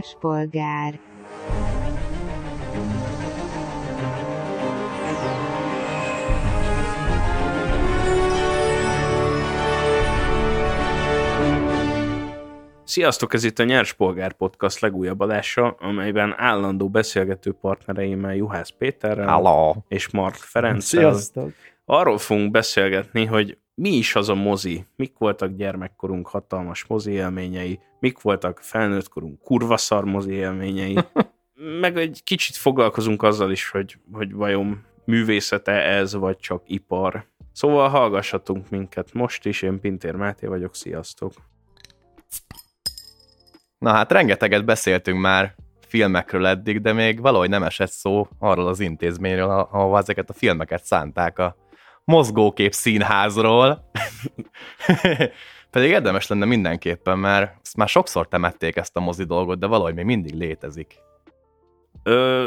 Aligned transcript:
Nyerspolgár 0.00 0.98
Sziasztok, 12.84 13.34
ez 13.34 13.44
itt 13.44 13.58
a 13.58 13.64
Nyers 13.64 13.92
Polgár 13.92 14.32
Podcast 14.32 14.80
legújabb 14.80 15.20
adása, 15.20 15.76
amelyben 15.80 16.34
állandó 16.36 16.88
beszélgető 16.88 17.52
partnereimmel 17.52 18.34
Juhász 18.34 18.70
Péterrel 18.70 19.28
Hello. 19.28 19.74
és 19.88 20.10
Mark 20.10 20.34
Ferenc. 20.34 20.84
Sziasztok! 20.84 21.50
Arról 21.84 22.18
fogunk 22.18 22.50
beszélgetni, 22.50 23.24
hogy 23.24 23.58
mi 23.80 23.90
is 23.90 24.14
az 24.14 24.28
a 24.28 24.34
mozi, 24.34 24.84
mik 24.96 25.12
voltak 25.18 25.56
gyermekkorunk 25.56 26.28
hatalmas 26.28 26.84
mozi 26.84 27.12
élményei, 27.12 27.80
mik 28.00 28.20
voltak 28.20 28.58
felnőttkorunk 28.62 29.42
kurva 29.42 29.76
szar 29.76 30.04
mozi 30.04 30.32
élményei, 30.32 30.98
meg 31.80 31.96
egy 31.96 32.20
kicsit 32.24 32.56
foglalkozunk 32.56 33.22
azzal 33.22 33.50
is, 33.50 33.68
hogy, 33.68 33.98
hogy 34.12 34.32
vajon 34.32 34.84
művészete 35.04 35.72
ez, 35.72 36.14
vagy 36.14 36.38
csak 36.38 36.62
ipar. 36.66 37.24
Szóval 37.52 37.88
hallgassatunk 37.88 38.70
minket 38.70 39.12
most 39.12 39.46
is, 39.46 39.62
én 39.62 39.80
Pintér 39.80 40.14
Máté 40.14 40.46
vagyok, 40.46 40.74
sziasztok! 40.74 41.32
Na 43.78 43.90
hát 43.90 44.12
rengeteget 44.12 44.64
beszéltünk 44.64 45.20
már 45.20 45.54
filmekről 45.86 46.46
eddig, 46.46 46.80
de 46.80 46.92
még 46.92 47.20
valahogy 47.20 47.48
nem 47.48 47.62
esett 47.62 47.90
szó 47.90 48.28
arról 48.38 48.66
az 48.66 48.80
intézményről, 48.80 49.50
ahova 49.50 49.98
ezeket 49.98 50.30
a 50.30 50.32
filmeket 50.32 50.84
szánták 50.84 51.38
a 51.38 51.56
mozgókép 52.10 52.72
színházról. 52.72 53.90
Pedig 55.70 55.90
érdemes 55.90 56.26
lenne 56.26 56.44
mindenképpen, 56.44 57.18
mert 57.18 57.56
ezt 57.62 57.76
már 57.76 57.88
sokszor 57.88 58.28
temették 58.28 58.76
ezt 58.76 58.96
a 58.96 59.00
mozi 59.00 59.24
dolgot, 59.24 59.58
de 59.58 59.66
valahogy 59.66 59.94
még 59.94 60.04
mindig 60.04 60.34
létezik. 60.34 60.94
Ö, 62.02 62.46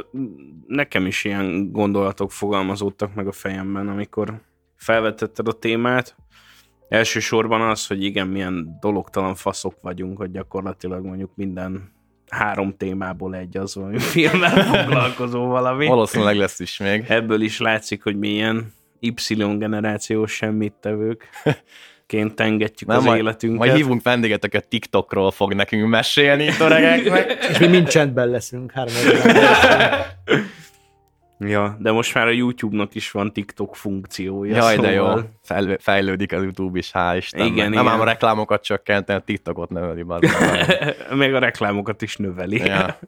nekem 0.68 1.06
is 1.06 1.24
ilyen 1.24 1.72
gondolatok 1.72 2.32
fogalmazódtak 2.32 3.14
meg 3.14 3.28
a 3.28 3.32
fejemben, 3.32 3.88
amikor 3.88 4.42
felvetetted 4.76 5.48
a 5.48 5.52
témát. 5.52 6.16
Elsősorban 6.90 7.62
az, 7.62 7.88
hogy 7.88 8.04
igen, 8.04 8.28
milyen 8.28 8.78
dologtalan 8.82 9.36
faszok 9.36 9.76
vagyunk, 9.82 10.18
hogy 10.18 10.32
gyakorlatilag 10.32 11.06
mondjuk 11.06 11.32
minden 11.36 11.92
három 12.30 12.78
témából 12.78 13.36
egy 13.36 13.58
az, 13.58 13.76
ami 13.76 14.00
filmmel 14.00 14.64
foglalkozó 14.74 15.46
valami. 15.46 15.88
Valószínűleg 15.88 16.36
lesz 16.36 16.60
is 16.60 16.78
még. 16.78 17.06
Ebből 17.08 17.42
is 17.42 17.60
látszik, 17.60 18.04
hogy 18.04 18.18
milyen 18.18 18.74
Y-generációs 19.08 20.32
semmit 20.32 20.74
tevők 20.82 21.30
ként 22.06 22.40
engedjük 22.40 22.90
Nem, 22.90 22.98
az 22.98 23.04
majd, 23.04 23.22
életünket. 23.22 23.60
majd 23.60 23.74
hívunk 23.74 24.04
vendéget, 24.04 24.44
aki 24.44 24.58
a 24.58 24.60
TikTokról 24.60 25.32
fog 25.32 25.54
nekünk 25.54 25.90
mesélni 25.90 26.44
itt 26.44 26.60
öregeknek. 26.60 27.38
És 27.52 27.58
mi 27.58 27.68
mind 27.68 27.88
csendben 27.88 28.28
leszünk 28.28 28.72
három. 28.72 28.94
Ja, 31.40 31.78
de 31.80 31.92
most 31.92 32.14
már 32.14 32.28
a 32.28 32.32
YouTube-nak 32.32 32.96
is 32.96 33.12
van 33.12 33.34
TikTok 33.34 33.76
funkciója. 33.76 34.56
Jaj, 34.56 34.78
de 34.78 34.92
jó. 34.92 35.06
szóval- 35.06 35.30
Fejl- 35.44 35.82
fejlődik 35.82 36.32
az 36.34 36.42
YouTube 36.44 36.78
is, 36.78 36.92
hál' 36.94 37.14
Istennek. 37.18 37.48
Igen, 37.48 37.70
Nem 37.70 37.82
igen. 37.82 37.94
ám 37.94 38.00
a 38.00 38.04
reklámokat 38.04 38.64
csökkenteni, 38.64 39.20
a 39.20 39.22
TikTokot 39.22 39.70
növeli. 39.70 40.04
meg. 40.04 40.24
Meg 41.16 41.34
a 41.34 41.40
reklámokat 41.40 42.02
is 42.02 42.16
növeli. 42.16 42.58
Ja. 42.58 43.00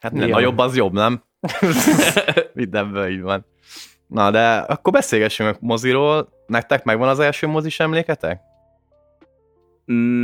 Hát 0.00 0.10
minden 0.12 0.28
Ja. 0.28 0.34
nagyobb 0.34 0.58
az 0.58 0.76
jobb, 0.76 0.92
nem? 0.92 1.22
Mindenből 2.52 3.08
így 3.08 3.20
van. 3.20 3.46
Na, 4.10 4.30
de 4.30 4.56
akkor 4.56 4.92
beszélgessünk 4.92 5.54
a 5.54 5.58
moziról. 5.60 6.28
Nektek 6.46 6.84
megvan 6.84 7.08
az 7.08 7.18
első 7.18 7.46
mozis 7.46 7.80
emléketek? 7.80 8.40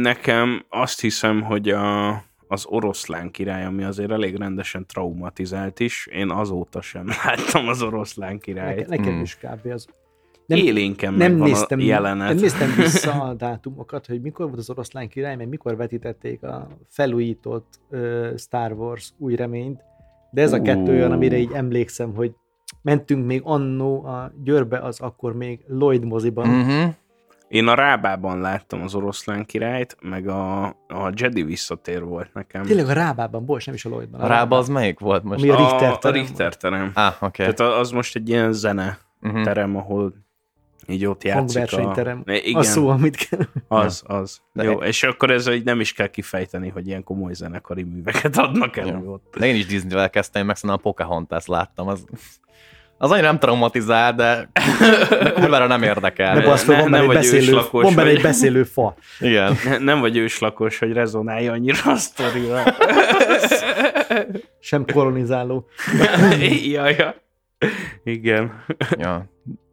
Nekem 0.00 0.64
azt 0.68 1.00
hiszem, 1.00 1.42
hogy 1.42 1.68
a, 1.68 2.08
az 2.48 2.64
oroszlán 2.66 3.30
király, 3.30 3.64
ami 3.64 3.84
azért 3.84 4.10
elég 4.10 4.36
rendesen 4.36 4.86
traumatizált 4.86 5.80
is, 5.80 6.06
én 6.12 6.30
azóta 6.30 6.80
sem 6.80 7.06
láttam 7.24 7.68
az 7.68 7.82
oroszlán 7.82 8.38
királyt. 8.38 8.86
Nekem 8.88 9.04
Hmm. 9.12 9.20
is 9.20 9.36
kb. 9.36 9.66
az. 9.66 9.86
Nem, 10.46 10.58
Nem, 10.58 10.66
Élénken 10.66 11.14
nem, 11.14 11.30
megvan 11.30 11.48
néztem, 11.48 11.78
a 11.78 11.82
jelenet. 11.82 12.28
nem 12.28 12.36
néztem 12.36 12.74
vissza 12.84 13.12
a 13.12 13.34
dátumokat, 13.34 14.06
hogy 14.06 14.20
mikor 14.20 14.46
volt 14.46 14.58
az 14.58 14.70
oroszlán 14.70 15.08
király, 15.08 15.36
meg 15.36 15.48
mikor 15.48 15.76
vetítették 15.76 16.42
a 16.42 16.68
felújított 16.88 17.80
uh, 17.90 18.36
Star 18.36 18.72
Wars 18.72 19.12
új 19.18 19.34
reményt, 19.36 19.80
de 20.30 20.42
ez 20.42 20.52
a 20.52 20.62
kettő 20.62 20.92
olyan, 20.92 21.12
amire 21.12 21.36
így 21.36 21.52
emlékszem, 21.52 22.14
hogy 22.14 22.32
mentünk 22.86 23.26
még 23.26 23.40
annó 23.44 24.04
a 24.04 24.32
Győrbe, 24.42 24.78
az 24.78 25.00
akkor 25.00 25.34
még 25.36 25.60
Lloyd 25.68 26.04
moziban. 26.04 26.48
Uh-huh. 26.48 26.94
Én 27.48 27.66
a 27.66 27.74
Rábában 27.74 28.40
láttam 28.40 28.82
az 28.82 28.94
oroszlán 28.94 29.44
királyt, 29.44 29.96
meg 30.00 30.28
a, 30.28 30.64
a 30.66 31.12
Jedi 31.14 31.42
visszatér 31.42 32.04
volt 32.04 32.30
nekem. 32.34 32.62
Tényleg 32.62 32.88
a 32.88 32.92
Rábában, 32.92 33.44
bocs, 33.44 33.66
nem 33.66 33.74
is 33.74 33.84
a 33.84 33.88
Lloydban. 33.88 34.20
A 34.20 34.26
rába 34.26 34.56
az 34.58 34.68
melyik 34.68 34.98
volt 34.98 35.22
most? 35.22 35.42
Ami 35.42 35.50
a 35.50 35.56
Richter 35.56 35.88
a, 35.88 35.92
a 35.92 35.98
terem 35.98 36.20
Richter 36.20 36.56
terem. 36.56 36.90
Ah, 36.94 37.14
oké. 37.20 37.42
Tehát 37.42 37.60
a- 37.60 37.78
az 37.78 37.90
most 37.90 38.16
egy 38.16 38.28
ilyen 38.28 38.52
zene 38.52 38.98
Uh-huh. 39.22 39.42
terem, 39.42 39.76
ahol 39.76 40.14
így 40.86 41.06
ott 41.06 41.24
játszik 41.24 41.72
a... 41.72 41.92
Igen, 42.24 42.54
A 42.54 42.62
szó, 42.62 42.88
amit 42.88 43.16
kell. 43.16 43.46
az, 43.68 44.02
az. 44.06 44.40
De- 44.52 44.62
Jó, 44.64 44.72
és 44.82 45.02
akkor 45.02 45.30
ez 45.30 45.48
így 45.48 45.64
nem 45.64 45.80
is 45.80 45.92
kell 45.92 46.06
kifejteni, 46.06 46.68
hogy 46.68 46.86
ilyen 46.86 47.04
komoly 47.04 47.32
zenekari 47.32 47.82
műveket 47.82 48.36
adnak 48.36 48.76
elő 48.76 49.00
Jó. 49.04 49.12
ott. 49.12 49.34
De 49.38 49.46
én 49.46 49.54
is 49.54 49.66
Disney-vel 49.66 50.10
kezdtem, 50.10 50.46
meg 50.46 50.56
szerintem 50.56 50.78
a 50.84 50.90
Pocahontas 50.90 51.46
láttam. 51.46 51.88
Az, 51.88 52.04
az 52.98 53.10
annyira 53.10 53.26
nem 53.26 53.38
traumatizál, 53.38 54.14
de, 54.14 54.48
de 55.08 55.30
kurvára 55.32 55.66
nem 55.66 55.82
érdekel. 55.82 56.34
De 56.34 56.44
basz, 56.44 56.62
fel, 56.64 56.74
ne- 56.76 56.80
van 56.82 56.90
nem 56.90 57.00
egy 57.00 57.06
vagy 57.06 57.16
beszélő, 57.16 57.38
őslakos 57.42 57.82
van 57.82 57.94
benne 57.94 58.06
vagy. 58.08 58.16
egy 58.16 58.22
beszélő 58.22 58.62
fa. 58.62 58.94
Igen. 59.20 59.56
Ne- 59.64 59.78
Nem 59.78 60.00
vagy 60.00 60.16
őslakos, 60.16 60.78
hogy 60.78 60.92
rezonálja 60.92 61.52
annyira 61.52 61.78
a 61.92 61.96
sztorival. 61.96 62.62
Sem 64.60 64.84
kolonizáló. 64.92 65.68
ja, 66.72 66.88
ja. 66.88 67.14
Igen. 68.04 68.64
Ja. 68.98 69.24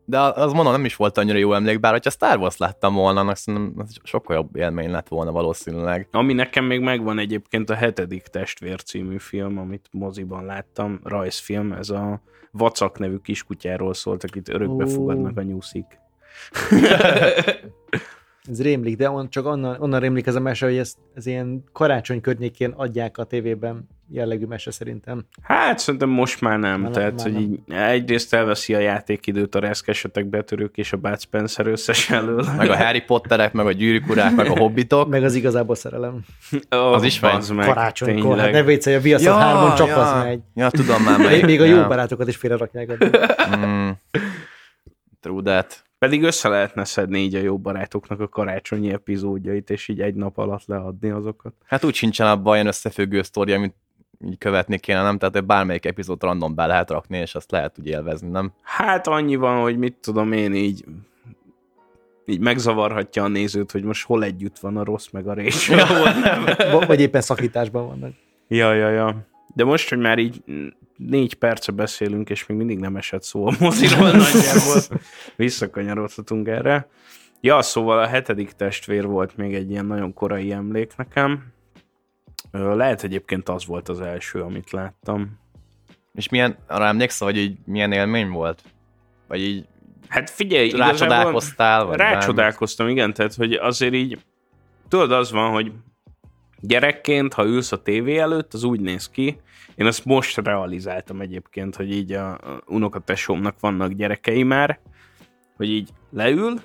De 0.06 0.19
az 0.19 0.53
mondom, 0.53 0.74
nem 0.74 0.86
is 0.86 0.96
volt 0.96 1.18
annyira 1.18 1.38
jó 1.38 1.53
emlék, 1.53 1.80
bár 1.80 1.91
hogyha 1.91 2.09
Star 2.09 2.38
Wars 2.38 2.58
láttam 2.58 2.94
volna, 2.94 3.19
annak 3.19 3.36
szerintem 3.36 3.74
az 3.78 3.96
sokkal 4.03 4.36
jobb 4.36 4.56
élmény 4.56 4.91
lett 4.91 5.08
volna 5.08 5.31
valószínűleg. 5.31 6.08
Ami 6.12 6.34
nekem 6.34 6.66
még 6.66 6.80
megvan 6.80 7.19
egyébként 7.19 7.69
a 7.69 7.75
hetedik 7.75 8.24
testvér 8.24 8.84
című 8.84 9.18
film, 9.18 9.58
amit 9.58 9.88
moziban 9.92 10.46
láttam, 10.46 11.00
rajzfilm, 11.03 11.72
ez 11.72 11.90
a 11.90 12.22
Vacak 12.52 13.00
nevű 13.00 13.18
kiskutyáról 13.18 13.94
szólt, 13.94 14.24
akit 14.24 14.50
örökbe 14.50 14.84
Ó. 14.84 14.88
fogadnak 14.88 15.38
a 15.38 15.42
nyuszik. 15.42 15.86
Ez 18.50 18.62
rémlik, 18.62 18.98
de 18.98 19.09
on, 19.09 19.30
csak 19.30 19.46
onnan, 19.46 19.76
onnan 19.80 20.00
rémlik 20.00 20.28
ez 20.28 20.36
a 20.36 20.40
mese, 20.40 20.66
hogy 20.66 20.78
ez, 20.78 20.96
ez 21.16 21.26
ilyen 21.26 21.64
karácsony 21.72 22.22
környékén 22.22 22.70
adják 22.70 23.18
a 23.18 23.24
tévében 23.24 23.88
jellegű 24.09 24.46
mese 24.46 24.72
szerintem. 24.72 25.26
Hát 25.42 25.80
szerintem 25.80 26.09
most 26.09 26.42
már 26.42 26.59
nem. 26.59 26.81
Már 26.81 26.92
Tehát, 26.92 27.14
már 27.14 27.24
hogy 27.24 27.34
nem. 27.34 27.42
így 27.42 27.59
egyrészt 27.68 28.34
elveszi 28.34 28.76
a 28.76 28.80
játékidőt 28.80 29.56
a 29.56 29.59
reszkesetek 29.59 30.26
betörők 30.26 30.78
és 30.78 30.94
a 30.94 30.98
Bud 30.98 31.20
Spencer 31.20 31.68
összes 31.68 32.09
elől. 32.09 32.46
Meg 32.58 32.70
a 32.70 32.76
Harry 32.76 33.02
Potterek, 33.02 33.54
meg 33.54 33.66
a 33.66 33.72
gyűrűk 33.72 34.09
urák, 34.09 34.36
meg 34.36 34.48
a 34.48 34.58
hobbitok. 34.58 35.10
Meg 35.10 35.24
az 35.24 35.36
igazából 35.36 35.75
szerelem. 35.75 36.25
oh, 36.70 36.94
az 36.94 37.04
is 37.04 37.20
bazd 37.20 37.54
meg, 37.54 37.66
Karácsonykor, 37.68 38.38
hát 38.38 38.52
ne 38.52 38.64
viccelj, 38.64 38.96
a 38.96 39.00
Viaszat 39.00 39.25
ja, 39.25 39.34
3 39.34 39.75
csak 39.75 39.88
ja. 39.88 40.02
az 40.02 40.24
megy. 40.24 40.40
Ja, 40.56 40.70
tudom 40.70 41.04
már 41.04 41.18
Még, 41.18 41.28
melyik. 41.28 41.46
még 41.46 41.62
a 41.62 41.66
jó 41.66 41.75
ja. 41.75 41.88
barátokat 41.88 42.28
is 42.28 42.36
félre 42.36 42.58
rakják. 42.58 43.06
Mm. 43.56 43.90
True 45.22 45.42
that. 45.42 45.84
Pedig 46.03 46.24
össze 46.24 46.50
lehetne 46.50 46.86
szedni 46.86 47.19
így 47.19 47.36
a 47.36 47.40
jó 47.40 47.58
barátoknak 47.58 48.19
a 48.19 48.28
karácsonyi 48.28 48.91
epizódjait, 48.91 49.69
és 49.69 49.88
így 49.88 50.02
egy 50.02 50.16
nap 50.16 50.38
alatt 50.38 50.66
leadni 50.66 51.09
azokat. 51.09 51.53
Hát 51.66 51.84
úgy 51.84 51.94
sincsen 51.94 52.28
abban 52.28 52.53
olyan 52.53 52.68
összefüggő 52.68 53.22
sztori, 53.22 53.53
amit 53.53 53.75
így 54.25 54.38
követni 54.38 54.80
kéne, 54.80 55.02
nem? 55.02 55.18
Tehát 55.18 55.34
hogy 55.34 55.46
bármelyik 55.46 55.86
epizód 55.86 56.24
random 56.24 56.56
be 56.56 56.66
lehet 56.66 56.90
rakni, 56.90 57.18
és 57.18 57.36
azt 57.36 57.52
lehet 57.52 57.80
úgy 57.80 57.88
élvezni, 57.88 58.30
nem? 58.30 58.52
Hát 58.62 59.08
annyi 59.08 59.36
van, 59.36 59.62
hogy 59.62 59.78
mit 59.78 59.96
tudom 60.02 60.31
én 60.31 60.53
így 60.53 60.86
így 62.25 62.40
megzavarhatja 62.40 63.24
a 63.24 63.28
nézőt, 63.28 63.72
hogy 63.72 63.83
most 63.83 64.06
hol 64.06 64.24
együtt 64.24 64.60
van 64.60 64.77
a 64.77 64.83
rossz 64.83 65.10
meg 65.12 65.27
a 65.27 65.33
rés. 65.33 65.68
hol 65.68 66.12
nem. 66.12 66.45
Vagy 66.88 67.00
éppen 67.00 67.22
szakításban 67.22 67.88
vannak. 67.88 68.13
Ja, 68.48 68.74
ja, 68.74 68.89
ja. 68.89 69.27
De 69.56 69.63
most, 69.63 69.89
hogy 69.89 70.00
már 70.00 70.18
így 70.18 70.44
négy 71.07 71.33
perce 71.33 71.71
beszélünk, 71.71 72.29
és 72.29 72.45
még 72.45 72.57
mindig 72.57 72.79
nem 72.79 72.95
esett 72.95 73.23
szó 73.23 73.47
a 73.47 73.53
moziról 73.59 74.11
nagyjából, 74.21 75.00
visszakanyarodhatunk 75.35 76.47
erre. 76.47 76.88
Ja, 77.41 77.61
szóval 77.61 78.00
a 78.00 78.07
hetedik 78.07 78.51
testvér 78.51 79.05
volt 79.05 79.38
még 79.38 79.53
egy 79.53 79.71
ilyen 79.71 79.85
nagyon 79.85 80.13
korai 80.13 80.51
emlék 80.51 80.95
nekem. 80.95 81.51
Lehet 82.51 83.03
egyébként 83.03 83.50
az 83.50 83.65
volt 83.65 83.89
az 83.89 84.01
első, 84.01 84.41
amit 84.41 84.71
láttam. 84.71 85.39
És 86.13 86.29
milyen, 86.29 86.57
arra 86.67 86.85
emlékszel, 86.85 87.27
hogy 87.27 87.38
így 87.38 87.57
milyen 87.65 87.91
élmény 87.91 88.29
volt? 88.29 88.63
Vagy 89.27 89.41
így 89.41 89.65
Hát 90.13 90.29
figyelj, 90.29 90.69
rácsodálkoztál? 90.69 91.85
Vagy 91.85 91.97
rácsodálkoztam, 91.97 92.88
igen, 92.88 93.13
tehát 93.13 93.33
hogy 93.33 93.53
azért 93.53 93.94
így, 93.94 94.19
tudod, 94.88 95.11
az 95.11 95.31
van, 95.31 95.51
hogy 95.51 95.71
gyerekként, 96.68 97.33
ha 97.33 97.45
ülsz 97.45 97.71
a 97.71 97.81
tévé 97.81 98.18
előtt, 98.18 98.54
az 98.54 98.63
úgy 98.63 98.80
néz 98.80 99.10
ki, 99.10 99.38
én 99.75 99.86
ezt 99.86 100.06
most 100.06 100.38
realizáltam 100.38 101.21
egyébként, 101.21 101.75
hogy 101.75 101.92
így 101.92 102.12
a, 102.12 102.31
a 102.31 102.63
unokatesómnak 102.65 103.56
vannak 103.60 103.92
gyerekei 103.92 104.44
már, 104.44 104.80
hogy 105.56 105.69
így 105.69 105.89
leül, 106.12 106.62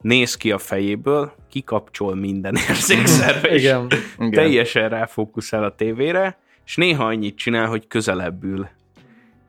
néz 0.00 0.36
ki 0.36 0.50
a 0.52 0.58
fejéből, 0.58 1.32
kikapcsol 1.50 2.14
minden 2.14 2.54
érzékszerve, 2.68 3.48
és 3.48 3.62
Igen. 3.62 3.88
Igen. 4.18 4.30
teljesen 4.30 4.88
ráfókuszál 4.88 5.64
a 5.64 5.74
tévére, 5.74 6.38
és 6.64 6.76
néha 6.76 7.04
annyit 7.04 7.36
csinál, 7.36 7.66
hogy 7.66 7.86
közelebb 7.86 8.44
ül. 8.44 8.68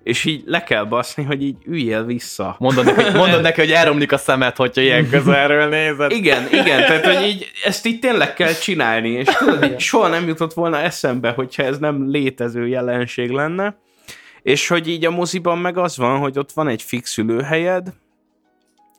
És 0.07 0.25
így 0.25 0.43
le 0.45 0.63
kell 0.63 0.83
baszni, 0.83 1.23
hogy 1.23 1.43
így 1.43 1.55
üljél 1.65 2.05
vissza. 2.05 2.55
Mondod 2.59 2.85
neki, 2.85 3.11
mondod 3.17 3.41
neki, 3.41 3.59
hogy 3.59 3.71
elromlik 3.71 4.11
a 4.11 4.17
szemed, 4.17 4.55
hogyha 4.55 4.81
ilyen 4.81 5.09
közelről 5.11 5.67
nézed. 5.67 6.11
Igen, 6.11 6.47
igen, 6.51 6.85
tehát 6.85 7.05
hogy 7.05 7.27
így 7.27 7.51
ezt 7.63 7.85
így 7.85 7.99
tényleg 7.99 8.33
kell 8.33 8.53
csinálni, 8.53 9.09
és 9.09 9.27
tudod, 9.27 9.63
így 9.63 9.79
soha 9.79 10.07
nem 10.07 10.27
jutott 10.27 10.53
volna 10.53 10.79
eszembe, 10.79 11.31
hogyha 11.31 11.63
ez 11.63 11.77
nem 11.77 12.09
létező 12.09 12.67
jelenség 12.67 13.29
lenne. 13.29 13.77
És 14.41 14.67
hogy 14.67 14.87
így 14.87 15.05
a 15.05 15.11
moziban 15.11 15.57
meg 15.57 15.77
az 15.77 15.97
van, 15.97 16.19
hogy 16.19 16.39
ott 16.39 16.51
van 16.51 16.67
egy 16.67 16.81
fix 16.81 17.17
ülőhelyed, 17.17 17.93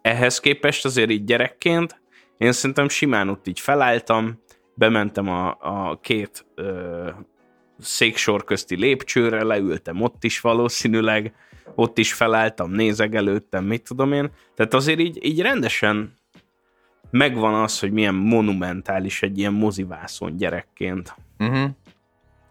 ehhez 0.02 0.40
képest 0.40 0.84
azért 0.84 1.10
így 1.10 1.24
gyerekként, 1.24 2.00
én 2.38 2.52
szerintem 2.52 2.88
simán 2.88 3.28
ott 3.28 3.46
így 3.46 3.60
felálltam, 3.60 4.42
bementem 4.74 5.28
a, 5.28 5.48
a 5.60 5.98
két 6.02 6.46
ö, 6.54 7.08
széksor 7.78 8.44
közti 8.44 8.76
lépcsőre, 8.76 9.42
leültem 9.42 10.02
ott 10.02 10.24
is 10.24 10.40
valószínűleg, 10.40 11.34
ott 11.74 11.98
is 11.98 12.12
felálltam, 12.12 12.70
nézegelődtem, 12.70 13.64
mit 13.64 13.82
tudom 13.82 14.12
én. 14.12 14.30
Tehát 14.54 14.74
azért 14.74 14.98
így, 14.98 15.24
így 15.24 15.40
rendesen 15.40 16.14
megvan 17.10 17.54
az, 17.54 17.80
hogy 17.80 17.92
milyen 17.92 18.14
monumentális 18.14 19.22
egy 19.22 19.38
ilyen 19.38 19.52
mozivászon 19.52 20.36
gyerekként. 20.36 21.14
Uh-huh. 21.38 21.70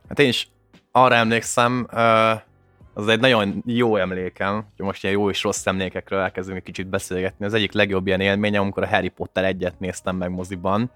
Hát 0.08 0.20
én 0.20 0.28
is 0.28 0.48
arra 0.92 1.16
emlékszem, 1.16 1.88
az 2.94 3.08
egy 3.08 3.20
nagyon 3.20 3.64
jó 3.66 3.96
emlékem, 3.96 4.54
hogy 4.54 4.86
most 4.86 5.04
ilyen 5.04 5.16
jó 5.16 5.30
és 5.30 5.44
rossz 5.44 5.66
emlékekről 5.66 6.20
elkezdünk 6.20 6.58
egy 6.58 6.64
kicsit 6.64 6.88
beszélgetni. 6.88 7.46
Az 7.46 7.54
egyik 7.54 7.72
legjobb 7.72 8.08
ilyen 8.08 8.20
élményem, 8.20 8.62
amikor 8.62 8.84
a 8.84 8.88
Harry 8.88 9.10
Potter 9.10 9.44
egyet 9.44 9.80
néztem 9.80 10.16
meg 10.16 10.32
moziban, 10.32 10.92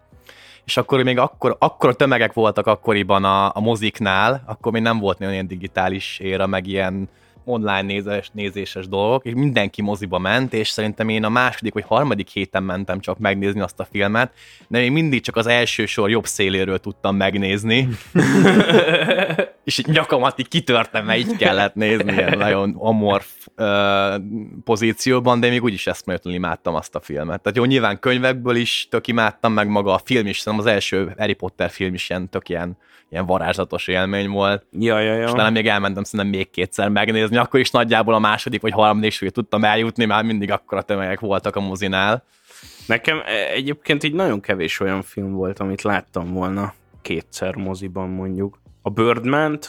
és 0.65 0.77
akkor 0.77 1.03
még 1.03 1.17
akkor, 1.17 1.55
akkor 1.59 1.95
tömegek 1.95 2.33
voltak 2.33 2.67
akkoriban 2.67 3.23
a, 3.23 3.55
a 3.55 3.59
moziknál, 3.59 4.43
akkor 4.45 4.71
még 4.71 4.81
nem 4.81 4.99
volt 4.99 5.19
nagyon 5.19 5.33
ilyen 5.33 5.47
digitális 5.47 6.19
éra, 6.19 6.47
meg 6.47 6.67
ilyen 6.67 7.09
online 7.45 7.81
nézés, 7.81 8.29
nézéses 8.33 8.87
dolgok, 8.87 9.25
és 9.25 9.33
mindenki 9.33 9.81
moziba 9.81 10.19
ment, 10.19 10.53
és 10.53 10.69
szerintem 10.69 11.09
én 11.09 11.23
a 11.23 11.29
második 11.29 11.73
vagy 11.73 11.83
harmadik 11.87 12.29
héten 12.29 12.63
mentem 12.63 12.99
csak 12.99 13.17
megnézni 13.17 13.61
azt 13.61 13.79
a 13.79 13.87
filmet, 13.91 14.33
de 14.67 14.79
még 14.79 14.91
mindig 14.91 15.21
csak 15.21 15.35
az 15.35 15.47
első 15.47 15.85
sor 15.85 16.09
jobb 16.09 16.25
széléről 16.25 16.79
tudtam 16.79 17.15
megnézni, 17.15 17.87
és 19.63 19.77
így 19.77 19.87
nyakamat 19.87 20.39
így 20.39 20.47
kitörtem, 20.47 21.05
mert 21.05 21.19
így 21.19 21.35
kellett 21.35 21.75
nézni, 21.75 22.13
ilyen 22.13 22.37
nagyon 22.37 22.75
amorf 22.77 23.47
uh, 23.57 24.21
pozícióban, 24.63 25.39
de 25.39 25.49
még 25.49 25.63
úgyis 25.63 25.87
eszméletlenül 25.87 26.39
imádtam 26.39 26.75
azt 26.75 26.95
a 26.95 26.99
filmet. 26.99 27.41
Tehát 27.41 27.57
jó, 27.57 27.63
nyilván 27.63 27.99
könyvekből 27.99 28.55
is 28.55 28.87
tök 28.89 29.07
imádtam, 29.07 29.53
meg 29.53 29.67
maga 29.67 29.93
a 29.93 30.01
film 30.03 30.27
is, 30.27 30.39
szerintem 30.39 30.67
az 30.67 30.73
első 30.73 31.13
Harry 31.17 31.33
Potter 31.33 31.69
film 31.69 31.93
is 31.93 32.09
ilyen 32.09 32.29
tök 32.29 32.49
ilyen, 32.49 32.77
ilyen 33.09 33.25
varázslatos 33.25 33.87
élmény 33.87 34.29
volt. 34.29 34.65
Ja, 34.71 34.99
ja, 34.99 35.13
ja. 35.13 35.23
És 35.23 35.31
talán 35.31 35.51
még 35.51 35.67
elmentem 35.67 36.03
szerintem 36.03 36.39
még 36.39 36.49
kétszer 36.49 36.89
megnézni, 36.89 37.37
akkor 37.37 37.59
is 37.59 37.71
nagyjából 37.71 38.13
a 38.13 38.19
második 38.19 38.61
vagy 38.61 38.73
harmadik 38.73 39.11
súlyt 39.11 39.33
tudtam 39.33 39.63
eljutni, 39.63 40.05
már 40.05 40.23
mindig 40.23 40.51
akkora 40.51 40.81
tömegek 40.81 41.19
voltak 41.19 41.55
a 41.55 41.59
mozinál. 41.59 42.23
Nekem 42.85 43.21
e- 43.25 43.51
egyébként 43.53 44.03
így 44.03 44.13
nagyon 44.13 44.39
kevés 44.39 44.79
olyan 44.79 45.01
film 45.01 45.31
volt, 45.31 45.59
amit 45.59 45.81
láttam 45.81 46.33
volna 46.33 46.73
kétszer 47.01 47.55
moziban 47.55 48.09
mondjuk. 48.09 48.60
A 48.81 48.89
birdman 48.89 49.59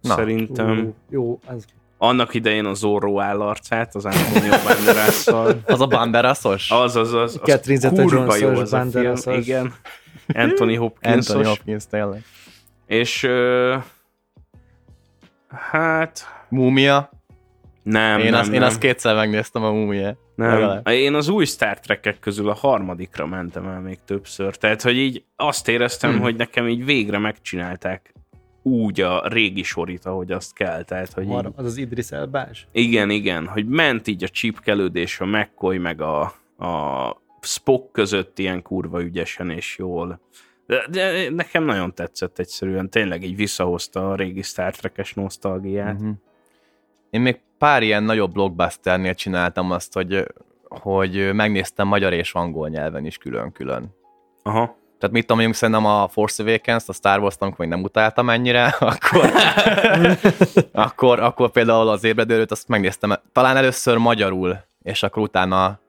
Na. 0.00 0.14
szerintem. 0.14 0.78
Ú, 0.78 0.94
jó, 1.10 1.38
az 1.46 1.64
Annak 2.00 2.34
idején 2.34 2.64
a 2.64 2.74
Zorro 2.74 3.20
állarcát, 3.20 3.94
az 3.94 4.04
Antonio 4.04 4.56
Banderásszal. 4.66 5.60
Az 5.66 5.80
a 5.80 5.86
Banderaszos? 5.86 6.70
Az, 6.70 6.96
az, 6.96 7.12
az, 7.12 7.34
az 7.34 7.40
Catherine 7.44 7.88
kurva 7.88 8.30
Zeta-Jones-os, 8.30 8.40
jó 8.40 9.10
az 9.10 9.26
a 9.26 9.30
film, 9.30 9.40
igen. 9.40 9.74
Anthony 10.34 10.76
Hopkins. 10.76 11.14
Anthony 11.28 11.44
Hopkins, 11.46 11.86
tényleg. 11.90 12.22
És 12.86 13.22
ö, 13.22 13.76
hát 15.48 16.26
Múmia. 16.48 17.10
nem, 17.82 18.20
Én, 18.20 18.30
nem, 18.30 18.40
azt, 18.40 18.52
én 18.52 18.58
nem, 18.58 18.68
azt 18.68 18.78
kétszer 18.78 19.14
megnéztem 19.14 19.62
a 19.64 19.70
múmia. 19.70 20.16
nem. 20.34 20.48
legalább. 20.50 20.88
Én 20.88 21.14
az 21.14 21.28
új 21.28 21.44
Star 21.44 21.80
Trek 21.80 22.16
közül 22.20 22.48
a 22.48 22.54
harmadikra 22.54 23.26
mentem 23.26 23.66
el 23.68 23.80
még 23.80 23.98
többször. 24.04 24.56
Tehát, 24.56 24.82
hogy 24.82 24.96
így 24.96 25.24
azt 25.36 25.68
éreztem, 25.68 26.10
Hmm. 26.10 26.20
hogy 26.20 26.36
nekem 26.36 26.68
így 26.68 26.84
végre 26.84 27.18
megcsinálták 27.18 28.14
úgy 28.62 29.00
a 29.00 29.28
régi 29.28 29.62
sorit, 29.62 30.04
ahogy 30.04 30.32
azt 30.32 30.54
kell. 30.54 30.82
Tehát, 30.82 31.12
hogy 31.12 31.24
így, 31.24 31.32
Arra- 31.32 31.58
az 31.58 31.64
az 31.64 31.76
Idris 31.76 32.10
Elbás. 32.10 32.68
igen, 32.72 33.10
igen, 33.10 33.46
hogy 33.46 33.66
ment 33.66 34.06
így 34.06 34.24
a 34.24 34.28
csípkelődés 34.28 35.20
a 35.20 35.26
McCoy 35.26 35.78
meg 35.78 36.00
a, 36.00 36.20
a 36.58 37.16
Spock 37.40 37.92
között 37.92 38.38
ilyen 38.38 38.62
kurva 38.62 39.02
ügyesen 39.02 39.50
és 39.50 39.78
jól. 39.78 40.20
De, 40.66 40.86
de 40.90 41.30
nekem 41.30 41.64
nagyon 41.64 41.94
tetszett 41.94 42.38
egyszerűen, 42.38 42.90
tényleg 42.90 43.22
így 43.22 43.36
visszahozta 43.36 44.10
a 44.10 44.14
régi 44.14 44.42
Star 44.42 44.76
Trek-es 44.76 45.14
nosztalgiát. 45.14 46.00
Mhm. 46.00 46.10
Én 47.10 47.20
még 47.20 47.40
pár 47.58 47.82
ilyen 47.82 48.02
nagyobb 48.02 48.32
blockbusternél 48.32 49.14
csináltam 49.14 49.70
azt, 49.70 49.92
hogy, 49.92 50.26
hogy 50.68 51.32
megnéztem 51.32 51.86
magyar 51.86 52.12
és 52.12 52.34
angol 52.34 52.68
nyelven 52.68 53.04
is 53.04 53.18
külön-külön. 53.18 53.94
Aha. 54.42 54.76
Tehát 54.98 55.14
mit 55.14 55.26
tudom, 55.26 55.52
szerintem 55.52 55.86
a 55.86 56.08
Force 56.08 56.42
Awakens, 56.42 56.84
a 56.86 56.92
Star 56.92 57.20
Wars-t, 57.20 57.42
amikor 57.42 57.58
még 57.66 57.74
nem 57.74 57.82
utáltam 57.82 58.30
ennyire, 58.30 58.64
akkor, 58.78 59.30
akkor, 60.72 61.20
akkor 61.20 61.50
például 61.50 61.88
az 61.88 62.04
ébredőrőt 62.04 62.50
azt 62.50 62.68
megnéztem 62.68 63.14
talán 63.32 63.56
először 63.56 63.96
magyarul, 63.96 64.64
és 64.82 65.02
akkor 65.02 65.22
utána 65.22 65.80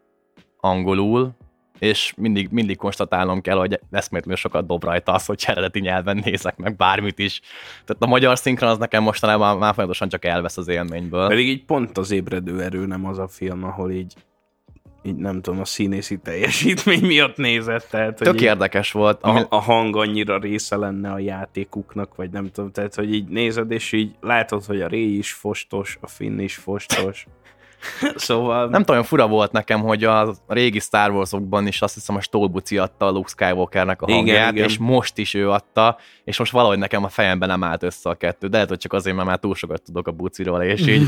angolul, 0.59 1.37
és 1.79 2.13
mindig, 2.17 2.47
mindig 2.51 2.77
konstatálnom 2.77 3.41
kell, 3.41 3.57
hogy 3.57 3.79
eszméletlenül 3.91 4.41
sokat 4.41 4.65
dob 4.65 4.83
rajta 4.83 5.11
az, 5.11 5.25
hogy 5.25 5.43
eredeti 5.47 5.79
nyelven 5.79 6.21
nézek 6.25 6.57
meg 6.57 6.75
bármit 6.75 7.19
is. 7.19 7.41
Tehát 7.85 8.03
a 8.03 8.07
magyar 8.07 8.37
szinkron 8.37 8.69
az 8.69 8.77
nekem 8.77 9.03
mostanában 9.03 9.57
már 9.57 9.73
folyamatosan 9.73 10.09
csak 10.09 10.25
elvesz 10.25 10.57
az 10.57 10.67
élményből. 10.67 11.27
Pedig 11.27 11.47
így 11.47 11.65
pont 11.65 11.97
az 11.97 12.11
ébredő 12.11 12.61
erő 12.61 12.85
nem 12.85 13.05
az 13.05 13.17
a 13.17 13.27
film, 13.27 13.63
ahol 13.63 13.91
így 13.91 14.13
így 15.01 15.15
nem 15.15 15.41
tudom, 15.41 15.59
a 15.59 15.65
színészi 15.65 16.17
teljesítmény 16.17 17.05
miatt 17.05 17.37
nézett, 17.37 17.87
tehát 17.89 18.17
hogy 18.17 18.27
Tök 18.27 18.35
így 18.35 18.41
érdekes 18.41 18.91
volt. 18.91 19.23
A, 19.23 19.45
a 19.49 19.59
hang 19.59 19.95
annyira 19.95 20.39
része 20.39 20.75
lenne 20.75 21.11
a 21.11 21.19
játékuknak, 21.19 22.15
vagy 22.15 22.29
nem 22.29 22.51
tudom, 22.51 22.71
tehát 22.71 22.95
hogy 22.95 23.13
így 23.13 23.27
nézed, 23.27 23.71
és 23.71 23.91
így 23.91 24.15
látod, 24.21 24.65
hogy 24.65 24.81
a 24.81 24.87
Ré 24.87 25.03
is 25.03 25.33
fostos, 25.33 25.97
a 26.01 26.07
Finn 26.07 26.39
is 26.39 26.55
fostos. 26.55 27.25
szóval... 28.15 28.67
nem 28.67 28.83
tudom, 28.83 29.03
fura 29.03 29.27
volt 29.27 29.51
nekem, 29.51 29.81
hogy 29.81 30.03
a 30.03 30.33
régi 30.47 30.79
Star 30.79 31.11
Wars-okban 31.11 31.67
is 31.67 31.81
azt 31.81 31.93
hiszem 31.93 32.15
a 32.15 32.21
Stolbuci 32.21 32.77
adta 32.77 33.05
a 33.05 33.09
Luke 33.09 33.29
Skywalkernek 33.29 34.01
a 34.01 34.05
Igen, 34.07 34.17
hangját, 34.17 34.51
igen. 34.51 34.65
és 34.65 34.77
most 34.77 35.17
is 35.17 35.33
ő 35.33 35.49
adta, 35.49 35.97
és 36.23 36.39
most 36.39 36.51
valahogy 36.51 36.77
nekem 36.77 37.03
a 37.03 37.09
fejemben 37.09 37.49
nem 37.49 37.63
állt 37.63 37.83
össze 37.83 38.09
a 38.09 38.15
kettő, 38.15 38.47
de 38.47 38.53
lehet, 38.53 38.69
hogy 38.69 38.77
csak 38.77 38.93
azért, 38.93 39.15
mert 39.15 39.27
már 39.27 39.37
túl 39.37 39.55
sokat 39.55 39.81
tudok 39.81 40.07
a 40.07 40.11
buciról, 40.11 40.61
és 40.61 40.87
így 40.87 41.07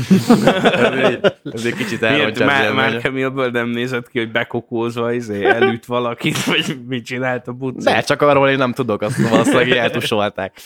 ez, 1.52 1.64
egy, 1.64 1.74
kicsit 1.74 2.02
elrontja 2.02 2.46
már, 2.46 2.72
már 2.72 2.84
élményt. 2.86 3.02
Camillből 3.02 3.50
nem 3.50 3.68
nézett 3.68 4.08
ki, 4.08 4.18
hogy 4.18 4.30
bekokózva 4.30 5.12
izé, 5.12 5.44
elüt 5.44 5.86
valakit, 5.86 6.44
vagy 6.52 6.80
mit 6.88 7.04
csinált 7.04 7.48
a 7.48 7.52
buci? 7.52 7.84
De 7.84 8.00
csak 8.00 8.22
arról 8.22 8.48
én 8.48 8.58
nem 8.58 8.72
tudok, 8.72 9.02
azt 9.02 9.28
valószínűleg 9.28 9.70
eltusolták. 9.70 10.60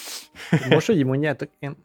Most, 0.69 0.87
hogy 0.87 1.05
mondjátok, 1.05 1.49
én 1.59 1.77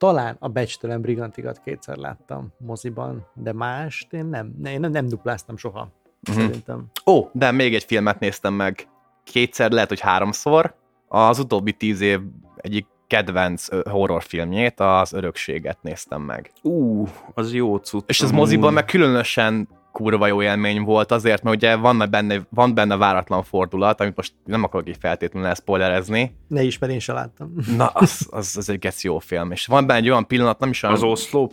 talán 0.00 0.36
a 0.38 0.48
Becstelen 0.48 1.00
Brigantikat 1.00 1.60
kétszer 1.64 1.96
láttam 1.96 2.52
moziban, 2.58 3.26
de 3.34 3.52
mást 3.52 4.12
én 4.12 4.26
nem, 4.26 4.54
ne- 4.58 4.72
én 4.72 4.80
nem, 4.80 4.90
nem 4.90 5.06
dupláztam 5.06 5.56
soha. 5.56 5.88
Mhm. 6.20 6.36
Szerintem. 6.36 6.86
Ó, 7.06 7.28
de 7.32 7.50
még 7.50 7.74
egy 7.74 7.84
filmet 7.84 8.18
néztem 8.18 8.54
meg 8.54 8.88
kétszer, 9.24 9.70
lehet, 9.70 9.88
hogy 9.88 10.00
háromszor. 10.00 10.74
Az 11.08 11.38
utóbbi 11.38 11.72
tíz 11.72 12.00
év 12.00 12.20
egyik 12.56 12.86
kedvenc 13.06 13.88
horrorfilmjét, 13.88 14.80
az 14.80 15.12
Örökséget 15.12 15.82
néztem 15.82 16.22
meg. 16.22 16.52
Ú, 16.62 17.06
az 17.34 17.52
jó 17.54 17.76
cucc. 17.76 18.08
És 18.08 18.20
ez 18.20 18.30
moziban 18.30 18.72
meg 18.72 18.84
különösen 18.84 19.68
kurva 20.00 20.26
jó 20.26 20.42
élmény 20.42 20.82
volt 20.82 21.12
azért, 21.12 21.42
mert 21.42 21.56
ugye 21.56 21.76
van 21.76 22.06
benne, 22.10 22.46
van 22.50 22.74
benne 22.74 22.96
váratlan 22.96 23.42
fordulat, 23.42 24.00
amit 24.00 24.16
most 24.16 24.32
nem 24.44 24.62
akarok 24.62 24.88
így 24.88 24.96
feltétlenül 25.00 25.48
elszpoilerezni. 25.48 26.34
Ne 26.48 26.62
is, 26.62 26.78
mert 26.78 26.92
én 26.92 26.98
se 26.98 27.12
láttam. 27.12 27.54
Na, 27.76 27.86
az, 27.86 28.28
az, 28.30 28.56
az 28.56 28.70
egy 28.70 28.78
geci 28.78 29.06
jó 29.06 29.18
film. 29.18 29.50
És 29.50 29.66
van 29.66 29.86
benne 29.86 29.98
egy 29.98 30.10
olyan 30.10 30.26
pillanat, 30.26 30.58
nem 30.58 30.70
is 30.70 30.82
olyan... 30.82 30.94
Az 30.94 31.02
oszlop? 31.02 31.52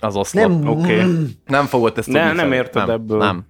az 0.00 0.16
oszlop. 0.16 0.48
Nem, 0.48 0.68
Oké. 0.68 1.02
Nem 1.46 1.66
fogod 1.66 1.98
ezt 1.98 2.08
Ne- 2.08 2.20
tudni. 2.20 2.36
nem 2.36 2.46
Feri. 2.48 2.56
érted 2.56 2.86
nem, 2.86 2.94
ebből. 2.94 3.18
Nem. 3.18 3.44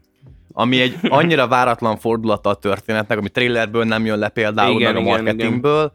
Ami 0.52 0.80
egy 0.80 0.98
annyira 1.02 1.48
váratlan 1.48 1.96
fordulata 1.96 2.50
a 2.50 2.54
történetnek, 2.54 3.18
ami 3.18 3.28
trailerből 3.28 3.84
nem 3.84 4.04
jön 4.04 4.18
le 4.18 4.28
például, 4.28 4.80
Igen, 4.80 4.92
meg 4.94 5.02
a 5.02 5.04
igen, 5.04 5.24
marketingből, 5.24 5.92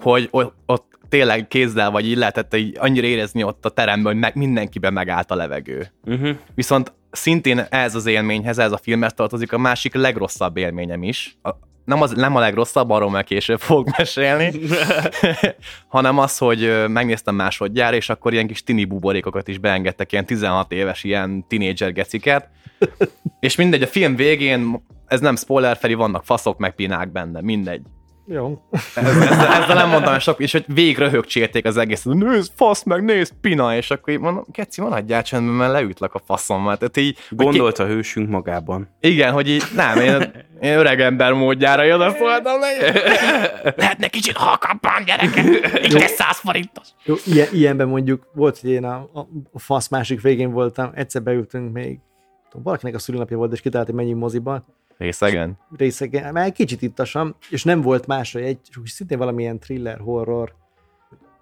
hogy 0.00 0.28
ott, 0.30 0.54
ott 0.66 0.98
tényleg 1.08 1.48
kézzel 1.48 1.90
vagy 1.90 2.06
így 2.06 2.16
lehetett 2.16 2.54
így 2.54 2.76
annyira 2.80 3.06
érezni 3.06 3.42
ott 3.42 3.64
a 3.64 3.68
teremben, 3.68 4.12
hogy 4.12 4.20
meg, 4.20 4.34
mindenkiben 4.34 4.92
megállt 4.92 5.30
a 5.30 5.34
levegő. 5.34 5.86
Uh-huh. 6.04 6.36
Viszont 6.54 6.92
szintén 7.14 7.58
ez 7.58 7.94
az 7.94 8.06
élményhez, 8.06 8.58
ez 8.58 8.72
a 8.72 8.76
filmhez 8.76 9.14
tartozik 9.14 9.52
a 9.52 9.58
másik 9.58 9.94
legrosszabb 9.94 10.56
élményem 10.56 11.02
is. 11.02 11.36
A, 11.42 11.50
nem, 11.84 12.02
az, 12.02 12.10
nem 12.10 12.36
a 12.36 12.40
legrosszabb, 12.40 12.90
arról 12.90 13.10
már 13.10 13.24
később 13.24 13.60
fogok 13.60 13.96
mesélni, 13.96 14.52
hanem 15.88 16.18
az, 16.18 16.38
hogy 16.38 16.88
megnéztem 16.88 17.34
másodjára, 17.34 17.96
és 17.96 18.08
akkor 18.08 18.32
ilyen 18.32 18.46
kis 18.46 18.62
tini 18.62 18.84
buborékokat 18.84 19.48
is 19.48 19.58
beengedtek, 19.58 20.12
ilyen 20.12 20.26
16 20.26 20.72
éves 20.72 21.04
ilyen 21.04 21.46
tinédzser 21.48 21.92
geciket, 21.92 22.48
és 23.40 23.56
mindegy, 23.56 23.82
a 23.82 23.86
film 23.86 24.16
végén 24.16 24.82
ez 25.06 25.20
nem 25.20 25.36
spoiler, 25.36 25.76
Feri, 25.76 25.94
vannak 25.94 26.24
faszok, 26.24 26.58
meg 26.58 26.74
pinák 26.74 27.12
benne, 27.12 27.40
mindegy. 27.40 27.82
Jó. 28.26 28.62
Ezzel, 28.94 29.22
ezzel, 29.22 29.62
ezzel 29.62 29.76
nem 29.76 29.88
mondtam 29.88 30.18
sok, 30.18 30.40
és 30.40 30.52
hogy 30.52 30.64
végig 30.66 30.98
röhögcsélték 30.98 31.64
az 31.64 31.76
egész, 31.76 32.02
nézd, 32.02 32.52
fasz 32.56 32.82
meg, 32.82 33.04
nézd, 33.04 33.32
pina, 33.40 33.76
és 33.76 33.90
akkor 33.90 34.12
így 34.12 34.20
mondom, 34.20 34.44
Keci, 34.52 34.80
van 34.80 34.92
adjál 34.92 35.22
csendben, 35.22 35.54
mert 35.54 35.72
leütlek 35.72 36.14
a 36.14 36.20
faszommal. 36.26 36.76
Tehát 36.76 36.96
így, 36.96 37.18
Gondolt 37.30 37.78
a 37.78 37.86
hősünk 37.86 38.28
magában. 38.28 38.88
Igen, 39.00 39.32
hogy 39.32 39.48
így, 39.48 39.62
nem, 39.74 40.00
én, 40.00 40.32
én 40.60 40.78
öreg 40.78 41.00
ember 41.00 41.32
módjára 41.32 41.82
jön, 41.82 42.14
szóltam 42.18 42.60
le. 42.60 42.92
Lehetne 43.76 44.08
kicsit 44.08 44.36
halkabban, 44.36 45.04
gyerekek, 45.06 45.44
így 45.84 45.92
lesz 45.92 46.14
100 46.14 46.38
forintos. 46.38 46.88
Jó, 47.04 47.14
ilyen, 47.24 47.48
ilyenben 47.52 47.88
mondjuk 47.88 48.26
volt, 48.34 48.58
hogy 48.58 48.70
én 48.70 48.84
a, 48.84 49.08
a, 49.12 49.28
a 49.52 49.58
fasz 49.58 49.88
másik 49.88 50.20
végén 50.20 50.50
voltam, 50.50 50.90
egyszer 50.94 51.22
beültünk 51.22 51.72
még, 51.72 51.98
tudom, 52.48 52.62
valakinek 52.62 52.94
a 52.94 52.98
szülinapja 52.98 53.36
volt, 53.36 53.52
és 53.52 53.60
kitalált, 53.60 53.88
hogy 53.88 53.96
menjünk 53.96 54.20
moziba, 54.20 54.64
Részegen. 54.96 55.58
részegen, 55.76 56.32
már 56.32 56.46
egy 56.46 56.52
kicsit 56.52 56.82
ittasam, 56.82 57.36
és 57.50 57.64
nem 57.64 57.80
volt 57.80 58.06
más, 58.06 58.34
egy, 58.34 58.58
csak 58.70 58.86
szintén 58.86 59.18
valamilyen 59.18 59.58
thriller, 59.58 59.98
horror, 59.98 60.54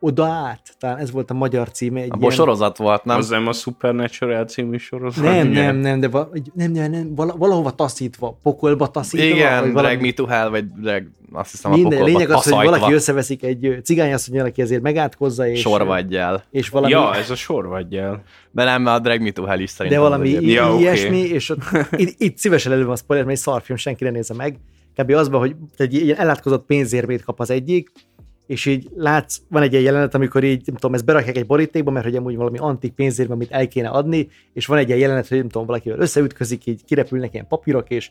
oda 0.04 0.24
át, 0.24 0.74
talán 0.78 0.98
ez 0.98 1.10
volt 1.10 1.30
a 1.30 1.34
magyar 1.34 1.70
címe. 1.70 2.00
Egy 2.00 2.10
Abból 2.12 2.30
sorozat 2.30 2.76
volt, 2.76 3.04
nem? 3.04 3.16
Az 3.16 3.28
nem 3.28 3.46
a 3.46 3.52
Supernatural 3.52 4.44
című 4.44 4.76
sorozat? 4.76 5.24
nem, 5.24 5.48
ugye? 5.48 5.62
nem, 5.62 5.76
nem, 5.76 6.00
de 6.00 6.08
val, 6.08 6.32
nem, 6.54 6.70
nem, 6.70 6.90
nem, 6.90 7.14
vala- 7.14 7.36
valahova 7.36 7.70
taszítva, 7.70 8.38
pokolba 8.42 8.86
taszítva. 8.90 9.26
Igen, 9.26 9.52
vagy 9.60 9.70
drag 9.70 9.72
valami- 9.84 10.00
me 10.02 10.12
to 10.12 10.26
hell, 10.26 10.48
vagy 10.48 10.64
drag, 10.72 11.04
azt 11.32 11.50
hiszem 11.50 11.70
Minden, 11.70 11.86
a 11.92 11.94
pokolba 11.96 12.18
lényeg 12.18 12.30
az, 12.30 12.42
hogy 12.42 12.52
taszajtva, 12.52 12.70
valaki 12.76 12.94
összeveszik 12.94 13.42
egy 13.42 13.78
cigányasszony, 13.84 14.40
aki 14.40 14.62
ezért 14.62 14.82
megátkozza, 14.82 15.46
és, 15.48 15.60
sorvadjál. 15.60 16.44
és 16.50 16.68
valami, 16.68 16.92
Ja, 16.92 17.14
ez 17.14 17.30
a 17.30 17.34
sor 17.34 17.66
vagy 17.66 17.94
el. 17.96 18.22
De 18.50 18.64
nem, 18.64 18.86
a 18.86 18.98
drag 18.98 19.20
me 19.20 19.30
to 19.30 19.44
hell 19.44 19.58
is 19.60 19.68
de 19.70 19.72
szerintem. 19.76 20.00
valami 20.00 20.28
az 20.28 20.34
egyéb. 20.36 20.48
i- 20.48 20.52
Ja, 20.52 20.76
ilyesmi, 20.78 21.18
és 21.18 21.48
ott, 21.50 21.60
itt, 21.96 22.20
itt 22.20 22.38
szívesen 22.38 22.72
előbb 22.72 22.88
a 22.88 22.96
spoiler, 22.96 23.26
mert 23.26 23.38
egy 23.38 23.44
szarfilm, 23.44 23.78
senki 23.78 24.04
ne 24.04 24.10
nézze 24.10 24.34
meg. 24.34 24.56
Kb. 24.96 25.10
azban, 25.10 25.40
hogy 25.40 25.54
egy 25.76 25.94
ilyen 25.94 26.18
ellátkozott 26.18 26.66
pénzérmét 26.66 27.22
kap 27.24 27.40
az 27.40 27.50
egyik, 27.50 27.90
és 28.46 28.66
így 28.66 28.88
látsz, 28.94 29.38
van 29.48 29.62
egy 29.62 29.72
ilyen 29.72 29.84
jelenet, 29.84 30.14
amikor 30.14 30.44
így, 30.44 30.62
nem 30.66 30.74
tudom, 30.74 30.94
ezt 30.94 31.04
berakják 31.04 31.36
egy 31.36 31.46
borítékba, 31.46 31.90
mert 31.90 32.04
hogy 32.04 32.16
amúgy 32.16 32.36
valami 32.36 32.58
antik 32.58 32.92
pénzérme, 32.92 33.34
amit 33.34 33.50
el 33.50 33.68
kéne 33.68 33.88
adni, 33.88 34.28
és 34.52 34.66
van 34.66 34.78
egy 34.78 34.86
ilyen 34.86 34.98
jelenet, 34.98 35.28
hogy 35.28 35.38
nem 35.38 35.48
tudom, 35.48 35.66
valakivel 35.66 35.98
összeütközik, 35.98 36.66
így 36.66 36.84
kirepülnek 36.84 37.32
ilyen 37.32 37.46
papírok, 37.46 37.90
és 37.90 38.10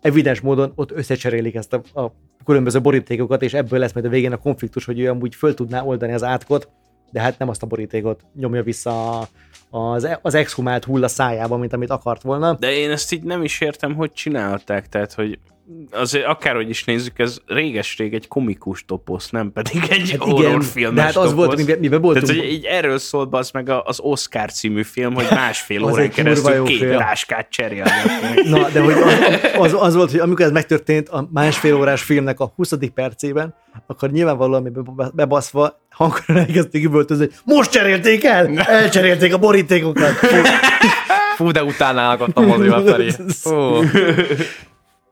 evidens 0.00 0.40
módon 0.40 0.72
ott 0.74 0.92
összecserélik 0.92 1.54
ezt 1.54 1.72
a, 1.72 2.00
a 2.00 2.12
különböző 2.44 2.80
borítékokat, 2.80 3.42
és 3.42 3.54
ebből 3.54 3.78
lesz 3.78 3.92
majd 3.92 4.06
a 4.06 4.08
végén 4.08 4.32
a 4.32 4.36
konfliktus, 4.36 4.84
hogy 4.84 5.00
ő 5.00 5.08
amúgy 5.08 5.34
föl 5.34 5.54
tudná 5.54 5.82
oldani 5.82 6.12
az 6.12 6.22
átkot, 6.22 6.68
de 7.10 7.20
hát 7.20 7.38
nem 7.38 7.48
azt 7.48 7.62
a 7.62 7.66
borítékot 7.66 8.24
nyomja 8.34 8.62
vissza 8.62 9.20
az, 9.70 10.08
az 10.22 10.34
exhumált 10.34 10.84
hulla 10.84 11.08
szájába, 11.08 11.56
mint 11.56 11.72
amit 11.72 11.90
akart 11.90 12.22
volna. 12.22 12.54
De 12.54 12.72
én 12.72 12.90
ezt 12.90 13.12
így 13.12 13.22
nem 13.22 13.42
is 13.42 13.60
értem, 13.60 13.94
hogy 13.94 14.12
csinálták, 14.12 14.88
tehát, 14.88 15.12
hogy 15.12 15.38
azért 15.90 16.24
akárhogy 16.26 16.68
is 16.68 16.84
nézzük, 16.84 17.18
ez 17.18 17.38
réges-rég 17.46 18.14
egy 18.14 18.28
komikus 18.28 18.84
toposz, 18.84 19.30
nem 19.30 19.52
pedig 19.52 19.82
egy 19.82 19.88
Hát 19.88 19.98
igen, 19.98 20.18
horrorfilmes 20.18 20.94
de 20.94 21.02
hát 21.02 21.16
az 21.16 21.34
volt, 21.34 21.48
toposz. 21.50 21.64
mivel, 21.64 21.80
mivel 21.80 21.98
voltunk, 21.98 22.26
Tehát, 22.26 22.40
hogy 22.42 22.52
így 22.52 22.64
erről 22.64 22.98
szólt 22.98 23.34
az 23.34 23.50
meg 23.50 23.68
a- 23.68 23.82
az 23.86 24.00
Oscar 24.00 24.52
című 24.52 24.82
film, 24.82 25.14
hogy 25.14 25.26
másfél 25.44 25.84
Az 25.84 25.92
órán 25.92 26.10
keresztül 26.10 26.62
két 26.62 26.78
film. 26.78 26.96
táskát 26.98 27.50
cserélnek. 27.50 27.92
Na, 28.44 28.68
de 28.68 28.80
hogy 28.80 28.94
az, 28.94 29.72
az, 29.72 29.82
az 29.82 29.94
volt, 29.94 30.10
hogy 30.10 30.20
amikor 30.20 30.44
ez 30.44 30.52
megtörtént 30.52 31.08
a 31.08 31.28
másfél 31.32 31.74
órás 31.76 32.02
filmnek 32.02 32.40
a 32.40 32.52
20. 32.56 32.72
percében, 32.94 33.54
akkor 33.86 34.10
nyilvánvalóan 34.10 34.62
mi 34.62 34.70
be- 34.96 35.10
bebaszva 35.14 35.80
hangosan 35.90 36.36
elkezdték 36.36 36.84
üvöltözni, 36.84 37.24
hogy 37.24 37.54
most 37.56 37.70
cserélték 37.70 38.24
el! 38.24 38.58
Elcserélték 38.58 39.34
a 39.34 39.38
borítékokat! 39.38 40.12
Fú, 41.36 41.50
de 41.50 41.64
utálnálak 41.64 42.20
ott 42.20 42.36
a 42.36 42.40
moziba, 42.40 42.82
Feri. 42.82 43.10
Fú. 43.42 43.52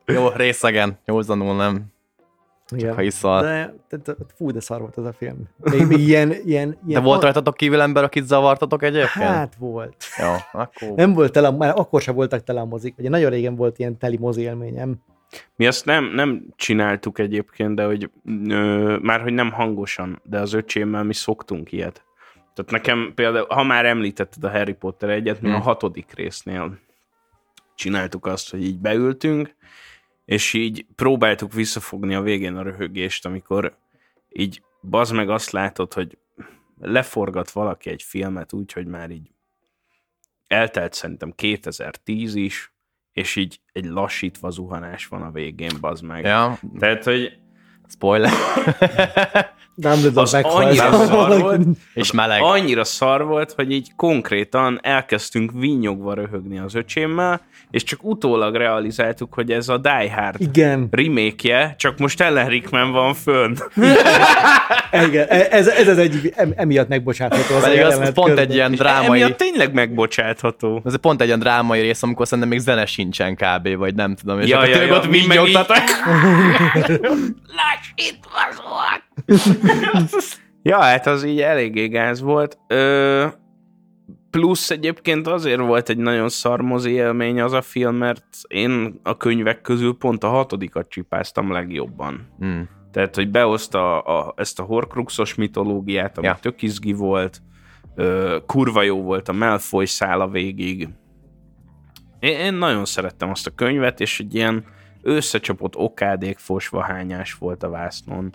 Jó, 0.06 0.28
részegen, 0.28 0.98
józanul 1.04 1.56
nem, 1.56 1.84
Igen. 2.75 2.94
ha 2.94 3.02
iszol. 3.02 3.42
De, 3.42 3.75
De, 3.88 3.96
de, 3.96 4.14
fú, 4.36 4.50
de 4.50 4.60
szar 4.60 4.80
volt 4.80 4.98
ez 4.98 5.04
a 5.04 5.12
film. 5.12 5.48
Még, 5.56 5.86
még 5.86 5.98
ilyen, 5.98 6.32
ilyen, 6.44 6.70
de 6.70 6.76
ilyen 6.86 7.02
volt 7.02 7.22
rajtatok 7.22 7.54
kívül 7.54 7.80
ember, 7.80 8.04
akit 8.04 8.26
zavartatok 8.26 8.82
egyébként? 8.82 9.28
Hát 9.28 9.54
volt. 9.58 10.04
Jó, 10.18 10.60
akkor... 10.60 10.88
Nem 10.96 11.12
volt 11.12 11.32
tele, 11.32 11.50
már 11.50 11.72
akkor 11.76 12.00
sem 12.00 12.14
voltak 12.14 12.44
tele 12.44 12.60
a 12.60 12.64
mozik. 12.64 12.98
Ugye 12.98 13.08
nagyon 13.08 13.30
régen 13.30 13.54
volt 13.56 13.78
ilyen 13.78 13.98
teli 13.98 14.16
mozi 14.16 14.40
élményem. 14.42 14.94
Mi 15.56 15.66
azt 15.66 15.84
nem, 15.84 16.04
nem 16.04 16.46
csináltuk 16.56 17.18
egyébként, 17.18 17.75
de 17.75 17.84
hogy 17.84 18.10
ö, 18.48 18.96
már 19.02 19.20
hogy 19.20 19.32
nem 19.32 19.52
hangosan, 19.52 20.20
de 20.25 20.40
az 20.40 20.52
öcsémmel 20.52 21.04
mi 21.04 21.14
szoktunk 21.14 21.72
ilyet. 21.72 22.04
Tehát 22.54 22.70
nekem 22.70 23.12
például, 23.14 23.46
ha 23.48 23.62
már 23.62 23.86
említetted 23.86 24.44
a 24.44 24.50
Harry 24.50 24.72
Potter 24.72 25.08
egyet, 25.10 25.40
mi 25.40 25.48
Hmm. 25.48 25.56
a 25.56 25.62
hatodik 25.62 26.12
résznél 26.14 26.78
csináltuk 27.75 28.26
azt, 28.26 28.50
hogy 28.50 28.64
így 28.64 28.78
beültünk, 28.78 29.54
és 30.26 30.52
így 30.52 30.87
próbáltuk 30.95 31.52
visszafogni 31.52 32.14
a 32.14 32.21
végén 32.21 32.56
a 32.56 32.62
röhögést, 32.62 33.26
amikor 33.26 33.76
így 34.28 34.62
bazd 34.83 35.14
meg 35.14 35.28
azt 35.30 35.50
látod, 35.50 35.92
hogy 35.92 36.18
leforgat 36.78 37.50
valaki 37.50 37.90
egy 37.90 38.02
filmet 38.02 38.52
úgy, 38.52 38.73
hogy 38.73 38.87
már 38.87 39.11
így 39.11 39.30
eltelt 40.47 40.92
szerintem 40.92 41.33
2010 41.33 42.35
is, 42.35 42.73
és 43.12 43.37
így 43.37 43.61
egy 43.73 43.85
lassítva 43.85 44.50
zuhanás 44.50 45.06
van 45.06 45.23
a 45.23 45.30
végén, 45.30 45.73
bazd 45.80 46.04
meg. 46.04 46.25
Ja, 46.25 46.59
Tehát, 46.78 47.04
hogy 47.04 47.38
spoiler. 47.88 48.30
Dumbledore 49.78 50.20
Az 50.20 50.32
meghalt. 50.32 50.64
annyira 50.64 50.92
szar 51.06 51.40
volt. 51.40 51.60
És 51.94 52.12
meleg. 52.12 52.42
annyira 52.42 52.84
szar 52.84 53.24
volt, 53.24 53.52
hogy 53.52 53.72
így 53.72 53.88
konkrétan 53.96 54.78
elkezdtünk 54.82 55.50
vinyogva 55.54 56.14
röhögni 56.14 56.58
az 56.58 56.74
öcsémmel, 56.74 57.40
és 57.70 57.82
csak 57.82 58.04
utólag 58.04 58.54
realizáltuk, 58.54 59.34
hogy 59.34 59.50
ez 59.50 59.68
a 59.68 59.76
Die 59.78 60.12
Hard 60.16 60.40
Igen, 60.40 60.88
remake 60.90 61.74
csak 61.78 61.98
most 61.98 62.20
Ellen 62.20 62.48
Rickman 62.48 62.92
van 62.92 63.14
fönn. 63.14 63.54
igen, 65.08 65.26
ez, 65.28 65.66
ez 65.68 65.88
az 65.88 65.98
egyik, 65.98 66.32
em- 66.36 66.58
emiatt 66.58 66.88
megbocsátható. 66.88 67.54
Az 67.56 67.62
Pedig 67.62 67.80
a 67.80 67.86
az 67.86 68.12
pont 68.12 68.28
közben. 68.28 68.44
egy 68.44 68.54
ilyen 68.54 68.72
drámai... 68.72 69.06
Emiatt 69.22 69.36
tényleg 69.38 69.72
megbocsátható. 69.72 70.82
Ez 70.84 70.96
pont 71.00 71.20
egy 71.20 71.26
olyan 71.26 71.38
drámai 71.38 71.80
rész, 71.80 72.02
amikor 72.02 72.26
szerintem 72.26 72.48
még 72.52 72.58
zene 72.58 72.86
sincsen 72.86 73.34
kb. 73.36 73.76
vagy 73.76 73.94
nem 73.94 74.14
tudom. 74.14 74.40
És 74.40 74.48
Ja, 74.48 74.56
akkor 74.58 74.68
ja, 74.68 74.82
ja, 74.82 74.94
ott 74.94 75.08
mi 75.08 75.18
meg 75.26 75.38
vinyogtatok. 75.38 75.76
Lassítva 77.76 78.40
volt. 78.68 79.04
ja, 80.62 80.80
hát 80.80 81.06
az 81.06 81.25
így 81.25 81.40
eléggé 81.40 81.87
gáz 81.87 82.21
volt. 82.21 82.59
Ö, 82.66 83.26
plusz 84.30 84.71
egyébként 84.71 85.26
azért 85.26 85.61
volt 85.61 85.88
egy 85.88 85.99
nagyon 85.99 86.28
szar 86.28 86.61
mozi 86.61 86.90
élmény 86.90 87.40
az 87.40 87.52
a 87.52 87.62
film, 87.62 87.97
mert 87.97 88.25
én 88.49 89.00
a 89.02 89.16
könyvek 89.16 89.61
közül 89.61 89.97
pont 89.99 90.25
a 90.25 90.28
hatodikat 90.28 90.88
csipáztam 90.88 91.52
legjobban. 91.52 92.28
Hmm. 92.38 92.68
Tehát, 92.92 93.14
hogy 93.14 93.30
behozta 93.30 94.00
a, 94.00 94.35
ezt 94.37 94.61
a 94.61 94.62
horcruxos 94.62 95.35
mitológiát, 95.35 96.18
ami 96.18 96.26
ja. 96.26 96.38
tök 96.40 96.62
izgi 96.62 96.92
volt, 96.92 97.42
ö, 97.95 98.37
kurva 98.47 98.83
jó 98.83 99.02
volt 99.02 99.28
a 99.28 99.33
Malfoy 99.33 99.87
szála 99.87 100.28
végig. 100.28 100.88
Én, 102.18 102.38
én 102.38 102.54
nagyon 102.54 102.85
szerettem 102.85 103.30
azt 103.30 103.47
a 103.47 103.54
könyvet, 103.54 104.00
és 104.00 104.21
egy 104.21 104.35
ilyen 104.35 104.64
összecsapott 105.06 105.76
okádék 105.76 106.38
fosvahányás 106.38 107.34
volt 107.34 107.62
a 107.62 107.68
vásznon. 107.68 108.32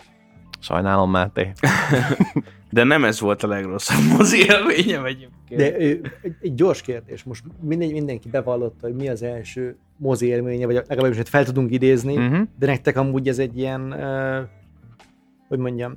Sajnálom, 0.60 1.10
Máté. 1.10 1.52
De 2.70 2.84
nem 2.84 3.04
ez 3.04 3.20
volt 3.20 3.42
a 3.42 3.46
legrosszabb 3.46 4.16
mozi 4.18 4.38
élményem 4.38 5.04
egyébként. 5.04 5.60
De 5.60 5.74
egy, 5.76 6.54
gyors 6.54 6.82
kérdés, 6.82 7.22
most 7.22 7.44
minden, 7.60 7.88
mindenki 7.88 8.28
bevallotta, 8.28 8.86
hogy 8.86 8.94
mi 8.94 9.08
az 9.08 9.22
első 9.22 9.76
mozi 9.96 10.26
élménye, 10.26 10.66
vagy 10.66 10.82
legalábbis 10.88 11.16
hogy 11.16 11.28
fel 11.28 11.44
tudunk 11.44 11.72
idézni, 11.72 12.16
Mhm. 12.16 12.42
de 12.58 12.66
nektek 12.66 12.96
amúgy 12.96 13.28
ez 13.28 13.38
egy 13.38 13.58
ilyen, 13.58 13.92
uh, 13.92 14.48
hogy 15.48 15.58
mondjam, 15.58 15.96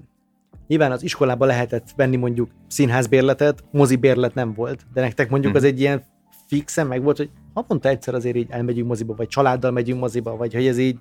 nyilván 0.68 0.92
az 0.92 1.04
iskolában 1.04 1.48
lehetett 1.48 1.88
venni 1.96 2.16
mondjuk 2.16 2.50
színházbérletet, 2.68 3.64
mozi 3.72 3.96
bérlet 3.96 4.34
nem 4.34 4.54
volt, 4.54 4.86
de 4.94 5.02
nektek 5.02 5.30
mondjuk 5.30 5.54
Mhm. 5.54 5.62
az 5.62 5.68
egy 5.68 5.80
ilyen 5.80 6.04
fixen 6.48 6.88
meg 6.88 7.04
volt, 7.04 7.18
hogy 7.18 7.30
havonta 7.56 7.90
egyszer 7.90 8.14
azért 8.14 8.36
így 8.36 8.48
elmegyünk 8.50 8.88
moziba, 8.88 9.16
vagy 9.16 9.28
családdal 9.28 9.72
megyünk 9.72 10.00
moziba, 10.00 10.36
vagy 10.36 10.54
hogy 10.54 10.68
ez 10.68 10.78
így 10.78 10.98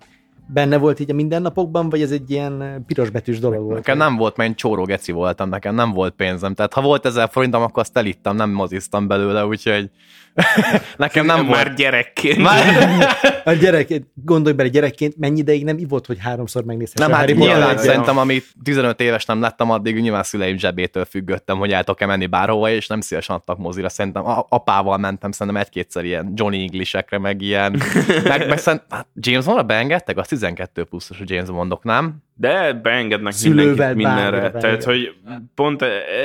benne 0.47 0.77
volt 0.77 1.01
így 1.01 1.11
a 1.11 1.15
mindennapokban, 1.15 1.89
vagy 1.89 2.03
ez 2.03 2.11
egy 2.11 2.31
ilyen 2.31 2.85
pirosbetűs 2.87 3.39
dolog 3.39 3.63
volt? 3.63 3.75
Nekem 3.75 3.97
nem 3.97 4.17
volt, 4.17 4.37
mert 4.37 4.49
én 4.49 4.57
csóró 4.57 4.85
geci 4.85 5.13
voltam, 5.13 5.49
nekem 5.49 5.75
nem 5.75 5.93
volt 5.93 6.15
pénzem. 6.15 6.55
Tehát 6.55 6.73
ha 6.73 6.81
volt 6.81 7.07
ezer 7.07 7.29
forintom, 7.33 7.63
akkor 7.63 7.83
azt 7.83 7.97
elittam, 7.97 8.37
nem 8.37 8.51
moziztam 8.51 9.07
belőle, 9.07 9.47
úgyhogy 9.47 9.91
nekem 10.97 11.27
nem, 11.27 11.37
volt. 11.37 11.49
már 11.49 11.75
gyerekként. 11.75 12.39
Már... 12.39 12.65
A 13.45 13.53
gyerek, 13.53 14.03
gondolj 14.15 14.55
bele 14.55 14.69
gyerekként, 14.69 15.17
mennyi 15.17 15.39
ideig 15.39 15.65
nem 15.65 15.79
ivott, 15.79 16.07
hogy 16.07 16.19
háromszor 16.21 16.65
megnézhesse 16.65 17.07
Nem, 17.07 17.17
hát 17.17 17.35
nyilván 17.35 17.79
szerintem, 17.79 18.19
ami 18.19 18.43
15 18.63 19.01
éves 19.01 19.25
nem 19.25 19.41
lettem, 19.41 19.71
addig 19.71 20.01
nyilván 20.01 20.23
szüleim 20.23 20.59
zsebétől 20.59 21.05
függöttem, 21.05 21.59
hogy 21.59 21.73
el 21.73 21.85
tudok-e 21.85 22.07
menni 22.07 22.27
bárhova, 22.27 22.71
és 22.71 22.87
nem 22.87 23.01
szívesen 23.01 23.37
adtak 23.37 23.59
mozira. 23.59 23.89
Szerintem 23.89 24.23
apával 24.49 24.99
mentem 24.99 25.33
szerintem 25.33 25.63
egy-kétszer 25.63 26.05
ilyen 26.05 26.33
Johnny 26.35 26.63
Englishekre, 26.63 27.19
meg 27.19 27.41
ilyen. 27.41 27.73
Meg, 28.25 28.49
meg 28.49 28.59
szerint, 28.59 28.83
hát 28.89 29.07
James 29.15 29.45
Bondra 29.45 29.63
beengedtek? 29.63 30.17
Azt 30.17 30.33
12 30.35 30.85
pluszos 30.85 31.21
a 31.21 31.25
James 31.27 31.51
Bondok, 31.51 31.85
nem? 31.85 32.17
De 32.37 32.73
beengednek 32.73 33.33
Szülővel 33.33 33.65
mindenkit 33.65 33.97
mindenre. 33.97 34.31
bármire 34.31 34.61
Tehát, 34.61 34.61
beenged. 34.61 34.85
hogy 34.85 35.15
pont 35.55 35.83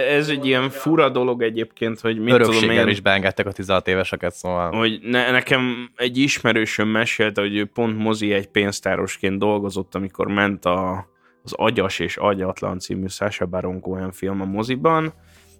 ez 0.09 0.29
egy 0.29 0.45
ilyen 0.45 0.69
fura 0.69 1.09
dolog 1.09 1.41
egyébként, 1.41 1.99
hogy 1.99 2.19
mit 2.19 2.33
tudom 2.33 2.49
Örökséggel 2.49 2.85
én, 2.85 2.87
is 2.87 3.01
beengedtek 3.01 3.45
a 3.45 3.51
16 3.51 3.87
éveseket, 3.87 4.33
szóval... 4.33 4.71
hogy 4.71 4.99
ne, 5.01 5.31
nekem 5.31 5.91
egy 5.95 6.17
ismerősöm 6.17 6.87
mesélte, 6.87 7.41
hogy 7.41 7.55
ő 7.55 7.65
pont 7.65 7.97
mozi 7.97 8.33
egy 8.33 8.47
pénztárosként 8.47 9.39
dolgozott, 9.39 9.95
amikor 9.95 10.27
ment 10.27 10.65
a, 10.65 11.07
az 11.43 11.53
Agyas 11.53 11.99
és 11.99 12.17
Agyatlan 12.17 12.79
című 12.79 13.07
Sasha 13.07 13.45
Baron 13.45 13.79
Cohen 13.79 14.11
film 14.11 14.41
a 14.41 14.45
moziban, 14.45 15.13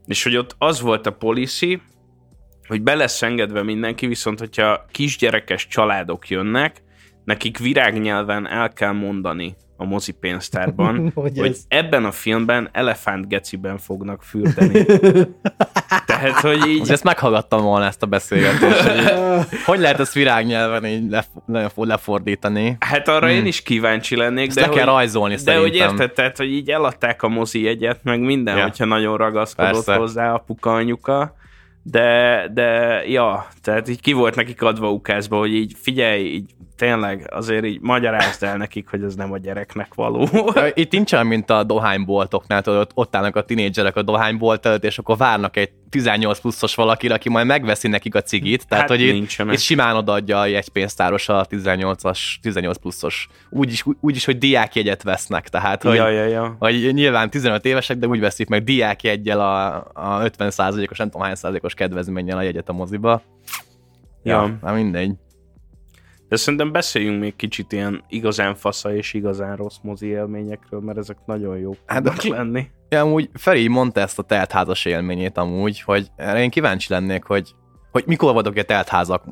és 0.05 0.23
hogy 0.23 0.37
ott 0.37 0.55
az 0.57 0.81
volt 0.81 1.05
a 1.05 1.11
policy, 1.11 1.81
hogy 2.67 2.81
be 2.81 2.95
lesz 2.95 3.21
engedve 3.21 3.63
mindenki, 3.63 4.07
viszont 4.07 4.39
hogyha 4.39 4.85
kisgyerekes 4.91 5.67
családok 5.67 6.29
jönnek, 6.29 6.81
nekik 7.29 7.57
virágnyelven 7.57 8.47
el 8.47 8.69
kell 8.73 8.91
mondani 8.91 9.55
a 9.77 9.85
mozi 9.85 10.11
pénztárban, 10.11 11.11
Hogy 11.15 11.37
hogy 11.37 11.49
ez? 11.49 11.63
ebben 11.67 12.05
a 12.05 12.11
filmben 12.11 12.69
elefántgeciben 12.71 13.77
fognak 13.77 14.23
fürdeni. 14.23 14.85
Tehát, 16.05 16.39
hogy 16.39 16.67
így 16.67 16.79
Ugye 16.81 16.93
ezt 16.93 17.03
meghallgattam 17.03 17.61
volna 17.61 17.85
ezt 17.85 18.03
a 18.03 18.05
beszélgetést, 18.05 18.79
hogy 18.81 19.03
hogy 19.65 19.79
lehet 19.79 19.99
ezt 19.99 20.13
virágnyelven 20.13 20.85
így 20.85 21.09
lef- 21.09 21.29
lef- 21.47 21.77
lefordítani. 21.77 22.77
Hát 22.79 23.07
arra 23.07 23.29
én 23.29 23.45
is 23.45 23.61
kíváncsi 23.61 24.15
lennék, 24.15 24.47
Ezt 24.47 24.55
de 24.55 24.61
le 24.61 24.67
hogy, 24.67 24.75
kell 24.77 24.85
rajzolni 24.85 25.35
de 25.35 25.57
hogy 25.57 25.63
szerintem. 25.73 25.89
érted, 25.91 26.13
tehát, 26.13 26.37
hogy 26.37 26.51
így 26.51 26.69
eladták 26.69 27.23
a 27.23 27.27
mozi 27.27 27.61
jegyet, 27.63 27.99
meg 28.03 28.19
minden, 28.19 28.57
Ja. 28.57 28.63
hogyha 28.63 28.85
nagyon 28.85 29.17
ragaszkodott 29.17 29.71
Persze. 29.71 29.95
hozzá 29.95 30.33
apuka 30.33 30.73
anyuka, 30.73 31.35
de, 31.83 32.41
de 32.53 33.01
ja, 33.07 33.47
tehát 33.61 33.89
így 33.89 34.01
ki 34.01 34.13
volt 34.13 34.35
nekik 34.35 34.61
adva 34.61 34.91
ukázba, 34.91 35.37
hogy 35.37 35.53
így 35.53 35.73
figyelj, 35.81 36.23
így 36.25 36.49
tényleg 36.79 37.27
azért 37.31 37.65
így 37.65 37.79
magyarázd 37.81 38.43
el 38.43 38.57
nekik, 38.57 38.89
hogy 38.89 39.03
ez 39.03 39.15
nem 39.15 39.31
a 39.31 39.37
gyereknek 39.37 39.93
való. 39.93 40.27
Itt 40.73 40.91
nincs 40.91 41.13
olyan, 41.13 41.25
mint 41.27 41.49
a 41.49 41.63
dohányboltoknál, 41.63 42.61
tudod, 42.61 42.79
ott, 42.79 42.91
ott 42.93 43.15
állnak 43.15 43.35
a 43.35 43.43
tinédzserek 43.43 43.95
a 43.95 44.01
dohánybolt 44.01 44.65
előtt, 44.65 44.83
és 44.83 44.97
akkor 44.97 45.17
várnak 45.17 45.57
egy 45.57 45.69
18 45.89 46.39
pluszos 46.39 46.75
valakire, 46.75 47.13
aki 47.13 47.29
majd 47.29 47.45
megveszi 47.45 47.87
nekik 47.87 48.15
a 48.15 48.21
cigit. 48.21 48.67
Tehát, 48.67 48.89
Hát 48.89 48.97
hogy 48.97 49.07
itt, 49.07 49.13
nincsenek. 49.13 49.53
itt 49.53 49.59
simán 49.59 49.95
odaadja 49.95 50.39
a 50.39 50.45
jegypénztáros 50.45 51.29
a 51.29 51.45
18-as, 51.49 52.19
18 52.41 52.77
pluszos. 52.77 53.27
Úgyis, 53.49 53.83
úgyis, 54.01 54.25
hogy 54.25 54.37
diákjegyet 54.37 55.03
vesznek, 55.03 55.47
tehát, 55.49 55.83
hogy, 55.83 55.95
ja, 55.95 56.09
ja, 56.09 56.25
ja. 56.25 56.55
hogy 56.59 56.89
nyilván 56.93 57.29
15 57.29 57.65
évesek, 57.65 57.97
de 57.97 58.07
úgy 58.07 58.19
veszik 58.19 58.47
meg 58.47 58.63
diákjeggyel 58.63 59.39
a, 59.39 59.75
a 59.93 60.21
50%-os, 60.37 60.97
nem 60.97 61.09
tudom 61.09 61.25
hány 61.25 61.35
százalékos 61.35 61.73
kedvezménnyel 61.73 62.37
a 62.37 62.41
jegyet 62.41 62.69
a 62.69 62.73
moziba. 62.73 63.21
Ja, 64.23 64.35
Ja. 64.41 64.57
na 64.61 64.73
mindegy. 64.73 65.11
De 66.29 66.35
szerintem 66.35 66.71
beszéljünk 66.71 67.19
még 67.19 67.35
kicsit 67.35 67.71
ilyen 67.71 68.03
igazán 68.09 68.55
fasza 68.55 68.95
és 68.95 69.13
igazán 69.13 69.55
rossz 69.55 69.77
mozi 69.81 70.07
élményekről, 70.07 70.79
mert 70.79 70.97
ezek 70.97 71.17
nagyon 71.25 71.57
jók 71.57 71.77
Hát, 71.85 72.03
tudnak 72.03 72.23
lenni. 72.23 72.67
Ja, 72.89 73.01
amúgy 73.01 73.29
Feri 73.33 73.67
mondta 73.67 73.99
ezt 73.99 74.19
a 74.19 74.23
teltházas 74.23 74.85
élményét 74.85 75.37
amúgy, 75.37 75.81
hogy 75.81 76.07
erre 76.15 76.41
én 76.41 76.49
kíváncsi 76.49 76.93
lennék, 76.93 77.23
hogy 77.23 77.53
hogy 77.91 78.03
mikor 78.05 78.33
vagyok 78.33 78.57
egy 78.57 78.65
teltházak. 78.65 79.23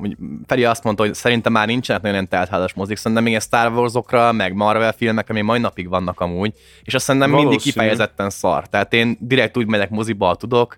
Feri 0.46 0.64
azt 0.64 0.84
mondta, 0.84 1.02
hogy 1.02 1.14
szerintem 1.14 1.52
már 1.52 1.66
nincsenek 1.66 2.02
ilyen 2.02 2.28
teltházas 2.28 2.74
mozik, 2.74 2.96
szerintem 2.96 3.22
még 3.24 3.34
a 3.34 3.40
Star 3.40 3.72
Wars-okra, 3.72 4.32
meg 4.32 4.54
Marvel 4.54 4.92
filmek, 4.92 5.30
ami 5.30 5.40
mai 5.40 5.58
napig 5.58 5.88
vannak 5.88 6.20
amúgy, 6.20 6.52
és 6.82 6.94
azt 6.94 7.04
szerintem 7.04 7.30
mindig 7.30 7.46
Valószínű. 7.48 7.72
kifejezetten 7.72 8.30
szar. 8.30 8.66
Tehát 8.68 8.92
én 8.92 9.16
direkt 9.20 9.56
úgy 9.56 9.66
megyek 9.66 9.90
moziba, 9.90 10.34
tudok, 10.34 10.76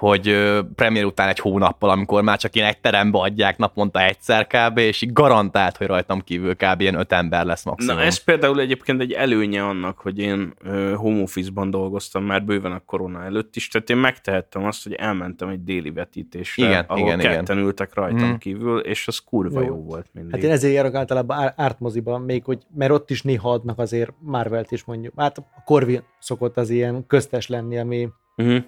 hogy 0.00 0.50
premier 0.74 1.04
után 1.04 1.28
egy 1.28 1.38
hónappal, 1.38 1.90
amikor 1.90 2.22
már 2.22 2.38
csak 2.38 2.54
ilyen 2.54 2.68
egy 2.68 2.78
terembe 2.80 3.18
adják 3.18 3.56
naponta 3.58 4.02
egyszer 4.02 4.46
kb, 4.46 4.78
és 4.78 5.02
így 5.02 5.12
garantált, 5.12 5.76
hogy 5.76 5.86
rajtam 5.86 6.20
kívül 6.20 6.56
kb. 6.56 6.80
ilyen 6.80 6.94
öt 6.94 7.12
ember 7.12 7.44
lesz 7.44 7.64
maximum. 7.64 7.96
Na 7.96 8.02
ez 8.02 8.24
például 8.24 8.60
egyébként 8.60 9.00
egy 9.00 9.12
előnye 9.12 9.64
annak, 9.64 9.98
hogy 9.98 10.18
én 10.18 10.54
home 10.94 11.22
office-ban 11.22 11.70
dolgoztam 11.70 12.24
már 12.24 12.44
bőven 12.44 12.72
a 12.72 12.82
korona 12.86 13.24
előtt 13.24 13.56
is, 13.56 13.68
tehát 13.68 13.90
én 13.90 13.96
megtehettem 13.96 14.64
azt, 14.64 14.82
hogy 14.82 14.92
elmentem 14.92 15.48
egy 15.48 15.64
déli 15.64 15.90
vetítésre, 15.90 16.66
Igen, 16.66 16.84
ahol 16.88 17.06
igen, 17.06 17.20
igen. 17.20 17.32
ketten 17.32 17.58
ültek 17.58 17.94
rajtam 17.94 18.28
Mhm. 18.28 18.36
kívül, 18.36 18.78
és 18.78 19.08
az 19.08 19.18
kurva 19.18 19.60
jó, 19.60 19.66
Jó. 19.66 19.82
volt 19.82 20.06
mindig. 20.12 20.34
Hát 20.34 20.42
én 20.42 20.50
ezért 20.50 20.74
járok 20.74 20.94
általában 20.94 21.38
ár- 21.38 21.54
ártmoziban, 21.56 22.20
még 22.22 22.44
hogy, 22.44 22.58
mert 22.74 22.92
ott 22.92 23.10
is 23.10 23.22
néha 23.22 23.50
adnak 23.52 23.78
azért 23.78 24.12
Marvelt 24.18 24.70
is 24.70 24.84
mondjuk. 24.84 25.12
Hát 25.16 25.38
a 25.38 25.62
Corvin 25.64 26.02
szokott 26.18 26.56
az 26.56 26.70
ilyen 26.70 27.06
köztes 27.06 27.48
lenni, 27.48 27.78
ami 27.78 28.08
uh-huh. 28.36 28.62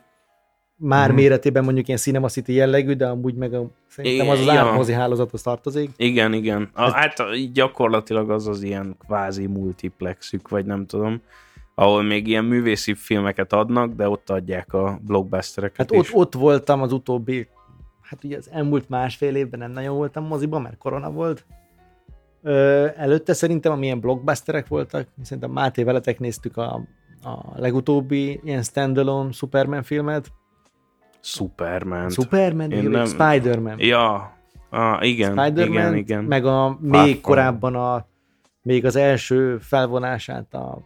Már 0.76 1.08
Mhm. 1.08 1.16
méretében 1.16 1.64
mondjuk 1.64 1.86
ilyen 1.86 1.98
Cinema 1.98 2.28
City 2.28 2.52
jellegű, 2.52 2.92
de 2.92 3.06
amúgy 3.06 3.34
meg 3.34 3.54
a, 3.54 3.66
szerintem 3.88 4.28
az 4.28 4.38
az 4.40 4.46
Ja. 4.46 4.52
ártmozi 4.52 4.92
hálózathoz 4.92 5.42
tartozik. 5.42 5.90
Igen, 5.96 6.32
igen. 6.32 6.70
A, 6.74 6.90
hát 6.90 7.14
így 7.34 7.52
gyakorlatilag 7.52 8.30
az 8.30 8.46
az 8.46 8.62
ilyen 8.62 8.96
kvázi 9.06 9.46
multiplexük, 9.46 10.48
vagy 10.48 10.64
nem 10.66 10.86
tudom, 10.86 11.20
ahol 11.74 12.02
még 12.02 12.26
ilyen 12.26 12.44
művészi 12.44 12.94
filmeket 12.94 13.52
adnak, 13.52 13.92
de 13.94 14.08
ott 14.08 14.30
adják 14.30 14.72
a 14.72 14.98
blockbustereket 15.02 15.76
Hát 15.76 15.90
is. 15.92 15.98
ott, 16.12 16.20
ott 16.20 16.34
voltam 16.34 16.82
az 16.82 16.92
utóbbi, 16.92 17.48
hát 18.00 18.24
ugye 18.24 18.36
az 18.36 18.48
elmúlt 18.52 18.88
másfél 18.88 19.34
évben 19.36 19.58
nem 19.60 19.70
nagyon 19.70 19.96
voltam 19.96 20.24
moziban, 20.26 20.62
mert 20.62 20.78
korona 20.78 21.10
volt. 21.10 21.44
Ö, 22.42 22.86
előtte 22.96 23.32
szerintem 23.32 23.72
amilyen 23.72 24.00
blockbusterek 24.00 24.68
voltak, 24.68 25.06
szerintem 25.22 25.50
Máté 25.50 25.82
veletek 25.82 26.18
néztük 26.18 26.56
a, 26.56 26.80
a 27.22 27.52
legutóbbi 27.56 28.40
ilyen 28.44 28.62
standalone 28.62 29.32
Superman 29.32 29.82
filmet. 29.82 30.26
Superman. 31.22 32.10
Superman, 32.10 32.70
Én 32.70 32.82
nem- 32.90 33.06
Spider-Man. 33.06 33.74
Ja, 33.78 34.32
ah, 34.70 35.06
igen, 35.08 35.30
Spider-Man, 35.30 35.64
igen, 35.76 35.96
igen. 35.96 36.24
meg 36.24 36.46
a 36.46 36.78
még 36.80 36.92
From- 37.00 37.20
korábban 37.20 37.74
a 37.74 38.06
még 38.62 38.84
az 38.84 38.96
első 38.96 39.58
felvonását 39.60 40.54
a 40.54 40.78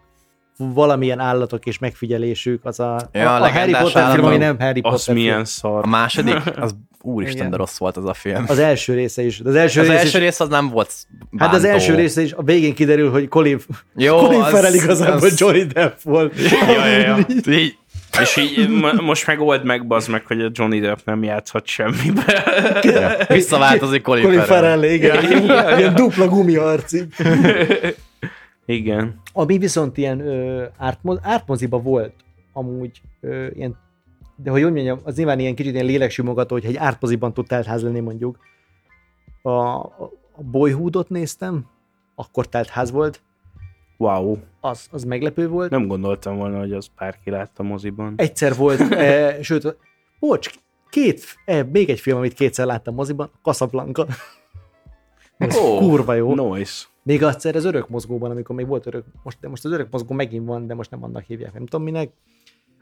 valamilyen 0.59 1.19
állatok 1.19 1.67
és 1.67 1.79
megfigyelésük, 1.79 2.65
az 2.65 2.81
a, 2.81 3.09
Ja, 3.13 3.35
a, 3.37 3.43
a 3.43 3.49
Harry 3.51 3.73
Potter 3.81 4.13
film, 4.13 4.25
ami 4.25 4.37
nem 4.37 4.59
Harry 4.59 4.81
Az 4.83 4.91
Potter 4.91 5.15
milyen 5.15 5.33
film. 5.33 5.45
szar. 5.45 5.85
A 5.85 5.89
második, 5.89 6.37
az 6.57 6.75
úristen, 7.03 7.37
Igen. 7.37 7.51
de 7.51 7.57
rossz 7.57 7.79
volt 7.79 7.97
az 7.97 8.05
a 8.05 8.15
film. 8.15 8.45
Az 8.49 8.59
első 8.59 8.95
része 8.95 9.23
is. 9.23 9.41
Az 9.41 9.55
első, 9.55 9.81
Az 9.81 9.87
rész 9.89 9.97
első 9.97 10.19
is, 10.19 10.25
rész 10.25 10.41
az 10.41 10.49
nem 10.49 10.69
volt 10.69 10.93
Hát 11.39 11.55
az 11.55 11.63
bántó. 11.63 11.77
első 11.79 11.95
része 11.95 12.23
is, 12.23 12.33
a 12.33 12.43
végén 12.43 12.75
kiderül, 12.75 13.11
hogy 13.11 13.29
Colin, 13.29 13.59
Jó, 13.95 14.17
Colin 14.17 14.41
az- 14.41 14.51
Farrell 14.51 14.75
igazából 14.75 15.27
az- 15.29 15.41
Johnny 15.41 15.63
Depp 15.65 16.01
volt. 16.03 16.35
Ja, 16.51 16.71
ja, 16.87 16.87
ja. 16.99 17.19
Így, 17.49 17.77
és 18.21 18.37
így 18.37 18.69
mo- 18.69 19.01
most 19.01 19.27
meg 19.27 19.41
old 19.41 19.65
meg, 19.65 19.87
bazd 19.87 20.11
meg, 20.11 20.27
hogy 20.27 20.41
a 20.41 20.51
Johnny 20.53 20.81
Depp 20.81 20.99
nem 21.05 21.23
játszhat 21.23 21.67
semmibe. 21.67 22.45
Ja. 22.83 23.25
Visszaváltozik 23.29 24.03
Colin, 24.03 24.25
Colin 24.25 24.41
Farrell. 24.41 24.79
Farrell, 24.79 24.91
igen. 24.91 25.25
Ilyen 25.79 25.95
dupla 25.95 26.29
gumiarcig. 26.29 27.15
Igen. 28.67 29.21
Ami 29.33 29.59
viszont 29.59 29.97
ilyen 29.97 30.21
ö, 30.21 30.65
ártmoz, 30.79 31.19
ártmoziba 31.23 31.79
volt 31.79 32.15
amúgy 32.53 33.01
ö, 33.21 33.47
ilyen, 33.55 33.77
de 34.37 34.51
hogy 34.51 34.63
úgy 34.63 34.73
mondjam, 34.73 34.99
az 35.05 35.17
nyilván 35.17 35.39
ilyen 35.39 35.55
kicsit 35.55 35.73
ilyen 35.73 35.87
léleksimogató, 35.87 36.55
hogyha 36.55 36.69
egy 36.69 36.77
ártmoziban 36.77 37.33
tud 37.33 37.47
teltház 37.47 37.83
lenni 37.83 38.01
mondjuk. 38.01 38.39
A, 39.43 39.51
a 39.51 40.11
a 40.39 40.43
Boyhoodot 40.43 41.09
néztem, 41.09 41.67
akkor 42.15 42.47
teltház 42.49 42.91
volt, 42.91 43.23
Wow. 43.97 44.37
az, 44.61 44.89
az 44.91 45.05
meglepő 45.05 45.49
volt. 45.49 45.71
Nem 45.71 45.87
gondoltam 45.87 46.37
volna, 46.37 46.59
hogy 46.59 46.73
az 46.73 46.89
bárki 46.99 47.31
látta 47.31 47.63
moziban. 47.63 48.15
Egyszer 48.17 48.57
volt, 48.57 48.81
e, 48.93 49.43
sőt, 49.43 49.77
bocs, 50.19 50.51
két, 50.91 51.25
e, 51.45 51.63
még 51.63 51.89
egy 51.89 52.01
film, 52.01 52.17
amit 52.17 52.35
kétszer 52.35 52.67
láttam 52.67 52.95
moziban, 52.95 53.31
Casablanca. 53.43 54.07
Ez 55.39 55.57
Ó, 55.57 55.79
kurva 55.79 56.15
jó. 56.15 56.55
Nice. 56.55 56.85
Még 57.03 57.23
egyszer 57.23 57.57
az 57.57 57.65
örök 57.65 57.89
mozgóban, 57.89 58.31
amikor 58.31 58.57
még 58.57 58.67
volt 58.67 58.87
örök, 58.87 59.05
most, 59.23 59.39
de 59.41 59.49
most 59.49 59.65
az 59.65 59.73
örök 59.73 59.91
mozgó 59.91 60.15
megint 60.15 60.47
van, 60.47 60.67
de 60.67 60.75
most 60.75 60.91
nem 60.91 61.05
annak 61.05 61.25
hívják, 61.25 61.53
nem 61.53 61.67
tudom 61.67 61.85
minek. 61.85 62.11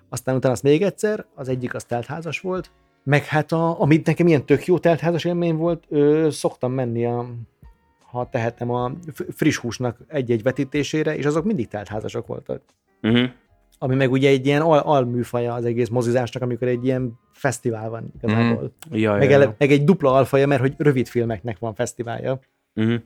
Aztán 0.08 0.36
utána 0.36 0.52
azt 0.54 0.62
még 0.62 0.82
egyszer, 0.82 1.26
az 1.34 1.48
egyik 1.48 1.74
az 1.74 1.84
teltházas 1.84 2.40
volt, 2.40 2.70
meg 3.04 3.24
hát 3.24 3.52
a, 3.52 3.80
amit 3.80 4.06
nekem 4.06 4.26
ilyen 4.26 4.46
tök 4.46 4.64
jó 4.66 4.78
teltházas 4.78 5.24
élmény 5.24 5.56
volt, 5.56 5.84
ö, 5.88 6.28
szoktam 6.30 6.72
menni 6.72 7.06
a, 7.06 7.26
ha 8.14 8.28
tehetem 8.28 8.70
a 8.70 8.92
friss 9.12 9.56
húsnak 9.56 9.98
egy-egy 10.08 10.42
vetítésére, 10.42 11.16
és 11.16 11.24
azok 11.24 11.44
mindig 11.44 11.68
teltházasok 11.68 12.26
voltak. 12.26 12.62
Uh-huh. 13.02 13.30
Ami 13.78 13.94
meg 13.94 14.10
ugye 14.10 14.28
egy 14.28 14.46
ilyen 14.46 14.62
al- 14.62 14.84
alműfaja 14.84 15.54
az 15.54 15.64
egész 15.64 15.88
mozizásnak, 15.88 16.42
amikor 16.42 16.68
egy 16.68 16.84
ilyen 16.84 17.18
fesztivál 17.32 17.90
van 17.90 18.12
igazából. 18.16 18.62
Mm. 18.62 18.96
Ja, 18.96 19.12
Meg, 19.12 19.28
ja, 19.28 19.34
ele, 19.34 19.44
ja. 19.44 19.54
meg 19.58 19.70
egy 19.72 19.84
dupla 19.84 20.12
alfaja, 20.12 20.46
mert 20.46 20.60
hogy 20.60 20.74
rövid 20.76 21.06
filmeknek 21.06 21.58
van 21.58 21.74
fesztiválja. 21.74 22.38
Uh-huh. 22.74 23.00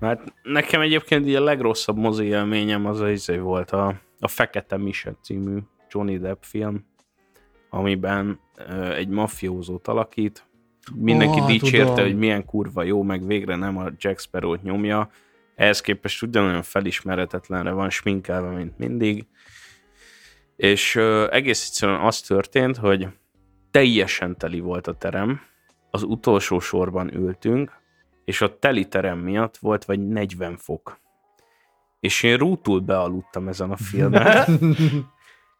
Hát 0.00 0.32
nekem 0.42 0.80
egyébként 0.80 1.26
így 1.26 1.34
a 1.34 1.44
legrosszabb 1.44 1.96
mozi 1.96 2.24
élményem 2.24 2.86
az 2.86 3.00
az 3.00 3.10
izé 3.10 3.36
volt 3.36 3.70
a, 3.70 4.00
a 4.20 4.28
Fekete 4.28 4.76
Mise 4.76 5.14
című 5.22 5.58
Johnny 5.90 6.18
Depp 6.18 6.42
film, 6.42 6.84
amiben 7.70 8.40
egy 8.96 9.08
mafiózót 9.08 9.88
alakít. 9.88 10.46
Mindenki 10.94 11.40
oh, 11.40 11.46
dicsérte, 11.46 11.86
tudom. 11.86 12.04
hogy 12.04 12.18
milyen 12.18 12.44
kurva 12.44 12.82
jó, 12.82 13.02
meg 13.02 13.26
végre 13.26 13.56
nem 13.56 13.76
a 13.78 13.84
Jack 13.98 14.18
Sparrow-t 14.18 14.62
nyomja. 14.62 15.10
Ehhez 15.54 15.80
képest 15.80 16.22
ugyanolyan 16.22 16.62
felismeretetlenre 16.62 17.70
van 17.70 17.90
sminkelve, 17.90 18.50
mint 18.50 18.78
mindig. 18.78 19.26
És 20.56 20.94
ö, 20.94 21.26
egész 21.30 21.66
egyszerűen 21.66 22.00
az 22.00 22.20
történt, 22.20 22.76
hogy 22.76 23.08
teljesen 23.70 24.36
teli 24.36 24.60
volt 24.60 24.86
a 24.86 24.94
terem, 24.94 25.40
az 25.90 26.02
utolsó 26.02 26.58
sorban 26.58 27.14
ültünk, 27.14 27.72
és 28.24 28.40
a 28.40 28.58
teliterem 28.58 29.18
miatt 29.18 29.56
volt 29.56 29.84
vagy 29.84 30.08
40 30.08 30.56
fok. 30.56 30.98
És 32.00 32.22
én 32.22 32.36
rútul 32.36 32.80
bealudtam 32.80 33.48
ezen 33.48 33.70
a 33.70 33.76
filmen. 33.76 34.44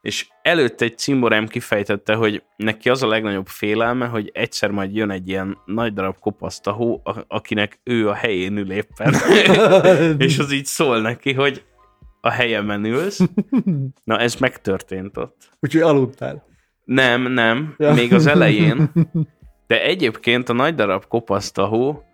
és 0.04 0.28
előtte 0.42 0.84
egy 0.84 0.98
cimborám 0.98 1.46
kifejtette, 1.46 2.14
hogy 2.14 2.42
neki 2.56 2.88
az 2.90 3.02
a 3.02 3.06
legnagyobb 3.06 3.46
félelme, 3.46 4.06
hogy 4.06 4.30
egyszer 4.34 4.70
majd 4.70 4.94
jön 4.96 5.10
egy 5.10 5.28
ilyen 5.28 5.58
nagy 5.64 5.92
darab 5.92 6.18
kopasztahó, 6.18 7.02
akinek 7.28 7.80
ő 7.84 8.08
a 8.08 8.14
helyén 8.14 8.56
ül 8.56 8.72
éppen. 8.72 9.14
és 10.26 10.38
az 10.38 10.52
így 10.52 10.64
szól 10.64 11.00
neki, 11.00 11.32
hogy 11.32 11.64
a 12.20 12.30
helyemen 12.30 12.84
ülsz. 12.84 13.20
Na, 14.04 14.18
ez 14.18 14.34
megtörtént 14.34 15.16
ott. 15.16 15.48
Úgyhogy 15.60 15.80
aludtál. 15.82 16.46
Nem, 16.84 17.32
nem, 17.32 17.74
ja. 17.78 17.92
még 17.92 18.14
az 18.14 18.26
elején. 18.26 18.90
De 19.66 19.82
egyébként 19.82 20.48
a 20.48 20.52
nagy 20.52 20.74
darab 20.74 21.06
kopasztahó 21.06 22.04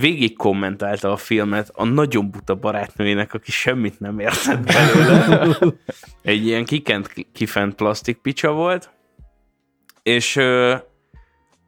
végig 0.00 0.36
kommentálta 0.36 1.12
a 1.12 1.16
filmet 1.16 1.70
a 1.72 1.84
nagyon 1.84 2.30
buta 2.30 2.54
barátnőjének, 2.54 3.34
aki 3.34 3.50
semmit 3.50 4.00
nem 4.00 4.18
értett 4.18 4.60
belőle. 4.60 5.56
Egy 6.22 6.46
ilyen 6.46 6.64
kikent, 6.64 7.12
kifent 7.32 7.74
plastik 7.74 8.16
picsa 8.16 8.52
volt, 8.52 8.90
és 10.02 10.36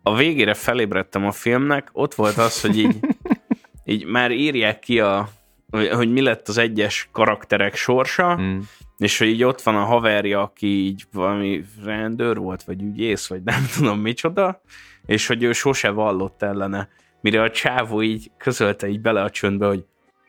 a 0.03 0.15
végére 0.17 0.55
felébredtem 0.55 1.27
a 1.27 1.33
filmnek, 1.33 1.89
ott 1.93 2.15
volt 2.15 2.37
az, 2.37 2.61
hogy 2.61 2.79
így, 2.79 2.97
így 3.85 4.05
már 4.05 4.31
írják 4.31 4.79
ki 4.79 5.01
a, 5.01 5.29
hogy 5.71 6.12
mi 6.12 6.21
lett 6.21 6.49
az 6.49 6.59
egyes 6.59 7.09
karakterek 7.12 7.75
sorsa, 7.75 8.37
mm. 8.41 8.59
és 8.99 9.19
hogy 9.19 9.29
így 9.29 9.45
ott 9.45 9.62
van 9.62 9.77
a 9.77 9.85
haverja, 9.85 10.43
aki 10.43 10.67
így 10.67 11.05
valami 11.12 11.65
rendőr 11.85 12.37
volt, 12.37 12.62
vagy 12.62 12.83
ügyész, 12.83 13.27
vagy 13.27 13.43
nem 13.43 13.67
tudom 13.77 14.01
micsoda, 14.01 14.62
és 15.05 15.27
hogy 15.27 15.43
ő 15.43 15.53
sose 15.53 15.91
vallott 15.91 16.43
ellene 16.43 16.89
mire 17.21 17.43
a 17.43 17.51
csávó 17.51 18.03
így 18.03 18.31
közölte 18.39 18.89
így 18.89 19.01
bele 19.01 19.23
a 19.23 19.31
csöndbe, 19.31 19.67
hogy 19.67 19.85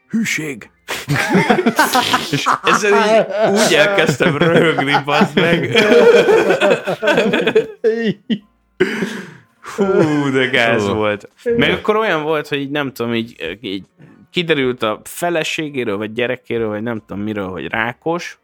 hűség. 0.10 0.70
és 2.32 2.46
ezzel 2.64 2.94
így 2.94 3.26
úgy 3.52 3.74
elkezdtem 3.74 4.38
röhögni, 4.38 4.96
bazd 5.06 5.36
meg. 5.36 5.78
Hú, 9.76 10.30
de 10.32 10.46
gáz 10.46 10.88
volt. 10.88 11.30
Meg 11.44 11.72
akkor 11.72 11.96
olyan 11.96 12.24
volt, 12.24 12.48
hogy 12.48 12.60
így 12.60 12.72
nem 12.72 12.94
tudom, 12.94 13.14
így, 13.14 13.58
így 13.62 13.86
kiderült 14.32 14.84
a 14.84 15.02
feleségéről, 15.04 15.98
vagy 15.98 16.14
gyerekéről, 16.14 16.68
vagy 16.68 16.82
nem 16.84 17.00
tudom 17.06 17.24
miről, 17.24 17.50
hogy 17.50 17.68
rákos, 17.68 18.40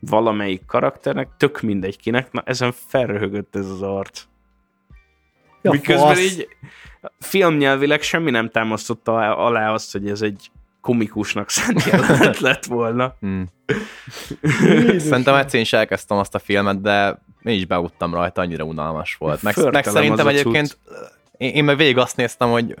valamelyik 0.00 0.66
karakternek, 0.66 1.28
tök 1.36 1.60
mindegy 1.60 1.98
kinek, 1.98 2.32
na 2.32 2.42
ezen 2.46 2.72
felröhögött 2.86 3.56
ez 3.56 3.66
az 3.66 3.82
arc. 3.82 4.22
Ja, 5.62 5.70
Miközben 5.70 6.14
fasz. 6.14 6.24
így 6.24 6.48
filmnyelvileg 7.18 8.02
semmi 8.02 8.30
nem 8.30 8.50
támasztotta 8.50 9.36
alá 9.36 9.72
azt, 9.72 9.92
hogy 9.92 10.08
ez 10.08 10.22
egy 10.22 10.50
komikusnak 10.80 11.50
szent 11.58 11.84
jelenet 11.84 12.38
lett 12.48 12.64
volna. 12.64 13.14
Hmm. 13.20 13.46
Szerintem 14.98 15.34
egyszer 15.34 15.60
is 15.60 15.72
elkezdtem 15.72 16.18
azt 16.18 16.34
a 16.34 16.38
filmet, 16.38 16.80
de 16.80 17.22
én 17.42 17.56
is 17.56 17.66
beuttam 17.66 18.14
rajta, 18.14 18.40
annyira 18.40 18.64
unalmas 18.64 19.14
volt. 19.14 19.42
Meg, 19.42 19.54
meg 19.72 19.84
szerintem 19.84 20.26
egyébként 20.26 20.78
én, 21.36 21.54
én 21.54 21.64
meg 21.64 21.76
végig 21.76 21.98
azt 21.98 22.16
néztem, 22.16 22.50
hogy 22.50 22.74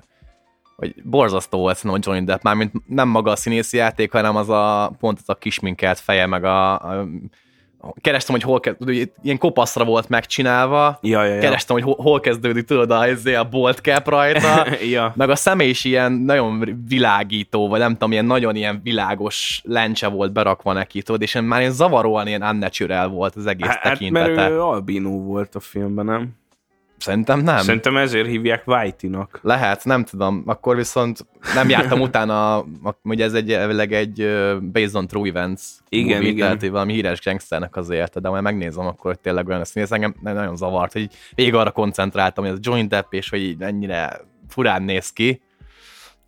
hogy 0.76 0.94
borzasztó 1.02 1.58
volt 1.58 1.76
szerintem 1.76 2.00
a 2.00 2.04
Johnny 2.06 2.24
Depp, 2.24 2.42
mármint 2.42 2.72
nem 2.86 3.08
maga 3.08 3.30
a 3.30 3.36
színészi 3.36 3.76
játék, 3.76 4.12
hanem 4.12 4.36
az 4.36 4.48
a 4.48 4.92
pont 4.98 5.18
az 5.18 5.28
a 5.28 5.34
kisminkelt 5.34 5.98
feje, 5.98 6.26
meg 6.26 6.44
a, 6.44 6.72
a 6.72 7.06
kerestem, 8.00 8.34
hogy 8.34 8.44
hol 8.44 8.60
kezdődik, 8.60 9.12
ilyen 9.22 9.38
kopaszra 9.38 9.84
volt 9.84 10.08
megcsinálva, 10.08 10.98
ja, 11.02 11.24
ja, 11.24 11.34
ja. 11.34 11.40
kerestem, 11.40 11.76
hogy 11.76 11.84
hol, 11.84 11.96
hol 11.98 12.20
kezdődik, 12.20 12.64
tudod, 12.64 12.90
a, 12.90 13.04
a 13.38 13.44
bolt 13.50 13.78
cap 13.78 14.08
rajta, 14.08 14.66
ja. 14.90 15.12
meg 15.16 15.30
a 15.30 15.36
személy 15.36 15.68
is 15.68 15.84
ilyen 15.84 16.12
nagyon 16.12 16.78
világító, 16.88 17.68
vagy 17.68 17.80
nem 17.80 17.92
tudom, 17.92 18.12
ilyen 18.12 18.24
nagyon 18.24 18.56
ilyen 18.56 18.80
világos 18.82 19.62
lencse 19.64 20.08
volt 20.08 20.32
berakva 20.32 20.72
neki, 20.72 21.02
tudod, 21.02 21.22
és 21.22 21.38
már 21.42 21.60
ilyen 21.60 21.72
zavaróan 21.72 22.26
ilyen 22.26 22.42
unnatural 22.42 23.08
volt 23.08 23.36
az 23.36 23.46
egész 23.46 23.66
hát, 23.66 23.82
tekintete. 23.82 24.26
Hát 24.26 24.34
mert 24.34 24.50
ő 24.50 24.60
albinó 24.60 25.22
volt 25.22 25.54
a 25.54 25.60
filmben, 25.60 26.04
nem? 26.04 26.38
Szerintem 27.00 27.40
nem. 27.40 27.58
Szerintem 27.58 27.96
ezért 27.96 28.26
hívják 28.26 28.66
Whitey-nak. 28.66 29.38
Lehet, 29.42 29.84
nem 29.84 30.04
tudom. 30.04 30.42
Akkor 30.46 30.76
viszont 30.76 31.26
nem 31.54 31.68
jártam 31.68 32.00
utána, 32.00 32.64
ugye 33.02 33.24
ez 33.24 33.34
egy, 33.34 33.52
egy 33.92 34.16
based 34.72 34.94
on 34.94 35.06
true 35.06 35.28
events 35.28 35.62
igen, 35.88 36.16
movie, 36.16 36.30
igen. 36.30 36.46
tehát 36.46 36.72
valami 36.72 36.92
híres 36.92 37.20
gangsternek 37.22 37.76
az 37.76 37.90
élete, 37.90 38.20
de 38.20 38.28
majd 38.28 38.42
megnézem, 38.42 38.86
akkor 38.86 39.16
tényleg 39.16 39.46
olyan 39.46 39.58
lesz. 39.74 39.90
engem 39.90 40.14
nagyon 40.20 40.56
zavart, 40.56 40.92
hogy 40.92 41.08
végig 41.34 41.54
arra 41.54 41.70
koncentráltam, 41.70 42.44
hogy 42.44 42.52
ez 42.52 42.58
Joint 42.60 42.88
Depp, 42.88 43.12
és 43.12 43.30
hogy 43.30 43.56
ennyire 43.58 44.20
furán 44.48 44.82
néz 44.82 45.10
ki. 45.10 45.40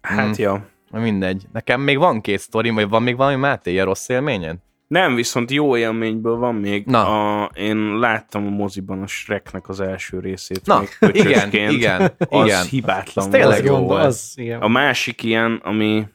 Hát 0.00 0.28
mm. 0.28 0.42
jó. 0.42 0.56
Mindegy. 0.90 1.46
Nekem 1.52 1.80
még 1.80 1.98
van 1.98 2.20
két 2.20 2.38
sztori, 2.38 2.70
vagy 2.70 2.88
van 2.88 3.02
még 3.02 3.16
valami 3.16 3.36
Máté, 3.36 3.80
rossz 3.80 4.08
élményed? 4.08 4.56
Nem, 4.92 5.14
viszont 5.14 5.50
jó 5.50 5.76
élményből 5.76 6.36
van 6.36 6.54
még. 6.54 6.86
Na. 6.86 7.42
A, 7.42 7.50
én 7.54 7.98
láttam 7.98 8.46
a 8.46 8.50
moziban 8.50 9.02
a 9.02 9.06
Shreknek 9.06 9.68
az 9.68 9.80
első 9.80 10.18
részét. 10.18 10.66
Na, 10.66 10.82
még 11.00 11.14
igen, 11.14 11.50
igen, 11.52 12.12
az 12.18 12.44
igen. 12.46 12.66
hibátlan. 12.66 13.24
Az 13.24 13.30
tényleg 13.30 13.64
jó 13.64 13.76
volt. 13.76 14.04
Az, 14.04 14.32
igen. 14.34 14.60
A 14.60 14.68
másik 14.68 15.22
ilyen, 15.22 15.60
ami 15.64 16.08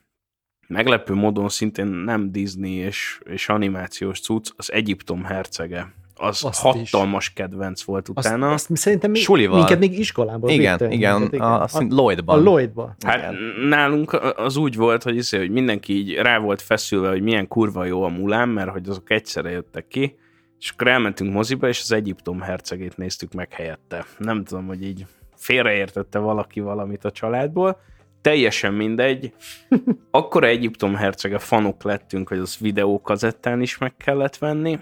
meglepő 0.67 1.13
módon 1.13 1.49
szintén 1.49 1.87
nem 1.87 2.31
Disney 2.31 2.73
és, 2.73 3.19
és 3.23 3.49
animációs 3.49 4.19
cucc, 4.21 4.49
az 4.55 4.71
Egyiptom 4.71 5.23
hercege 5.23 5.93
az 6.17 6.43
azt 6.43 6.62
hatalmas 6.62 7.27
is. 7.27 7.34
kedvenc 7.34 7.84
volt 7.84 8.10
utána. 8.10 8.51
Azt, 8.51 8.71
azt 8.71 8.82
szerintem 8.82 9.12
mi, 9.12 9.19
Sulival. 9.19 9.58
minket 9.58 9.80
még 9.80 9.99
iskolában 9.99 10.49
Igen, 10.49 10.77
vitte, 10.77 10.93
igen, 10.93 11.19
minket, 11.19 11.34
igen. 11.34 11.47
A, 11.47 11.62
a, 11.62 11.67
a 11.71 11.82
Lloydban. 11.89 12.39
A 12.39 12.41
Lloydban. 12.41 12.95
Hát 13.06 13.17
igen. 13.17 13.36
nálunk 13.67 14.13
az 14.36 14.58
úgy 14.58 14.75
volt, 14.75 15.03
hogy, 15.03 15.15
iszé, 15.15 15.38
hogy 15.38 15.49
mindenki 15.49 15.93
így 15.93 16.13
rá 16.13 16.38
volt 16.38 16.62
feszülve, 16.62 17.10
hogy 17.10 17.21
milyen 17.21 17.47
kurva 17.47 17.86
jó 17.86 18.03
a 18.03 18.10
Mulán, 18.10 18.49
mert 18.49 18.69
hogy 18.69 18.89
azok 18.89 19.12
egyszerre 19.12 19.49
jöttek 19.49 19.88
ki, 19.88 20.15
és 20.60 20.69
akkor 20.69 20.88
elmentünk 20.88 21.34
moziba, 21.34 21.67
és 21.67 21.80
az 21.82 21.91
Egyiptom 21.91 22.41
hercegét 22.41 22.97
néztük 22.97 23.34
meg 23.34 23.53
helyette. 23.53 24.06
Nem 24.17 24.43
tudom, 24.43 24.67
hogy 24.67 24.84
így 24.84 25.06
félreértette 25.36 26.19
valaki 26.19 26.60
valamit 26.60 27.06
a 27.06 27.12
családból, 27.12 27.80
teljesen 28.21 28.73
mindegy. 28.73 29.34
Akkor 30.12 30.43
Egyiptom 30.43 30.95
hercege 30.95 31.38
fanok 31.38 31.84
lettünk, 31.84 32.30
hogy 32.30 32.38
az 32.38 32.58
videókazettán 32.58 33.62
is 33.62 33.77
meg 33.77 33.97
kellett 33.97 34.38
venni, 34.38 34.80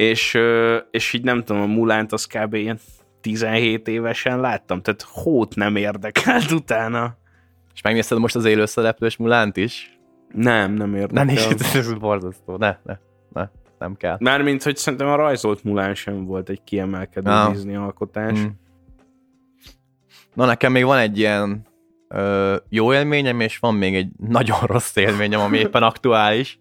és, 0.00 0.38
és 0.90 1.12
így 1.12 1.24
nem 1.24 1.44
tudom, 1.44 1.62
a 1.62 1.66
Mulánt 1.66 2.12
az 2.12 2.24
kb. 2.26 2.54
ilyen 2.54 2.78
17 3.20 3.88
évesen 3.88 4.40
láttam, 4.40 4.82
tehát 4.82 5.02
hót 5.02 5.54
nem 5.54 5.76
érdekelt 5.76 6.50
utána. 6.60 7.16
És 7.74 7.82
megnézted 7.82 8.18
most 8.18 8.36
az 8.36 8.44
élőszereplős 8.44 9.16
Mulánt 9.16 9.56
is? 9.56 9.98
Nem, 10.32 10.72
nem 10.72 10.94
érdekel. 10.94 11.24
Nem, 11.24 11.56
ez 11.74 11.92
borzasztó, 11.92 12.56
ne, 12.56 12.76
ne, 12.84 12.98
ne, 13.32 13.48
nem 13.78 13.96
kell. 13.96 14.16
Mármint, 14.20 14.62
hogy 14.62 14.76
szerintem 14.76 15.08
a 15.08 15.14
rajzolt 15.14 15.64
Mulán 15.64 15.94
sem 15.94 16.24
volt 16.24 16.48
egy 16.48 16.64
kiemelkedő 16.64 17.30
no. 17.30 17.50
Disney 17.50 17.74
alkotás. 17.74 18.38
Mm. 18.38 18.46
Na, 20.34 20.44
nekem 20.44 20.72
még 20.72 20.84
van 20.84 20.98
egy 20.98 21.18
ilyen 21.18 21.66
ö, 22.08 22.56
jó 22.68 22.92
élményem, 22.92 23.40
és 23.40 23.58
van 23.58 23.74
még 23.74 23.94
egy 23.94 24.08
nagyon 24.16 24.60
rossz 24.60 24.96
élményem, 24.96 25.40
ami 25.40 25.58
éppen 25.64 25.82
aktuális. 25.82 26.58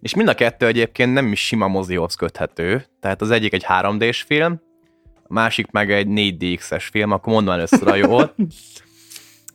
És 0.00 0.14
mind 0.14 0.28
a 0.28 0.34
kettő 0.34 0.66
egyébként 0.66 1.12
nem 1.12 1.32
is 1.32 1.46
sima 1.46 1.68
mozihoz 1.68 2.14
köthető, 2.14 2.86
tehát 3.00 3.20
az 3.20 3.30
egyik 3.30 3.52
egy 3.52 3.64
3D-s 3.68 4.22
film, 4.22 4.60
a 5.14 5.32
másik 5.32 5.70
meg 5.70 5.92
egy 5.92 6.06
4DX-es 6.10 6.88
film, 6.90 7.10
akkor 7.10 7.32
mondom 7.32 7.54
először 7.54 7.88
a 7.92 7.94
jót. 7.94 8.34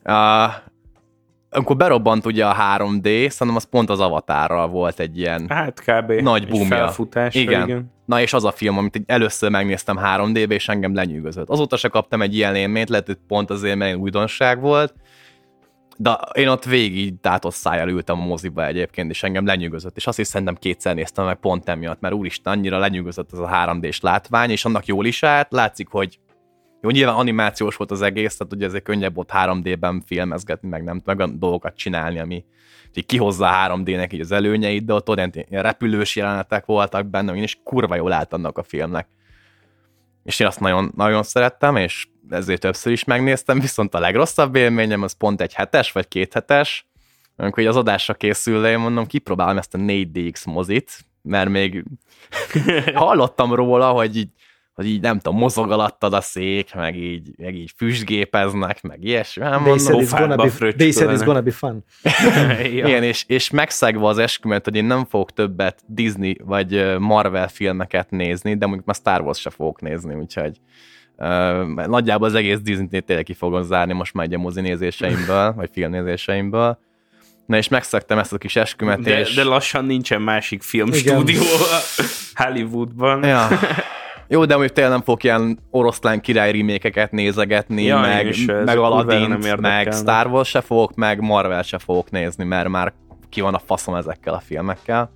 Uh, 0.04 0.52
amikor 1.50 1.76
berobbant 1.76 2.26
ugye 2.26 2.46
a 2.46 2.54
3D, 2.78 3.28
szerintem 3.28 3.56
az 3.56 3.64
pont 3.64 3.90
az 3.90 4.00
avatárral 4.00 4.68
volt 4.68 5.00
egy 5.00 5.18
ilyen 5.18 5.46
hát 5.48 5.80
kb. 5.84 6.12
nagy 6.12 6.48
boomja. 6.48 6.94
Igen. 7.30 7.62
igen. 7.62 7.92
Na 8.06 8.20
és 8.20 8.32
az 8.32 8.44
a 8.44 8.50
film, 8.50 8.78
amit 8.78 9.02
először 9.06 9.50
megnéztem 9.50 9.98
3D-be, 10.02 10.54
és 10.54 10.68
engem 10.68 10.94
lenyűgözött. 10.94 11.48
Azóta 11.48 11.76
se 11.76 11.88
kaptam 11.88 12.22
egy 12.22 12.34
ilyen 12.34 12.54
élményt, 12.54 12.88
lehet, 12.88 13.06
hogy 13.06 13.18
pont 13.28 13.50
azért, 13.50 13.76
mert 13.76 13.96
újdonság 13.96 14.60
volt, 14.60 14.94
de 16.02 16.18
én 16.32 16.48
ott 16.48 16.64
végig 16.64 17.20
tátott 17.20 17.52
szájjal 17.52 17.88
ültem 17.88 18.20
a 18.20 18.24
moziba 18.24 18.66
egyébként, 18.66 19.10
és 19.10 19.22
engem 19.22 19.46
lenyűgözött, 19.46 19.96
és 19.96 20.06
azt 20.06 20.18
is 20.18 20.26
szerintem 20.26 20.54
kétszer 20.54 20.94
néztem 20.94 21.24
meg 21.24 21.36
pont 21.36 21.68
emiatt, 21.68 22.00
mert 22.00 22.14
úristen, 22.14 22.52
annyira 22.52 22.78
lenyűgözött 22.78 23.32
ez 23.32 23.38
a 23.38 23.48
3D-s 23.48 24.00
látvány, 24.00 24.50
és 24.50 24.64
annak 24.64 24.86
jól 24.86 25.06
is 25.06 25.22
állt, 25.22 25.52
látszik, 25.52 25.88
hogy 25.88 26.18
jó, 26.80 26.90
nyilván 26.90 27.14
animációs 27.14 27.76
volt 27.76 27.90
az 27.90 28.02
egész, 28.02 28.36
tehát 28.36 28.52
ugye 28.52 28.66
ezért 28.66 28.84
könnyebb 28.84 29.14
volt 29.14 29.30
3D-ben 29.34 30.02
filmezgetni, 30.06 30.68
meg 30.68 30.84
nem 30.84 31.02
meg 31.04 31.18
olyan 31.18 31.38
dolgokat 31.38 31.76
csinálni, 31.76 32.18
ami 32.18 32.44
hogy 32.94 33.06
kihozza 33.06 33.48
a 33.48 33.76
3D-nek 33.76 34.12
így 34.12 34.20
az 34.20 34.32
előnyeit, 34.32 34.84
de 34.84 34.92
ott 34.92 35.08
olyan 35.08 35.32
repülős 35.50 36.16
jelenetek 36.16 36.64
voltak 36.64 37.06
benne, 37.06 37.34
én 37.34 37.42
is 37.42 37.60
kurva 37.64 37.94
jól 37.94 38.12
állt 38.12 38.32
annak 38.32 38.58
a 38.58 38.62
filmnek. 38.62 39.08
És 40.24 40.40
én 40.40 40.46
azt 40.46 40.60
nagyon, 40.60 40.92
nagyon 40.96 41.22
szerettem, 41.22 41.76
és 41.76 42.06
ezért 42.30 42.60
többször 42.60 42.92
is 42.92 43.04
megnéztem, 43.04 43.60
viszont 43.60 43.94
a 43.94 43.98
legrosszabb 43.98 44.54
élményem 44.54 45.02
az 45.02 45.12
pont 45.12 45.40
egy 45.40 45.54
hetes 45.54 45.92
vagy 45.92 46.08
két 46.08 46.32
hetes, 46.32 46.86
amikor 47.36 47.66
az 47.66 47.76
adásra 47.76 48.14
készül, 48.14 48.66
én 48.66 48.78
mondom, 48.78 49.06
kipróbálom 49.06 49.58
ezt 49.58 49.74
a 49.74 49.78
4DX 49.78 50.46
mozit, 50.46 50.98
mert 51.22 51.50
még 51.50 51.84
hallottam 52.94 53.54
róla, 53.54 53.90
hogy 53.90 54.16
így 54.16 54.28
hogy 54.74 54.88
így 54.88 55.00
nem 55.00 55.18
tudom, 55.18 55.38
mozog 55.38 55.70
alattad 55.70 56.12
a 56.12 56.20
szék, 56.20 56.74
meg 56.74 56.96
így, 56.96 57.30
meg 57.36 57.54
így 57.54 57.72
füstgépeznek, 57.76 58.82
meg 58.82 59.04
ilyesmi. 59.04 59.42
Hát 59.44 59.62
They 59.62 59.78
said 59.78 60.28
mondom, 60.28 60.48
be, 60.58 60.72
they 60.72 60.90
said 60.90 61.18
it's 61.18 61.24
gonna 61.24 61.40
be 61.40 61.50
fun. 61.50 61.84
ja. 62.62 62.86
igen, 62.86 63.02
és, 63.02 63.24
és 63.26 63.50
megszegve 63.50 64.06
az 64.06 64.18
eskümet, 64.18 64.64
hogy 64.64 64.74
én 64.74 64.84
nem 64.84 65.04
fogok 65.04 65.32
többet 65.32 65.82
Disney 65.86 66.36
vagy 66.44 66.98
Marvel 66.98 67.48
filmeket 67.48 68.10
nézni, 68.10 68.56
de 68.56 68.66
mondjuk 68.66 68.86
már 68.86 68.96
Star 68.96 69.20
Wars 69.20 69.40
se 69.40 69.50
fogok 69.50 69.80
nézni, 69.80 70.14
úgyhogy 70.14 70.60
uh, 71.20 71.86
nagyjából 71.86 72.28
az 72.28 72.34
egész 72.34 72.58
Disney-t 72.60 73.04
tényleg 73.04 73.24
ki 73.24 73.34
fogom 73.34 73.62
zárni 73.62 73.92
most 73.92 74.14
már 74.14 74.26
egy 74.26 74.34
a 74.34 74.38
mozi 74.38 74.60
nézéseimből, 74.60 75.52
vagy 75.56 75.70
filmnézéseimből. 75.72 76.78
Na 77.46 77.56
és 77.56 77.68
megszegtem 77.68 78.18
ezt 78.18 78.32
a 78.32 78.38
kis 78.38 78.56
eskümet, 78.56 79.00
De, 79.00 79.20
és... 79.20 79.34
de 79.34 79.44
lassan 79.44 79.84
nincsen 79.84 80.22
másik 80.22 80.62
filmstúdió 80.62 81.42
Hollywoodban. 82.34 83.24
Ja. 83.24 83.48
Jó, 84.32 84.44
de 84.44 84.52
mondjuk 84.54 84.74
tényleg 84.74 84.92
nem 84.92 85.02
fogok 85.02 85.24
ilyen 85.24 85.58
oroszlán 85.70 86.20
király 86.20 86.52
remékeket 86.52 87.10
nézegetni, 87.12 87.82
Ja, 87.82 88.00
meg, 88.00 88.26
is, 88.26 88.44
meg 88.44 88.76
érdekelne. 88.76 89.56
meg 89.60 89.92
Star 89.92 90.26
Wars 90.26 90.48
se 90.48 90.60
fogok, 90.60 90.94
meg 90.94 91.20
Marvel 91.20 91.62
se 91.62 91.78
fogok 91.78 92.10
nézni, 92.10 92.44
mert 92.44 92.68
már 92.68 92.92
ki 93.28 93.40
van 93.40 93.54
a 93.54 93.58
faszom 93.58 93.94
ezekkel 93.94 94.34
a 94.34 94.40
filmekkel. 94.40 95.10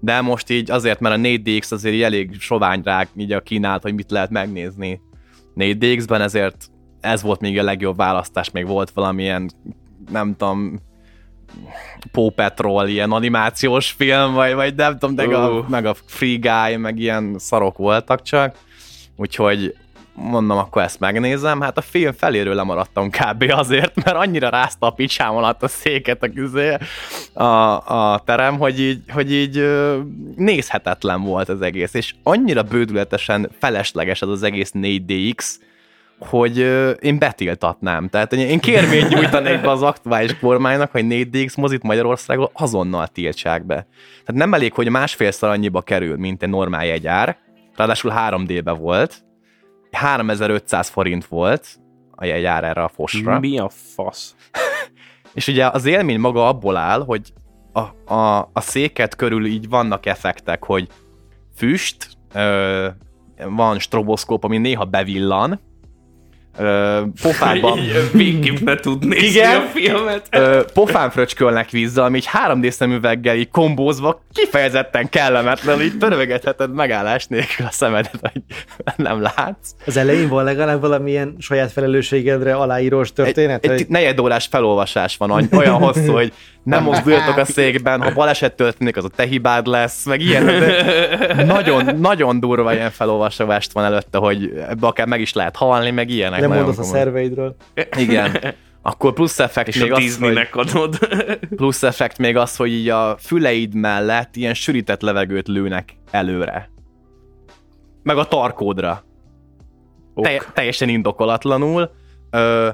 De 0.00 0.20
most 0.20 0.50
így 0.50 0.70
azért, 0.70 1.00
mert 1.00 1.14
a 1.14 1.18
4DX 1.18 1.72
azért 1.72 1.94
így 1.94 2.02
elég 2.02 2.40
sovány 2.40 2.80
rá 2.84 3.06
így 3.16 3.32
a 3.32 3.40
kínált, 3.40 3.82
hogy 3.82 3.94
mit 3.94 4.10
lehet 4.10 4.30
megnézni 4.30 5.00
4DX-ben, 5.56 6.20
ezért 6.20 6.70
ez 7.00 7.22
volt 7.22 7.40
még 7.40 7.58
a 7.58 7.62
legjobb 7.62 7.96
választás, 7.96 8.50
még 8.50 8.66
volt 8.66 8.90
valamilyen, 8.90 9.50
nem 10.10 10.36
tudom, 10.36 10.80
Paw 12.12 12.30
Patrol, 12.30 12.88
ilyen 12.88 13.12
animációs 13.12 13.90
film, 13.90 14.32
vagy, 14.32 14.54
vagy 14.54 14.74
nem 14.74 14.98
tudom, 14.98 15.14
meg 15.14 15.32
a, 15.32 15.52
Ó. 15.52 15.64
meg 15.68 15.86
a 15.86 15.94
Free 16.06 16.36
Guy, 16.36 16.76
meg 16.76 16.98
ilyen 16.98 17.34
szarok 17.38 17.76
voltak 17.76 18.22
csak, 18.22 18.56
úgyhogy 19.16 19.76
mondom, 20.14 20.58
akkor 20.58 20.82
ezt 20.82 21.00
megnézem. 21.00 21.60
Hát 21.60 21.78
a 21.78 21.80
film 21.80 22.12
feléről 22.12 22.54
lemaradtam 22.54 23.10
kb. 23.10 23.44
azért, 23.56 24.04
mert 24.04 24.16
annyira 24.16 24.48
rázta 24.48 24.86
a 24.86 24.90
picsám 24.90 25.36
alatt 25.36 25.62
a 25.62 25.68
széket 25.68 26.22
a, 26.22 26.32
küzé, 26.32 26.76
a, 27.32 27.44
a 28.12 28.22
terem, 28.24 28.58
hogy 28.58 28.80
így, 28.80 29.02
hogy 29.08 29.32
így 29.32 29.68
nézhetetlen 30.36 31.22
volt 31.22 31.48
az 31.48 31.62
egész, 31.62 31.94
és 31.94 32.14
annyira 32.22 32.62
bődületesen 32.62 33.50
felesleges 33.58 34.22
ez 34.22 34.28
az 34.28 34.42
egész 34.42 34.72
4DX, 34.74 35.54
hogy 36.18 36.58
én 37.00 37.18
betiltatnám. 37.18 38.08
Tehát 38.08 38.32
én 38.32 38.60
kérvényt 38.60 39.08
nyújtanék 39.08 39.60
be 39.60 39.70
az 39.70 39.82
aktuális 39.82 40.38
kormánynak, 40.38 40.90
hogy 40.90 41.04
4DX 41.08 41.56
mozit 41.56 41.82
Magyarországon 41.82 42.50
azonnal 42.52 43.06
tiltsák 43.06 43.66
be. 43.66 43.86
Tehát 44.24 44.40
nem 44.40 44.54
elég, 44.54 44.72
hogy 44.72 44.88
másfélszer 44.88 45.50
annyiba 45.50 45.80
kerül, 45.80 46.16
mint 46.16 46.42
egy 46.42 46.48
normál 46.48 46.86
jegyár, 46.86 47.36
ráadásul 47.76 48.12
3D-be 48.16 48.72
volt, 48.72 49.24
3500 49.96 50.88
forint 50.88 51.26
volt 51.26 51.80
a 52.10 52.24
jegyár 52.24 52.64
erre 52.64 52.82
a 52.82 52.88
fosra. 52.88 53.38
Mi 53.38 53.58
a 53.58 53.68
fasz? 53.68 54.34
És 55.34 55.46
ugye 55.46 55.66
az 55.66 55.84
élmény 55.84 56.20
maga 56.20 56.48
abból 56.48 56.76
áll, 56.76 57.04
hogy 57.04 57.32
a, 57.72 58.14
a, 58.14 58.50
a 58.52 58.60
széket 58.60 59.16
körül 59.16 59.46
így 59.46 59.68
vannak 59.68 60.06
effektek, 60.06 60.64
hogy 60.64 60.88
füst, 61.56 62.08
ö, 62.34 62.88
van 63.36 63.78
stroboszkóp, 63.78 64.44
ami 64.44 64.58
néha 64.58 64.84
bevillan, 64.84 65.60
ö, 66.58 67.00
pofádban, 67.22 67.78
Végképp 68.12 68.58
ne 68.58 68.74
tud 68.74 69.06
nézni 69.06 69.26
Igen. 69.26 69.56
a 69.56 69.60
filmet. 69.74 70.26
ö, 70.30 70.60
pofán 70.74 71.10
fröcskölnek 71.10 71.70
vízzel, 71.70 72.04
ami 72.04 72.16
egy 72.16 72.28
3D 72.48 72.70
szemüveggel 72.70 73.36
így 73.36 73.50
kombózva 73.50 74.22
kifejezetten 74.34 75.08
kellemetlen, 75.08 75.80
így 75.80 75.98
törögetheted 75.98 76.72
megállás 76.74 77.26
nélkül 77.26 77.66
a 77.66 77.70
szemedet, 77.70 78.18
hogy 78.20 78.42
nem 78.96 79.22
látsz. 79.22 79.70
Az 79.86 79.96
elején 79.96 80.28
van 80.28 80.44
legalább 80.44 80.80
valamilyen 80.80 81.36
saját 81.38 81.72
felelősségedre 81.72 82.54
aláírós 82.54 83.12
történet? 83.12 83.64
Egy, 83.64 83.70
hogy- 83.70 83.80
egy 83.80 83.88
negyedórás 83.88 84.46
felolvasás 84.50 85.16
van, 85.16 85.48
olyan 85.52 85.74
hosszú, 85.74 86.12
hogy 86.12 86.32
nem 86.62 86.82
mozduljatok 86.82 87.36
a 87.36 87.44
székben, 87.44 88.02
ha 88.02 88.12
baleset 88.12 88.52
történik, 88.54 88.96
az 88.96 89.04
a 89.04 89.08
te 89.08 89.24
hibád 89.24 89.66
lesz, 89.66 90.04
meg 90.04 90.20
ilyen. 90.20 90.50
Nagyon, 91.46 91.96
nagyon 92.00 92.40
durva 92.40 92.72
ilyen 92.74 92.90
felolvasást 92.90 93.72
van 93.72 93.84
előtte, 93.84 94.18
hogy 94.18 94.52
ebbe 94.68 94.86
akár 94.86 95.06
meg 95.06 95.20
is 95.20 95.32
lehet 95.32 95.56
halni, 95.56 95.90
meg 95.90 96.10
ilyenek. 96.10 96.40
Nem 96.48 96.56
mondasz 96.56 96.78
a 96.78 96.80
komoly. 96.80 96.98
szerveidről. 96.98 97.56
Igen. 97.96 98.36
Akkor 98.84 99.12
plusz 99.12 99.38
effekt 99.38 99.68
És 99.68 99.78
még 99.80 99.92
a 99.92 99.94
az, 99.94 100.00
hogy, 100.00 100.08
Disneynek 100.08 100.56
adod. 100.56 100.98
plusz 101.56 101.82
effekt 101.82 102.18
még 102.18 102.36
az, 102.36 102.56
hogy 102.56 102.72
így 102.72 102.88
a 102.88 103.16
füleid 103.18 103.74
mellett 103.74 104.36
ilyen 104.36 104.54
sűrített 104.54 105.00
levegőt 105.00 105.48
lőnek 105.48 105.96
előre. 106.10 106.70
Meg 108.02 108.16
a 108.16 108.24
tarkódra. 108.24 109.04
Ok. 110.14 110.24
Te- 110.24 110.50
teljesen 110.54 110.88
indokolatlanul. 110.88 111.90
Ö, 112.30 112.68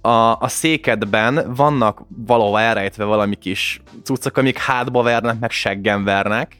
a, 0.00 0.36
a 0.40 0.48
székedben 0.48 1.54
vannak 1.54 2.02
valahol 2.26 2.60
elrejtve 2.60 3.04
valami 3.04 3.34
kis 3.34 3.80
cuccok, 4.02 4.36
amik 4.36 4.58
hátba 4.58 5.02
vernek, 5.02 5.38
meg 5.40 5.50
seggen 5.50 6.04
vernek. 6.04 6.56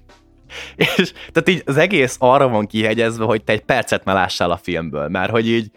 És 0.77 1.13
tehát 1.33 1.49
így 1.49 1.63
az 1.67 1.77
egész 1.77 2.17
arra 2.19 2.49
van 2.49 2.67
kihegyezve, 2.67 3.25
hogy 3.25 3.45
te 3.45 3.53
egy 3.53 3.65
percet 3.65 4.05
ne 4.05 4.13
lássál 4.13 4.51
a 4.51 4.57
filmből, 4.57 5.09
mert 5.09 5.31
hogy 5.31 5.49
így 5.49 5.71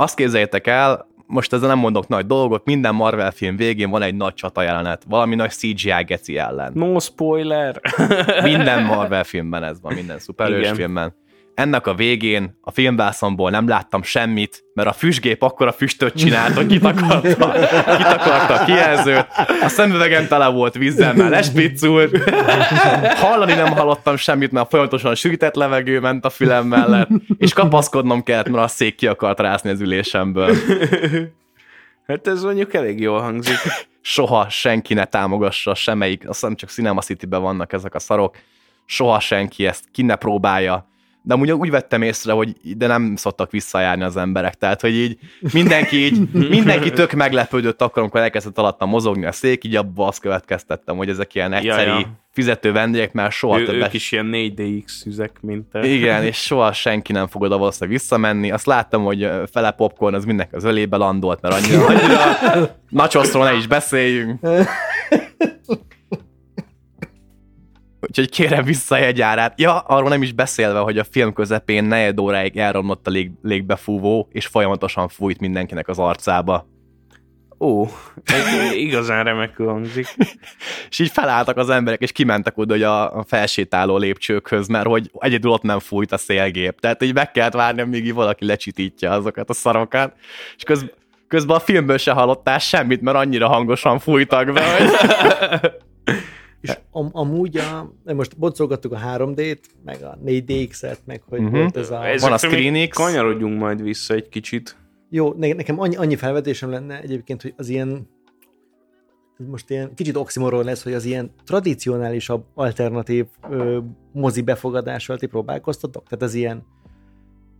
azt 0.00 0.14
képzeljétek 0.16 0.66
el, 0.66 1.06
most 1.26 1.52
ezzel 1.52 1.68
nem 1.68 1.78
mondok 1.78 2.08
nagy 2.08 2.26
dolgot, 2.26 2.64
minden 2.64 2.94
Marvel 2.94 3.30
film 3.30 3.56
végén 3.56 3.90
van 3.90 4.02
egy 4.02 4.14
nagy 4.14 4.34
csata 4.34 4.62
jelenet, 4.62 5.04
valami 5.08 5.34
nagy 5.34 5.50
CGI 5.50 6.04
geci 6.06 6.38
ellen. 6.38 6.72
No 6.74 6.98
spoiler. 6.98 7.80
Minden 8.42 8.82
Marvel 8.94 9.24
filmben 9.24 9.62
ez 9.62 9.80
van, 9.80 9.94
minden 9.94 10.18
szuperhős 10.18 10.70
filmben. 10.70 11.14
Ennek 11.58 11.86
a 11.86 11.94
végén 11.94 12.58
a 12.60 12.70
filmvászomból 12.70 13.50
nem 13.50 13.68
láttam 13.68 14.02
semmit, 14.02 14.64
mert 14.74 14.88
a 14.88 14.92
füstgép 14.92 15.42
akkor 15.42 15.66
a 15.66 15.72
füstöt 15.72 16.14
csinált, 16.14 16.54
hogy 16.54 16.66
kitakarta, 16.66 17.52
kitakarta 17.96 18.54
a 18.54 18.64
kijelzőt, 18.64 19.26
a 19.62 19.68
szemüvegem 19.68 20.26
tele 20.26 20.46
volt 20.46 20.74
vízzel, 20.74 21.14
mert 21.14 21.30
lespiccult, 21.30 22.30
hallani 23.14 23.54
nem 23.54 23.72
hallottam 23.72 24.16
semmit, 24.16 24.52
mert 24.52 24.68
folyamatosan 24.68 25.14
sűrített 25.14 25.54
levegő 25.54 26.00
ment 26.00 26.24
a 26.24 26.30
fülem 26.30 26.66
mellett, 26.66 27.08
és 27.38 27.52
kapaszkodnom 27.52 28.22
kellett, 28.22 28.48
mert 28.48 28.64
a 28.64 28.68
szék 28.68 28.94
ki 28.94 29.06
akart 29.06 29.40
rászni 29.40 29.70
az 29.70 29.80
ülésemből. 29.80 30.54
Hát 32.06 32.26
ez 32.26 32.42
mondjuk 32.42 32.74
elég 32.74 33.00
jól 33.00 33.20
hangzik. 33.20 33.58
soha 34.00 34.48
senki 34.48 34.94
ne 34.94 35.04
támogassa 35.04 35.74
semmelyik, 35.74 36.28
azt 36.28 36.40
hiszem 36.40 36.56
csak 36.56 36.70
Cinema 36.70 37.00
City-ben 37.00 37.42
vannak 37.42 37.72
ezek 37.72 37.94
a 37.94 37.98
szarok, 37.98 38.36
soha 38.84 39.20
senki 39.20 39.66
ezt 39.66 39.84
ki 39.92 40.02
ne 40.02 40.16
próbálja. 40.16 40.86
De 41.28 41.34
amúgy 41.34 41.52
úgy 41.52 41.70
vettem 41.70 42.02
észre, 42.02 42.32
hogy 42.32 42.56
de 42.76 42.86
nem 42.86 43.16
szoktak 43.16 43.50
visszajárni 43.50 44.02
az 44.02 44.16
emberek, 44.16 44.54
tehát 44.54 44.80
hogy 44.80 44.94
így 44.94 45.18
mindenki 45.52 45.96
így, 45.96 46.30
mindenki 46.56 46.90
tök 46.90 47.12
meglepődött 47.12 47.82
akkor, 47.82 48.02
amikor 48.02 48.20
elkezdett 48.20 48.58
alatta 48.58 48.86
mozogni 48.86 49.24
a 49.24 49.32
szék, 49.32 49.64
így 49.64 49.76
abba 49.76 50.06
azt 50.06 50.20
következtettem, 50.20 50.96
hogy 50.96 51.08
ezek 51.08 51.34
ilyen 51.34 51.52
egyszeri 51.52 51.90
Ja, 51.90 51.98
ja. 51.98 52.18
fizető 52.32 52.72
vendégek, 52.72 53.12
mert 53.12 53.32
soha 53.32 53.60
ő, 53.60 53.64
többet 53.64 53.86
ők 53.86 53.92
is 53.92 54.12
ilyen 54.12 54.30
4DX 54.32 55.06
üzek, 55.06 55.32
mint 55.40 55.66
te. 55.70 55.86
igen, 55.86 56.24
és 56.24 56.36
soha 56.46 56.72
senki 56.72 57.12
nem 57.12 57.26
fog 57.26 57.42
oda 57.42 57.58
valószínűleg 57.58 57.98
visszamenni. 57.98 58.50
Azt 58.50 58.66
láttam, 58.66 59.04
hogy 59.04 59.30
fele 59.52 59.70
popcorn 59.70 60.14
az 60.14 60.24
mindenki 60.24 60.54
az 60.54 60.64
ölébe 60.64 60.96
landolt, 60.96 61.40
mert 61.40 61.54
annyira, 61.54 61.86
annyira 61.86 62.20
nachosról 62.90 63.44
ne 63.44 63.54
is 63.54 63.66
beszéljünk. 63.66 64.40
Úgyhogy 68.08 68.30
kérem 68.30 68.64
vissza 68.64 68.94
a 68.94 68.98
jegyárát. 68.98 69.60
Ja, 69.60 69.78
arról 69.78 70.08
nem 70.08 70.22
is 70.22 70.32
beszélve, 70.32 70.78
hogy 70.78 70.98
a 70.98 71.04
film 71.04 71.32
közepén 71.32 71.84
negyed 71.84 72.18
óráig 72.18 72.56
elromlott 72.56 73.06
a 73.06 73.10
lég, 73.10 73.30
légbefúvó, 73.42 74.28
és 74.32 74.46
folyamatosan 74.46 75.08
fújt 75.08 75.40
mindenkinek 75.40 75.88
az 75.88 75.98
arcába. 75.98 76.66
Ó, 77.60 77.86
igazán 78.72 79.24
remekül 79.24 79.66
hangzik. 79.66 80.06
És 80.90 80.98
így 80.98 81.10
felálltak 81.10 81.56
az 81.56 81.70
emberek, 81.70 82.00
és 82.00 82.12
kimentek 82.12 82.58
oda 82.58 82.72
hogy 82.72 82.82
a, 82.82 83.24
felsétáló 83.26 83.96
lépcsőkhöz, 83.96 84.66
mert 84.66 84.86
hogy 84.86 85.10
egyedül 85.18 85.50
ott 85.50 85.62
nem 85.62 85.78
fújt 85.78 86.12
a 86.12 86.16
szélgép. 86.16 86.80
Tehát 86.80 87.02
így 87.02 87.14
meg 87.14 87.30
kellett 87.30 87.52
várni, 87.52 87.80
amíg 87.80 88.14
valaki 88.14 88.44
lecsitítja 88.44 89.10
azokat 89.10 89.50
a 89.50 89.52
szarokat. 89.52 90.12
És 90.56 90.62
köz, 90.62 90.84
közben 91.28 91.56
a 91.56 91.60
filmből 91.60 91.98
se 91.98 92.12
hallottál 92.12 92.58
semmit, 92.58 93.00
mert 93.00 93.16
annyira 93.16 93.48
hangosan 93.48 93.98
fújtak 93.98 94.52
be, 94.52 94.62
hogy... 94.76 94.90
És 96.60 96.78
am- 96.90 97.10
amúgy 97.12 97.56
a, 97.56 97.92
most 98.14 98.38
boncolgattuk 98.38 98.92
a 98.92 98.98
3D-t, 98.98 99.58
meg 99.84 100.02
a 100.02 100.18
4DX-et, 100.24 100.98
meg 101.04 101.22
hogy 101.28 101.38
uh-huh. 101.38 101.58
volt 101.58 101.76
ez 101.76 101.90
a... 101.90 102.06
Ez- 102.06 102.20
Van 102.22 102.30
a 102.30 102.34
Ezekre 102.34 102.56
még 102.56 102.66
Screen 102.66 102.88
X. 102.88 102.96
Kanyarodjunk 102.96 103.58
majd 103.58 103.82
vissza 103.82 104.14
egy 104.14 104.28
kicsit. 104.28 104.76
Jó, 105.10 105.32
ne- 105.32 105.52
nekem 105.52 105.80
annyi, 105.80 105.96
annyi 105.96 106.16
felvetésem 106.16 106.70
lenne 106.70 107.00
egyébként, 107.00 107.42
hogy 107.42 107.54
az 107.56 107.68
ilyen 107.68 108.08
most 109.46 109.70
ilyen 109.70 109.94
kicsit 109.94 110.16
oximoron 110.16 110.64
lesz, 110.64 110.82
hogy 110.82 110.92
az 110.92 111.04
ilyen 111.04 111.30
tradicionálisabb, 111.44 112.44
alternatív 112.54 113.26
ö, 113.50 113.78
mozi 114.12 114.42
befogadással 114.42 115.18
ti 115.18 115.26
próbálkoztatok? 115.26 116.08
Tehát 116.08 116.24
az 116.24 116.34
ilyen 116.34 116.64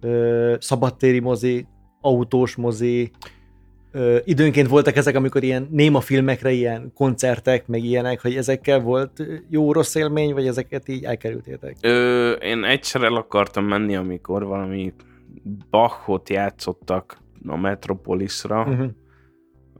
ö, 0.00 0.54
szabadtéri 0.60 1.18
mozi, 1.18 1.66
autós 2.00 2.56
mozi, 2.56 3.10
Ö, 3.92 4.18
időnként 4.24 4.68
voltak 4.68 4.96
ezek, 4.96 5.16
amikor 5.16 5.42
ilyen 5.42 5.68
néma 5.70 6.00
filmekre 6.00 6.50
ilyen 6.50 6.92
koncertek, 6.94 7.66
meg 7.66 7.84
ilyenek, 7.84 8.20
hogy 8.20 8.36
ezekkel 8.36 8.80
volt 8.80 9.22
jó-rossz 9.48 9.94
élmény, 9.94 10.32
vagy 10.32 10.46
ezeket 10.46 10.88
így 10.88 11.04
elkerültétek? 11.04 11.76
Ö, 11.80 12.30
én 12.30 12.64
egyszer 12.64 13.02
el 13.02 13.14
akartam 13.14 13.64
menni, 13.64 13.96
amikor 13.96 14.44
valami 14.44 14.92
Bachot 15.70 16.28
játszottak 16.28 17.18
a 17.46 17.56
Metropolisra, 17.56 18.60
Uh-huh. 18.62 18.88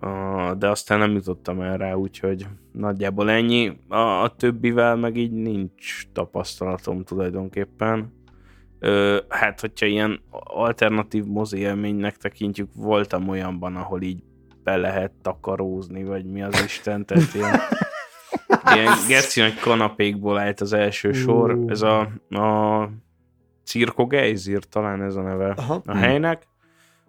uh, 0.01 0.53
de 0.59 0.69
aztán 0.69 0.99
nem 0.99 1.13
jutottam 1.13 1.61
el 1.61 1.77
rá, 1.77 1.93
úgyhogy 1.95 2.47
nagyjából 2.73 3.31
ennyi. 3.31 3.73
A, 3.89 3.97
a 3.97 4.35
többivel 4.37 4.97
meg 4.97 5.17
így 5.17 5.33
nincs 5.33 6.03
tapasztalatom 6.13 7.05
tulajdonképpen. 7.05 8.13
Ö, 8.81 9.19
hát, 9.29 9.61
hogyha 9.61 9.87
ilyen 9.87 10.21
alternatív 10.45 11.25
mozi 11.25 11.59
élménynek 11.59 12.17
tekintjük, 12.17 12.69
voltam 12.75 13.29
olyanban, 13.29 13.77
ahol 13.77 14.03
így 14.03 14.23
be 14.63 14.77
lehet 14.77 15.13
takarózni, 15.23 16.05
vagy 16.05 16.25
mi 16.25 16.43
az 16.43 16.63
Isten, 16.65 17.07
tehát 17.07 17.35
ilyen, 17.35 17.61
ilyen 18.75 18.93
geci 19.09 19.41
nagy 19.41 19.59
kanapékból 19.59 20.39
állt 20.39 20.61
az 20.61 20.73
első 20.73 21.13
sor. 21.13 21.55
Ú. 21.55 21.71
Ez 21.71 21.83
a, 21.83 22.01
a 22.29 22.91
Cirko 23.65 24.07
Geizir, 24.07 24.65
talán 24.65 25.03
ez 25.03 25.17
a 25.17 25.23
neve 25.23 25.55
Aha. 25.57 25.83
a 25.87 25.97
helynek. 25.97 26.47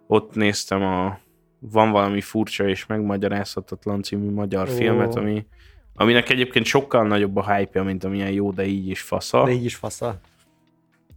Ott 0.06 0.34
néztem 0.34 0.82
a 0.82 1.18
Van 1.62 1.90
valami 1.90 2.20
furcsa 2.20 2.68
és 2.68 2.86
megmagyarázhatatlan 2.86 4.02
című 4.02 4.30
magyar 4.30 4.68
Ó. 4.68 4.72
filmet, 4.72 5.14
ami, 5.14 5.46
aminek 5.94 6.28
egyébként 6.28 6.64
sokkal 6.64 7.06
nagyobb 7.06 7.36
a 7.36 7.54
hype 7.54 7.82
mint 7.82 8.04
amilyen 8.04 8.30
jó, 8.30 8.50
de 8.50 8.64
így 8.64 8.88
is 8.88 9.00
fasza. 9.00 9.44
De 9.44 9.50
így 9.50 9.64
is 9.64 9.74
fasza. 9.74 10.20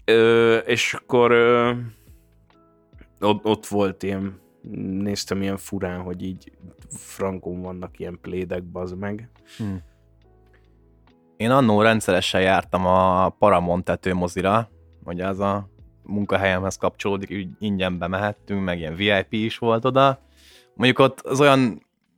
Ö, 0.06 0.58
és 0.58 0.94
akkor 0.94 1.32
ö, 1.32 1.72
ott, 3.20 3.46
ott 3.46 3.66
volt 3.66 4.04
ilyen, 4.04 4.40
néztem 5.00 5.42
ilyen 5.42 5.58
furán, 5.58 6.02
hogy 6.02 6.24
így 6.24 6.52
frankon 6.90 7.62
vannak 7.62 8.00
ilyen 8.00 8.20
plédek, 8.22 8.64
bazd 8.64 8.98
meg. 8.98 9.30
Én 11.38 11.52
annó 11.52 11.82
rendszeresen 11.82 12.42
jártam 12.42 12.86
a 12.86 13.30
Paramount 13.30 13.84
tetőmozira, 13.84 14.70
hogy 15.04 15.22
az 15.22 15.40
a 15.40 15.70
munkahelyemhez 16.04 16.78
kapcsolódik, 16.78 17.32
úgy 17.32 17.48
ingyen 17.60 17.98
bemehettünk, 17.98 18.64
meg 18.64 18.78
ilyen 18.78 18.96
VIP 18.96 19.34
is 19.34 19.58
volt 19.58 19.86
oda. 19.86 20.20
Mondjuk 20.76 21.00
ott 21.00 21.22
az 21.22 21.40
olyan, 21.40 21.60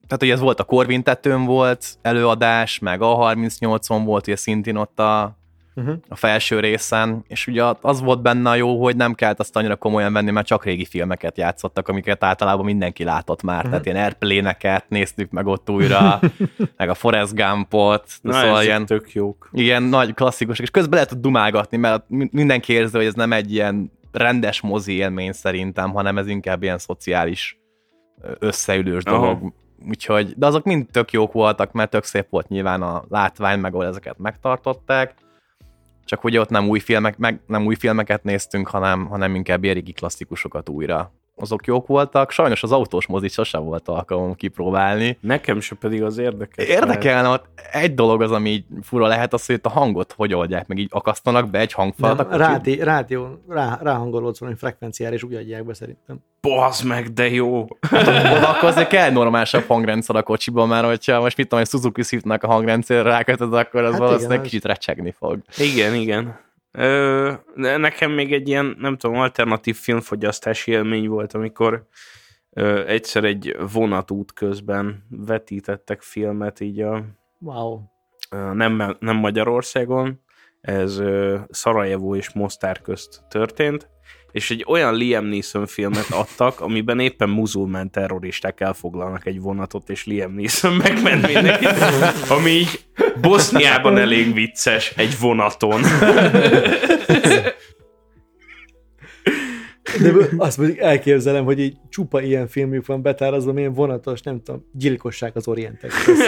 tehát 0.07 0.19
hogy 0.19 0.29
ez 0.29 0.39
volt 0.39 0.59
a 0.59 0.63
Corvin 0.63 1.03
tetőn 1.03 1.45
volt 1.45 1.97
előadás, 2.01 2.79
meg 2.79 3.01
a 3.01 3.17
38-on 3.17 4.01
volt, 4.05 4.27
ugye 4.27 4.35
szintén 4.35 4.75
ott 4.75 4.99
a, 4.99 5.37
Uh-huh. 5.75 5.95
a 6.07 6.15
felső 6.15 6.59
részen, 6.59 7.23
és 7.27 7.47
ugye 7.47 7.63
az 7.81 8.01
volt 8.01 8.21
benne 8.21 8.49
a 8.49 8.55
jó, 8.55 8.83
hogy 8.83 8.95
nem 8.95 9.13
kellett 9.13 9.39
azt 9.39 9.55
annyira 9.55 9.75
komolyan 9.75 10.13
venni, 10.13 10.31
mert 10.31 10.47
csak 10.47 10.65
régi 10.65 10.85
filmeket 10.85 11.37
játszottak, 11.37 11.87
amiket 11.87 12.23
általában 12.23 12.65
mindenki 12.65 13.03
látott 13.03 13.43
már, 13.43 13.55
uh-huh. 13.55 13.69
tehát 13.69 13.85
ilyen 13.85 14.03
Airplane-eket 14.03 14.85
néztük 14.89 15.31
meg 15.31 15.47
ott 15.47 15.69
újra, 15.69 16.19
meg 16.77 16.89
a 16.89 16.93
Forrest 16.93 17.35
Gumpot, 17.35 18.09
Na, 18.21 18.33
szóval 18.33 18.63
ilyen, 18.63 18.85
tök 18.85 19.13
jók. 19.13 19.49
ilyen 19.53 19.83
nagy 19.83 20.13
klasszikusok, 20.13 20.63
és 20.63 20.71
közben 20.71 20.93
lehet 20.93 21.19
dumálgatni, 21.19 21.77
mert 21.77 22.03
mi- 22.07 22.29
mindenki 22.31 22.73
érzi, 22.73 22.97
hogy 22.97 23.05
ez 23.05 23.13
nem 23.13 23.31
egy 23.31 23.51
ilyen 23.53 23.91
rendes 24.11 24.61
mozi 24.61 24.93
élmény 24.93 25.31
szerintem, 25.31 25.91
hanem 25.93 26.17
ez 26.17 26.27
inkább 26.27 26.63
ilyen 26.63 26.77
szociális 26.77 27.59
összeülős 28.39 29.03
Aha. 29.03 29.17
dolog. 29.17 29.53
Úgyhogy, 29.87 30.33
de 30.37 30.45
azok 30.45 30.63
mind 30.63 30.87
tök 30.91 31.11
jók 31.11 31.31
voltak, 31.31 31.71
mert 31.71 31.89
tök 31.89 32.03
szép 32.03 32.29
volt 32.29 32.47
nyilván 32.47 32.81
a 32.81 33.03
látvány, 33.09 33.59
meg 33.59 33.73
ahol 33.73 33.85
ezeket 33.85 34.17
megtartották. 34.17 35.13
Csak 36.05 36.23
ugye 36.23 36.39
ott 36.39 36.49
nem 36.49 36.67
új, 36.67 36.79
filmek, 36.79 37.17
meg, 37.17 37.39
nem 37.47 37.65
új 37.65 37.75
filmeket 37.75 38.23
néztünk, 38.23 38.67
hanem, 38.67 39.05
hanem 39.05 39.35
inkább 39.35 39.63
ilyen 39.63 39.75
régi 39.75 39.91
klasszikusokat 39.91 40.69
újra. 40.69 41.11
Azok 41.37 41.65
jók 41.65 41.87
voltak, 41.87 42.31
sajnos 42.31 42.63
az 42.63 42.71
autós 42.71 43.07
mozit 43.07 43.31
sosem 43.31 43.63
volt 43.63 43.87
alkalmam 43.87 44.35
kipróbálni. 44.35 45.17
Nekem 45.21 45.59
se 45.59 45.75
pedig 45.75 46.03
az 46.03 46.17
érdekes. 46.17 46.67
Érdekelne, 46.67 47.27
ott 47.27 47.45
egy 47.71 47.93
dolog 47.93 48.21
az, 48.21 48.31
ami 48.31 48.49
így 48.49 48.65
fura 48.81 49.07
lehet, 49.07 49.33
az, 49.33 49.45
hogy 49.45 49.55
itt 49.55 49.65
a 49.65 49.69
hangot 49.69 50.13
hogy 50.17 50.33
oldják, 50.33 50.67
meg 50.67 50.77
így 50.77 50.89
akasztanak 50.91 51.49
be 51.49 51.59
egy 51.59 51.73
hangfalat. 51.73 52.29
Nem, 52.29 52.39
rádi, 52.39 52.83
rádió, 52.83 53.27
rá, 53.49 53.79
ráhangolódsz 53.81 54.39
valami 54.39 54.57
frekvenciára, 54.57 55.13
és 55.13 55.23
úgy 55.23 55.33
adják 55.33 55.65
be 55.65 55.73
szerintem. 55.73 56.19
Bazd 56.41 56.85
meg, 56.85 57.13
de 57.13 57.29
jó. 57.29 57.67
Oda 57.91 58.49
akkor 58.49 58.69
azért 58.69 58.87
kell 58.87 59.11
normálisabb 59.11 59.67
hangrendszer 59.67 60.15
a 60.15 60.23
kocsiban, 60.23 60.67
mert 60.67 60.85
hogyha 60.85 61.21
most 61.21 61.37
mit 61.37 61.47
tudom, 61.47 61.63
hogy 61.63 61.73
Suzuki 61.73 62.03
Swiftnek 62.03 62.43
a 62.43 62.47
hangrendszerre 62.47 63.09
rákötöd, 63.09 63.53
akkor 63.53 63.83
az 63.83 63.91
Hát 63.91 63.91
hát 63.91 63.99
valószínűleg 63.99 64.37
igen, 64.37 64.49
kicsit 64.49 64.65
recsegni 64.65 65.11
fog. 65.17 65.39
Igen, 65.57 65.93
igen. 65.93 66.44
Ö, 66.77 67.31
nekem 67.55 68.11
még 68.11 68.33
egy 68.33 68.47
ilyen, 68.47 68.75
nem 68.79 68.97
tudom, 68.97 69.15
alternatív 69.15 69.75
filmfogyasztási 69.75 70.71
élmény 70.71 71.07
volt, 71.07 71.33
amikor 71.33 71.87
ö, 72.49 72.87
egyszer 72.87 73.23
egy 73.23 73.55
vonatút 73.73 74.33
közben 74.33 75.05
vetítettek 75.09 76.01
filmet 76.01 76.59
így 76.59 76.81
a, 76.81 77.03
Wow. 77.39 77.79
ö, 78.31 78.53
nem, 78.53 78.95
nem 78.99 79.15
Magyarországon, 79.15 80.21
ez 80.61 80.97
ö, 80.99 81.39
Szarajevó 81.49 82.15
és 82.15 82.33
Mostár 82.33 82.81
közt 82.81 83.21
történt, 83.29 83.89
és 84.35 84.51
egy 84.51 84.65
olyan 84.67 84.95
Liam 84.95 85.25
Neeson 85.25 85.65
filmet 85.65 86.07
adtak, 86.09 86.59
amiben 86.59 86.99
éppen 86.99 87.29
muzulmán 87.29 87.91
terroristák 87.91 88.61
elfoglalnak 88.61 89.25
egy 89.25 89.41
vonatot, 89.41 89.89
és 89.89 90.05
Liam 90.05 90.33
Neeson 90.33 90.73
megment 90.73 91.33
mindenkit, 91.33 91.69
ami 92.29 92.49
így 92.49 92.85
Boszniában 93.21 93.97
elég 93.97 94.33
vicces 94.33 94.93
egy 94.95 95.19
vonaton. 95.19 95.81
De 100.01 100.13
azt 100.37 100.57
mondjuk 100.57 100.79
elképzelem, 100.79 101.43
hogy 101.43 101.59
így 101.59 101.75
csupa 101.89 102.21
ilyen 102.21 102.47
filmjük 102.47 102.85
van 102.85 103.01
betárazva, 103.01 103.53
milyen 103.53 103.73
vonatos, 103.73 104.21
nem 104.21 104.41
tudom, 104.43 104.65
gyilkosság 104.73 105.31
az 105.35 105.47
Orient 105.47 105.83
Express. 105.83 106.17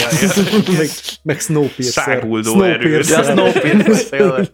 ja, 0.00 0.08
ja. 0.20 0.76
meg, 0.76 0.88
meg 1.22 1.40
Snowpiercer. 1.40 2.04
Száguldó 2.04 2.60
a 2.60 3.02
Snowpiercer. 3.02 4.50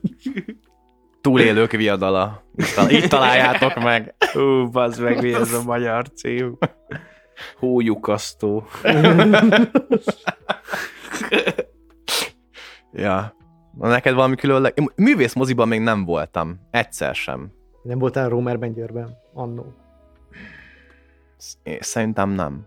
Túlélők 1.26 1.70
viadala. 1.70 2.42
Itt 2.56 2.74
tal- 2.74 2.90
Itt 2.90 3.04
találjátok 3.08 3.74
meg. 3.74 4.14
Ú, 4.34 4.70
bazd 4.70 5.02
meg, 5.02 5.22
mi 5.22 5.34
ez 5.34 5.52
a 5.52 5.62
magyar 5.62 6.08
cím. 6.12 6.58
Hólyukasztó. 7.58 8.66
Ja. 12.92 13.34
Na, 13.78 13.88
neked 13.88 14.14
valami 14.14 14.36
különleg... 14.36 14.92
Művész 14.96 15.34
moziban 15.34 15.68
még 15.68 15.80
nem 15.80 16.04
voltam. 16.04 16.60
Egyszer 16.70 17.14
sem. 17.14 17.52
Nem 17.82 17.98
voltál 17.98 18.28
Rómerben, 18.28 18.72
Győrben? 18.72 19.16
Annó. 19.34 19.74
Szerintem 21.80 22.30
nem. 22.30 22.66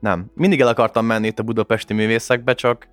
Nem. 0.00 0.30
Mindig 0.34 0.60
el 0.60 0.68
akartam 0.68 1.06
menni 1.06 1.26
itt 1.26 1.38
a 1.38 1.42
budapesti 1.42 1.94
művészekbe, 1.94 2.54
csak 2.54 2.88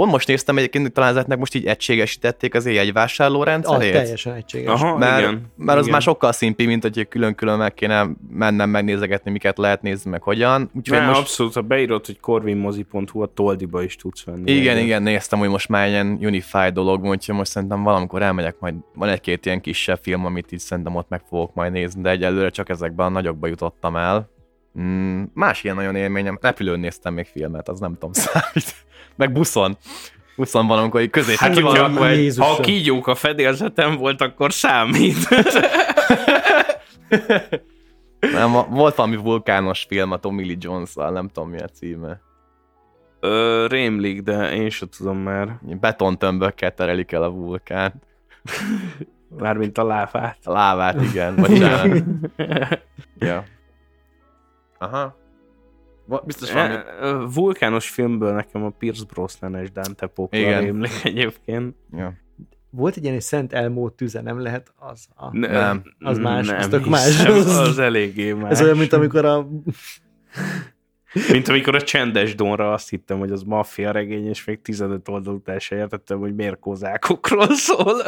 pont 0.00 0.12
most 0.12 0.26
néztem 0.26 0.56
egyébként, 0.56 0.84
hogy 0.84 0.92
talán 0.92 1.10
ezeknek 1.10 1.38
most 1.38 1.54
így 1.54 1.66
egységesítették 1.66 2.54
az 2.54 2.66
jegyvásárló 2.66 3.40
Az 3.40 3.46
rendszerét. 3.46 3.92
teljesen 3.92 4.34
egységes. 4.34 4.80
Aha, 4.80 4.96
mert, 4.96 5.18
igen. 5.18 5.46
mert 5.56 5.78
az 5.78 5.80
igen. 5.80 5.92
már 5.92 6.02
sokkal 6.02 6.32
szimpi, 6.32 6.66
mint 6.66 6.82
hogy 6.82 7.08
külön-külön 7.08 7.58
meg 7.58 7.74
kéne 7.74 8.08
mennem 8.30 8.70
megnézegetni, 8.70 9.30
miket 9.30 9.58
lehet 9.58 9.82
nézni, 9.82 10.10
meg 10.10 10.22
hogyan. 10.22 10.70
Úgyhogy 10.74 10.98
Ne, 10.98 11.06
most... 11.06 11.20
abszolút, 11.20 11.54
ha 11.54 11.60
beírod, 11.60 12.06
hogy 12.06 12.20
corvinmozi.hu, 12.20 13.22
a 13.22 13.26
Toldiba 13.26 13.82
is 13.82 13.96
tudsz 13.96 14.24
venni. 14.24 14.52
Igen, 14.52 14.72
egyet. 14.74 14.84
igen, 14.84 15.02
néztem, 15.02 15.38
hogy 15.38 15.48
most 15.48 15.68
már 15.68 15.88
ilyen 15.88 16.18
unified 16.20 16.74
dolog, 16.74 17.04
úgyhogy 17.04 17.34
most 17.34 17.50
szerintem 17.50 17.82
valamikor 17.82 18.22
elmegyek, 18.22 18.56
majd 18.58 18.74
van 18.94 19.08
egy-két 19.08 19.46
ilyen 19.46 19.60
kisebb 19.60 19.98
film, 20.02 20.24
amit 20.24 20.52
így 20.52 20.58
szerintem 20.58 20.96
ott 20.96 21.08
meg 21.08 21.22
fogok 21.28 21.54
majd 21.54 21.72
nézni, 21.72 22.02
de 22.02 22.10
egyelőre 22.10 22.50
csak 22.50 22.68
ezekben 22.68 23.06
a 23.06 23.10
nagyokba 23.10 23.46
jutottam 23.46 23.96
el. 23.96 24.30
Mm, 24.80 25.22
más 25.34 25.64
ilyen 25.64 25.76
nagyon 25.76 25.94
élményem, 25.94 26.38
repülőn 26.40 26.80
néztem 26.80 27.14
még 27.14 27.26
filmet, 27.26 27.68
az 27.68 27.80
nem 27.80 27.92
tudom 27.92 28.12
számít. 28.26 28.74
Meg 29.20 29.32
buszon. 29.32 29.76
Buszon 30.36 30.66
van, 30.66 30.78
amikor 30.78 31.06
közé 31.06 31.34
Hát, 31.36 31.54
ki 31.54 31.62
van 31.62 31.74
rakva 31.74 32.08
egy... 32.08 32.36
Ha 32.38 32.50
a 32.50 32.60
kígyók 32.60 33.06
a 33.06 33.14
fedélzeten 33.14 33.96
volt, 33.96 34.20
akkor 34.20 34.52
számít. 34.52 35.28
Nem, 38.20 38.52
volt 38.70 38.94
valami 38.94 39.16
vulkános 39.16 39.84
film 39.88 40.12
a 40.12 40.16
Tommy 40.16 40.46
Lee 40.46 40.56
jones 40.58 40.94
nem 40.94 41.28
tudom 41.28 41.50
mi 41.50 41.60
a 41.60 41.66
címe. 41.66 42.20
Ö, 43.20 43.66
rémlik, 43.68 44.22
de 44.22 44.52
én 44.52 44.70
sem 44.70 44.88
tudom 44.96 45.18
már. 45.18 45.58
Betontömbökkel 45.62 46.74
terelik 46.74 47.12
el 47.12 47.22
a 47.22 47.30
vulkánt. 47.30 48.06
Mármint 49.38 49.78
a 49.78 49.84
láfát. 49.84 50.38
A 50.44 50.52
lávát, 50.52 51.02
igen, 51.02 51.36
bocsánat. 51.36 52.04
ja. 53.28 53.44
Aha. 54.78 55.19
Biztos 56.24 56.52
valami... 56.52 56.74
E, 56.74 56.84
ö, 57.00 57.24
vulkános 57.34 57.88
filmből 57.90 58.32
nekem 58.32 58.64
a 58.64 58.70
Pierce 58.70 59.04
Brosnan-es 59.12 59.70
Dante 59.72 60.06
Pokla 60.06 60.38
Igen. 60.38 60.60
rémlik 60.60 60.90
egyébként. 61.04 61.74
Ja. 61.96 62.12
Volt 62.70 62.96
egy 62.96 63.02
ilyen 63.02 63.14
egy 63.14 63.20
Szent 63.20 63.52
Elmó 63.52 63.88
tüze, 63.88 64.20
nem 64.20 64.40
lehet 64.40 64.72
az? 64.76 65.06
A... 65.14 65.36
Ne, 65.38 65.48
Nem. 65.48 65.82
Az 65.98 66.18
más, 66.18 66.46
nem 66.46 66.58
az 66.58 66.68
tök 66.68 66.86
más. 66.86 67.24
Az- 67.26 67.56
Az 67.56 67.78
eléggé 67.78 68.32
más. 68.32 68.50
Ez 68.50 68.62
olyan, 68.62 68.76
mint 68.76 68.92
amikor 68.92 69.24
a... 69.24 69.48
Mint 71.32 71.48
amikor 71.48 71.74
a 71.74 71.82
csendes 71.82 72.34
Donra 72.34 72.72
azt 72.72 72.88
hittem, 72.90 73.18
hogy 73.18 73.30
az 73.30 73.42
maffia 73.42 73.90
regény, 73.90 74.26
és 74.28 74.44
még 74.44 74.62
15 74.62 75.08
oldal 75.08 75.34
után 75.34 75.58
se 75.58 75.76
értettem, 75.76 76.18
hogy 76.18 76.34
miért 76.34 76.58
kozákokról 76.58 77.46
szól. 77.54 78.02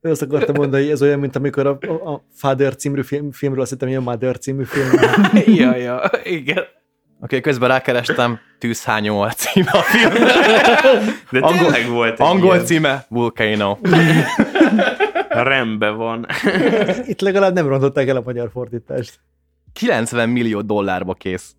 Azt 0.00 0.22
akartam 0.22 0.54
mondani, 0.54 0.82
hogy 0.82 0.92
ez 0.92 1.02
olyan, 1.02 1.18
mint 1.18 1.36
amikor 1.36 1.66
a, 1.66 1.78
a, 1.80 2.10
a 2.12 2.24
Father 2.34 2.76
című 2.76 3.02
film, 3.02 3.30
filmről 3.32 3.62
azt 3.62 3.70
hittem, 3.70 3.88
hogy 3.88 3.96
a 3.96 4.00
Mother 4.00 4.38
című 4.38 4.64
film. 4.64 4.90
ja, 5.60 5.76
ja, 5.76 6.10
igen. 6.24 6.64
Oké, 7.22 7.36
okay, 7.36 7.40
közben 7.40 7.68
rákerestem, 7.68 8.38
Tűzhányó 8.58 9.20
a 9.20 9.30
címe 9.30 9.70
a 9.70 9.82
film. 9.82 10.12
De 11.30 11.38
Angol- 11.38 11.72
tényleg 11.72 11.88
volt 11.88 12.20
egy 12.20 12.26
Angol 12.26 12.54
ilyen. 12.54 12.64
címe, 12.66 13.04
Volcano. 13.08 13.78
Rendben 15.28 15.96
van. 15.96 16.26
Itt 17.06 17.20
legalább 17.20 17.54
nem 17.54 17.66
rontották 17.68 18.08
el 18.08 18.16
a 18.16 18.22
magyar 18.24 18.50
fordítást. 18.52 19.20
90 19.72 20.28
millió 20.28 20.60
dollárba 20.60 21.14
kész, 21.14 21.54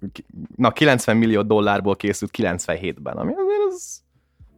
na 0.56 0.72
90 0.72 1.18
millió 1.18 1.42
dollárból 1.42 1.96
készült 1.96 2.32
97-ben, 2.38 3.18
ami 3.18 3.32
azért 3.32 3.62
az, 3.68 4.02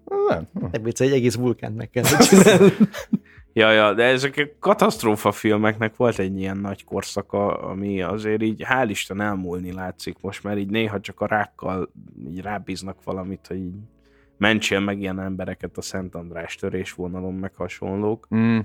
az 0.06 0.18
nem. 0.30 0.48
Nem 0.72 0.84
vicc, 0.84 1.02
egy 1.02 1.12
egész 1.12 1.36
vulkánt 1.36 1.76
meg 1.76 1.90
kell 1.90 2.04
csinálni. 2.30 2.74
Ja, 3.54 3.72
ja, 3.72 3.94
de 3.94 4.04
ezek 4.04 4.38
a 4.38 4.58
katasztrófa 4.60 5.32
filmeknek 5.32 5.96
volt 5.96 6.20
egy 6.20 6.40
ilyen 6.40 6.58
nagy 6.58 6.84
korszaka, 6.84 7.58
ami 7.58 8.02
azért 8.02 8.42
így 8.42 8.64
hál' 8.70 8.88
Isten 8.90 9.22
elmúlni 9.22 9.72
látszik 9.72 10.16
most, 10.22 10.44
mert 10.44 10.58
így 10.58 10.70
néha 10.70 11.00
csak 11.00 11.22
a 11.22 11.26
rákkal 11.26 11.90
így 12.28 12.42
rábíznak 12.42 13.04
valamit, 13.04 13.48
hogy 13.48 13.58
így 13.58 13.76
mentsél 14.38 14.80
meg 14.80 15.00
ilyen 15.00 15.20
embereket 15.20 15.78
a 15.78 15.82
Szent 15.82 16.16
András 16.16 16.56
törésvonalon, 16.56 17.34
meg 17.34 17.52
hasonlók. 17.56 18.28
Mm. 18.36 18.60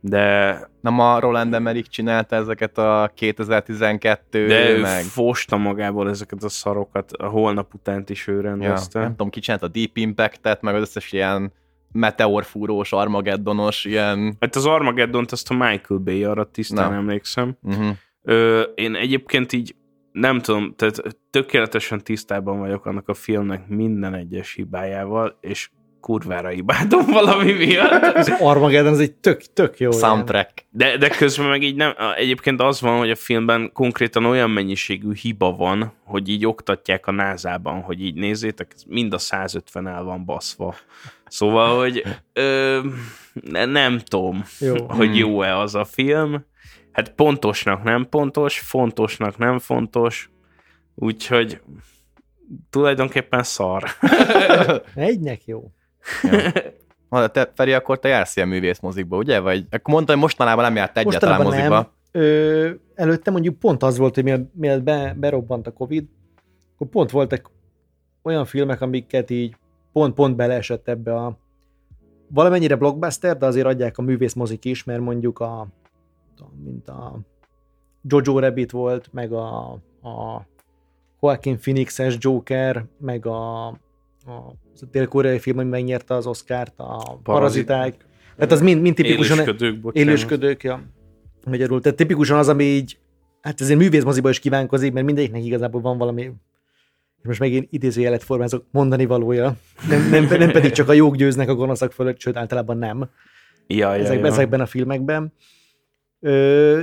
De, 0.00 0.58
Nem 0.80 0.98
a 1.00 1.20
Roland 1.20 1.54
Emmerich 1.54 1.88
csinálta 1.88 2.36
ezeket 2.36 2.78
a 2.78 3.10
2012 3.14 4.46
de 4.46 4.70
ő 4.70 4.80
meg... 4.80 5.02
fosta 5.02 5.56
magából 5.56 6.08
ezeket 6.08 6.42
a 6.42 6.48
szarokat, 6.48 7.12
a 7.12 7.26
holnap 7.26 7.74
utánt 7.74 8.10
is 8.10 8.26
ő 8.26 8.34
Ja, 8.34 8.40
rendezte. 8.40 9.00
nem 9.00 9.10
tudom, 9.10 9.30
ki 9.30 9.40
csinálta 9.40 9.66
a 9.66 9.68
Deep 9.68 9.96
Impact-et, 9.96 10.62
meg 10.62 10.74
az 10.74 10.80
összes 10.80 11.12
ilyen 11.12 11.52
meteorfúrós, 11.94 12.92
armageddonos, 12.92 13.84
ilyen... 13.84 14.36
Hát 14.40 14.56
az 14.56 14.66
Armageddon-t 14.66 15.32
azt 15.32 15.50
a 15.50 15.54
Michael 15.54 16.00
Bay, 16.00 16.24
arra 16.24 16.44
tisztán 16.50 16.90
Na. 16.90 16.96
emlékszem. 16.96 17.56
Uh-huh. 17.62 17.96
Ö, 18.22 18.60
én 18.60 18.94
egyébként 18.94 19.52
így 19.52 19.74
nem 20.12 20.40
tudom, 20.40 20.74
tehát 20.76 21.02
tökéletesen 21.30 22.00
tisztában 22.04 22.58
vagyok 22.58 22.86
annak 22.86 23.08
a 23.08 23.14
filmnek 23.14 23.68
minden 23.68 24.14
egyes 24.14 24.54
hibájával, 24.54 25.38
és 25.40 25.70
kurvára 26.04 26.50
imádom 26.52 27.06
valami 27.06 27.52
miatt. 27.52 28.16
Az 28.16 28.36
Armageddon 28.40 28.92
az 28.92 29.00
egy 29.00 29.12
tök, 29.12 29.42
tök 29.52 29.78
jó. 29.78 29.90
Soundtrack. 29.90 30.66
De, 30.70 30.96
de 30.96 31.08
közben 31.08 31.48
meg 31.48 31.62
így 31.62 31.76
nem, 31.76 31.94
egyébként 32.16 32.60
az 32.60 32.80
van, 32.80 32.98
hogy 32.98 33.10
a 33.10 33.16
filmben 33.16 33.70
konkrétan 33.72 34.24
olyan 34.24 34.50
mennyiségű 34.50 35.14
hiba 35.14 35.52
van, 35.52 35.92
hogy 36.04 36.28
így 36.28 36.46
oktatják 36.46 37.06
a 37.06 37.10
názában, 37.10 37.80
hogy 37.80 38.00
így 38.04 38.14
nézzétek, 38.14 38.74
mind 38.86 39.12
a 39.12 39.18
150 39.18 39.88
el 39.88 40.02
van 40.02 40.24
baszva. 40.24 40.74
Szóval, 41.26 41.78
hogy 41.78 42.02
ö, 42.32 42.80
ne- 43.32 43.64
nem 43.64 43.98
tudom, 43.98 44.44
Jó. 44.60 44.74
hogy 44.88 45.18
jó-e 45.18 45.58
az 45.58 45.74
a 45.74 45.84
film. 45.84 46.44
Hát 46.92 47.14
pontosnak 47.14 47.82
nem 47.82 48.08
pontos, 48.08 48.58
fontosnak 48.58 49.38
nem 49.38 49.58
fontos, 49.58 50.30
úgyhogy 50.94 51.60
tulajdonképpen 52.70 53.42
szar. 53.42 53.82
Egynek 54.94 55.44
jó. 55.44 55.70
Ha 57.08 57.28
te, 57.28 57.52
Feri, 57.54 57.72
akkor 57.72 57.98
te 57.98 58.08
jársz 58.08 58.36
ilyen 58.36 58.48
művészmozikba, 58.48 59.16
ugye? 59.16 59.40
Vagy 59.40 59.66
akkor 59.70 59.94
mondta, 59.94 60.12
hogy 60.12 60.20
mostanában 60.20 60.64
nem 60.64 60.76
járt 60.76 60.96
egyáltalán 60.98 61.42
Mostanában 61.42 61.76
mozikba. 61.76 61.92
nem. 62.12 62.22
Ö, 62.22 62.70
előtte 62.94 63.30
mondjuk 63.30 63.58
pont 63.58 63.82
az 63.82 63.98
volt, 63.98 64.14
hogy 64.14 64.24
mielőtt, 64.24 64.54
mielőtt 64.54 64.82
be, 64.82 65.14
berobbant 65.16 65.66
a 65.66 65.72
Covid, 65.72 66.04
akkor 66.74 66.86
pont 66.86 67.10
voltak 67.10 67.50
olyan 68.22 68.44
filmek, 68.44 68.80
amiket 68.80 69.30
így 69.30 69.56
pont-pont 69.92 70.36
beleesett 70.36 70.88
ebbe 70.88 71.14
a 71.14 71.38
valamennyire 72.28 72.76
blockbuster, 72.76 73.36
de 73.38 73.46
azért 73.46 73.66
adják 73.66 73.98
a 73.98 74.02
művészmozik 74.02 74.64
is, 74.64 74.84
mert 74.84 75.00
mondjuk 75.00 75.38
a 75.38 75.66
mint 76.64 76.88
a 76.88 77.18
Jojo 78.02 78.38
Rabbit 78.38 78.70
volt, 78.70 79.12
meg 79.12 79.32
a, 79.32 79.70
a 80.02 80.46
Joaquin 81.20 81.58
Phoenixes 81.58 82.16
Joker, 82.18 82.84
meg 82.98 83.26
a, 83.26 83.66
a, 84.26 84.54
dél-koreai 84.90 85.38
film, 85.38 85.58
ami 85.58 85.68
megnyerte 85.68 86.14
az 86.14 86.26
Oscárt, 86.26 86.74
a 86.76 87.20
Paraziták. 87.22 87.94
Tehát 88.36 88.52
az 88.52 88.60
mind, 88.60 88.80
mind 88.80 88.94
tipikusan 88.94 89.36
Élősködők, 89.38 89.80
bocsánat. 89.80 90.08
élősködők, 90.08 90.62
ja, 90.62 90.82
magyarul. 91.46 91.80
Tehát 91.80 91.98
tipikusan 91.98 92.38
az, 92.38 92.48
ami 92.48 92.64
így, 92.64 92.98
hát 93.40 93.60
ezért 93.60 93.78
művészmoziba 93.78 94.28
is 94.28 94.38
kívánkozik, 94.38 94.92
mert 94.92 95.06
mindegyiknek 95.06 95.44
igazából 95.44 95.80
van 95.80 95.98
valami, 95.98 96.22
és 97.20 97.26
most 97.30 97.40
megint 97.40 97.66
idézőjelet 97.70 98.22
formázok, 98.22 98.64
mondani 98.70 99.06
valója. 99.06 99.56
Nem, 99.88 100.08
nem, 100.10 100.38
nem 100.38 100.50
pedig 100.50 100.70
csak 100.70 100.88
a 100.88 100.92
jók 100.92 101.16
győznek 101.16 101.48
a 101.48 101.54
gonoszak 101.54 101.92
fölött, 101.92 102.20
sőt 102.20 102.36
általában 102.36 102.78
nem 102.78 103.08
Ja, 103.66 103.94
ja, 103.94 104.00
ezekben, 104.00 104.24
ja. 104.24 104.32
ezekben 104.32 104.60
a 104.60 104.66
filmekben. 104.66 105.32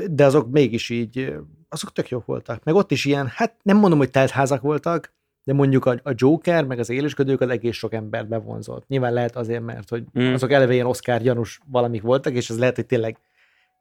De 0.09 0.25
azok 0.25 0.51
mégis 0.51 0.89
így, 0.89 1.33
azok 1.69 1.91
tök 1.91 2.09
jók 2.09 2.25
voltak. 2.25 2.63
Meg 2.63 2.75
ott 2.75 2.91
is 2.91 3.05
ilyen, 3.05 3.27
hát 3.33 3.55
nem 3.61 3.77
mondom, 3.77 3.99
hogy 3.99 4.11
teltházak 4.11 4.61
voltak, 4.61 5.13
de 5.43 5.53
mondjuk 5.53 5.85
a, 5.85 5.91
a 6.03 6.11
Joker, 6.15 6.63
meg 6.65 6.79
az 6.79 6.89
élősködők 6.89 7.41
az 7.41 7.49
egész 7.49 7.75
sok 7.75 7.93
embert 7.93 8.27
bevonzott. 8.27 8.87
Nyilván 8.87 9.13
lehet 9.13 9.35
azért, 9.35 9.61
mert 9.63 9.89
hogy 9.89 10.03
Mm. 10.19 10.23
mm. 10.23 10.33
azok 10.33 10.51
eleve 10.51 10.73
ilyen 10.73 10.85
Oscar 10.85 11.21
gyanús 11.21 11.59
valamik 11.71 12.01
voltak, 12.01 12.33
és 12.33 12.49
ez 12.49 12.59
lehet, 12.59 12.75
hogy 12.75 12.85
tényleg 12.85 13.17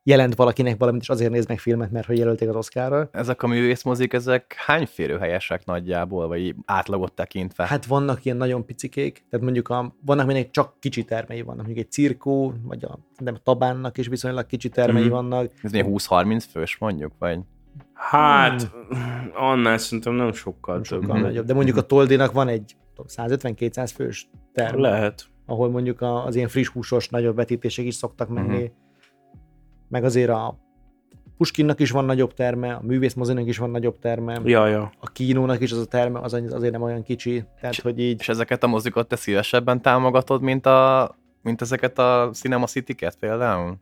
jelent 0.02 0.34
valakinek 0.34 0.78
valamit, 0.78 1.00
és 1.00 1.08
azért 1.08 1.30
néz 1.30 1.46
meg 1.46 1.58
filmet, 1.58 1.90
mert 1.90 2.06
hogy 2.06 2.18
jelölték 2.18 2.48
az 2.48 2.54
Oscarra. 2.54 3.08
Ezek 3.12 3.42
a 3.42 3.46
művészmozik, 3.46 4.12
ezek 4.12 4.54
hány 4.66 4.86
férőhelyesek 4.86 5.64
nagyjából, 5.64 6.28
vagy 6.28 6.54
átlagot 6.64 7.12
tekintve? 7.12 7.66
Hát 7.66 7.86
vannak 7.86 8.24
ilyen 8.24 8.36
nagyon 8.36 8.64
picikék, 8.64 9.24
tehát 9.30 9.44
mondjuk 9.44 9.68
a, 9.68 9.94
vannak 10.04 10.26
mindenki 10.26 10.50
csak 10.50 10.74
kicsi 10.78 11.04
termei 11.04 11.42
vannak, 11.42 11.64
mondjuk 11.64 11.86
egy 11.86 11.92
cirkó, 11.92 12.54
vagy 12.62 12.84
a, 12.84 12.98
nem, 13.16 13.34
a 13.34 13.38
tabánnak 13.42 13.98
is 13.98 14.06
viszonylag 14.06 14.46
kicsi 14.46 14.68
termei 14.68 15.02
Mhm. 15.02 15.12
vannak. 15.12 15.52
Ez 15.62 15.70
milyen 15.70 15.86
20-30 15.90 16.44
fős 16.50 16.76
mondjuk, 16.78 17.12
vagy? 17.18 17.38
Hát, 17.94 18.70
annál 19.34 19.78
szerintem 19.78 20.12
nem 20.12 20.32
sokkal 20.32 20.74
nem 20.74 20.82
több. 20.82 21.02
sokkal 21.02 21.20
nagyobb. 21.20 21.46
De 21.46 21.54
mondjuk 21.54 21.76
a 21.76 21.80
Toldinak 21.82 22.32
van 22.32 22.48
egy 22.48 22.76
tudom, 22.94 23.06
150-200 23.28 23.90
fős 23.94 24.28
term, 24.52 24.80
Lehet. 24.80 25.24
ahol 25.46 25.70
mondjuk 25.70 26.00
a- 26.00 26.24
az 26.24 26.34
ilyen 26.36 26.48
friss 26.48 26.68
húsos 26.68 27.08
nagyobb 27.08 27.36
vetítések 27.36 27.84
is 27.84 27.94
szoktak 27.94 28.28
menni. 28.28 28.62
Mhm. 28.62 28.72
Meg 29.88 30.04
azért 30.04 30.28
a 30.30 30.58
Puskinnak 31.36 31.80
is 31.80 31.90
van 31.90 32.04
nagyobb 32.04 32.34
terme, 32.34 32.72
a 32.72 32.80
művészmozinak 32.82 33.46
is 33.46 33.58
van 33.58 33.70
nagyobb 33.70 33.98
terme, 33.98 34.40
Ja, 34.44 34.66
ja. 34.66 34.92
a 35.00 35.06
kínónak 35.12 35.60
is 35.60 35.72
az 35.72 35.78
a 35.78 35.84
terme 35.86 36.18
az 36.20 36.32
azért 36.32 36.72
nem 36.72 36.82
olyan 36.82 37.02
kicsi, 37.02 37.44
tehát 37.60 37.76
hogy 37.80 37.98
így 38.00 38.20
És 38.20 38.28
ezeket 38.28 38.62
a 38.62 38.66
mozikot 38.66 39.08
te 39.08 39.16
szívesebben 39.16 39.82
támogatod, 39.82 40.42
mint, 40.42 40.66
a, 40.66 41.10
mint 41.42 41.60
ezeket 41.60 41.98
a 41.98 42.30
Cinema 42.32 42.66
City-ket 42.66 43.16
például? 43.18 43.76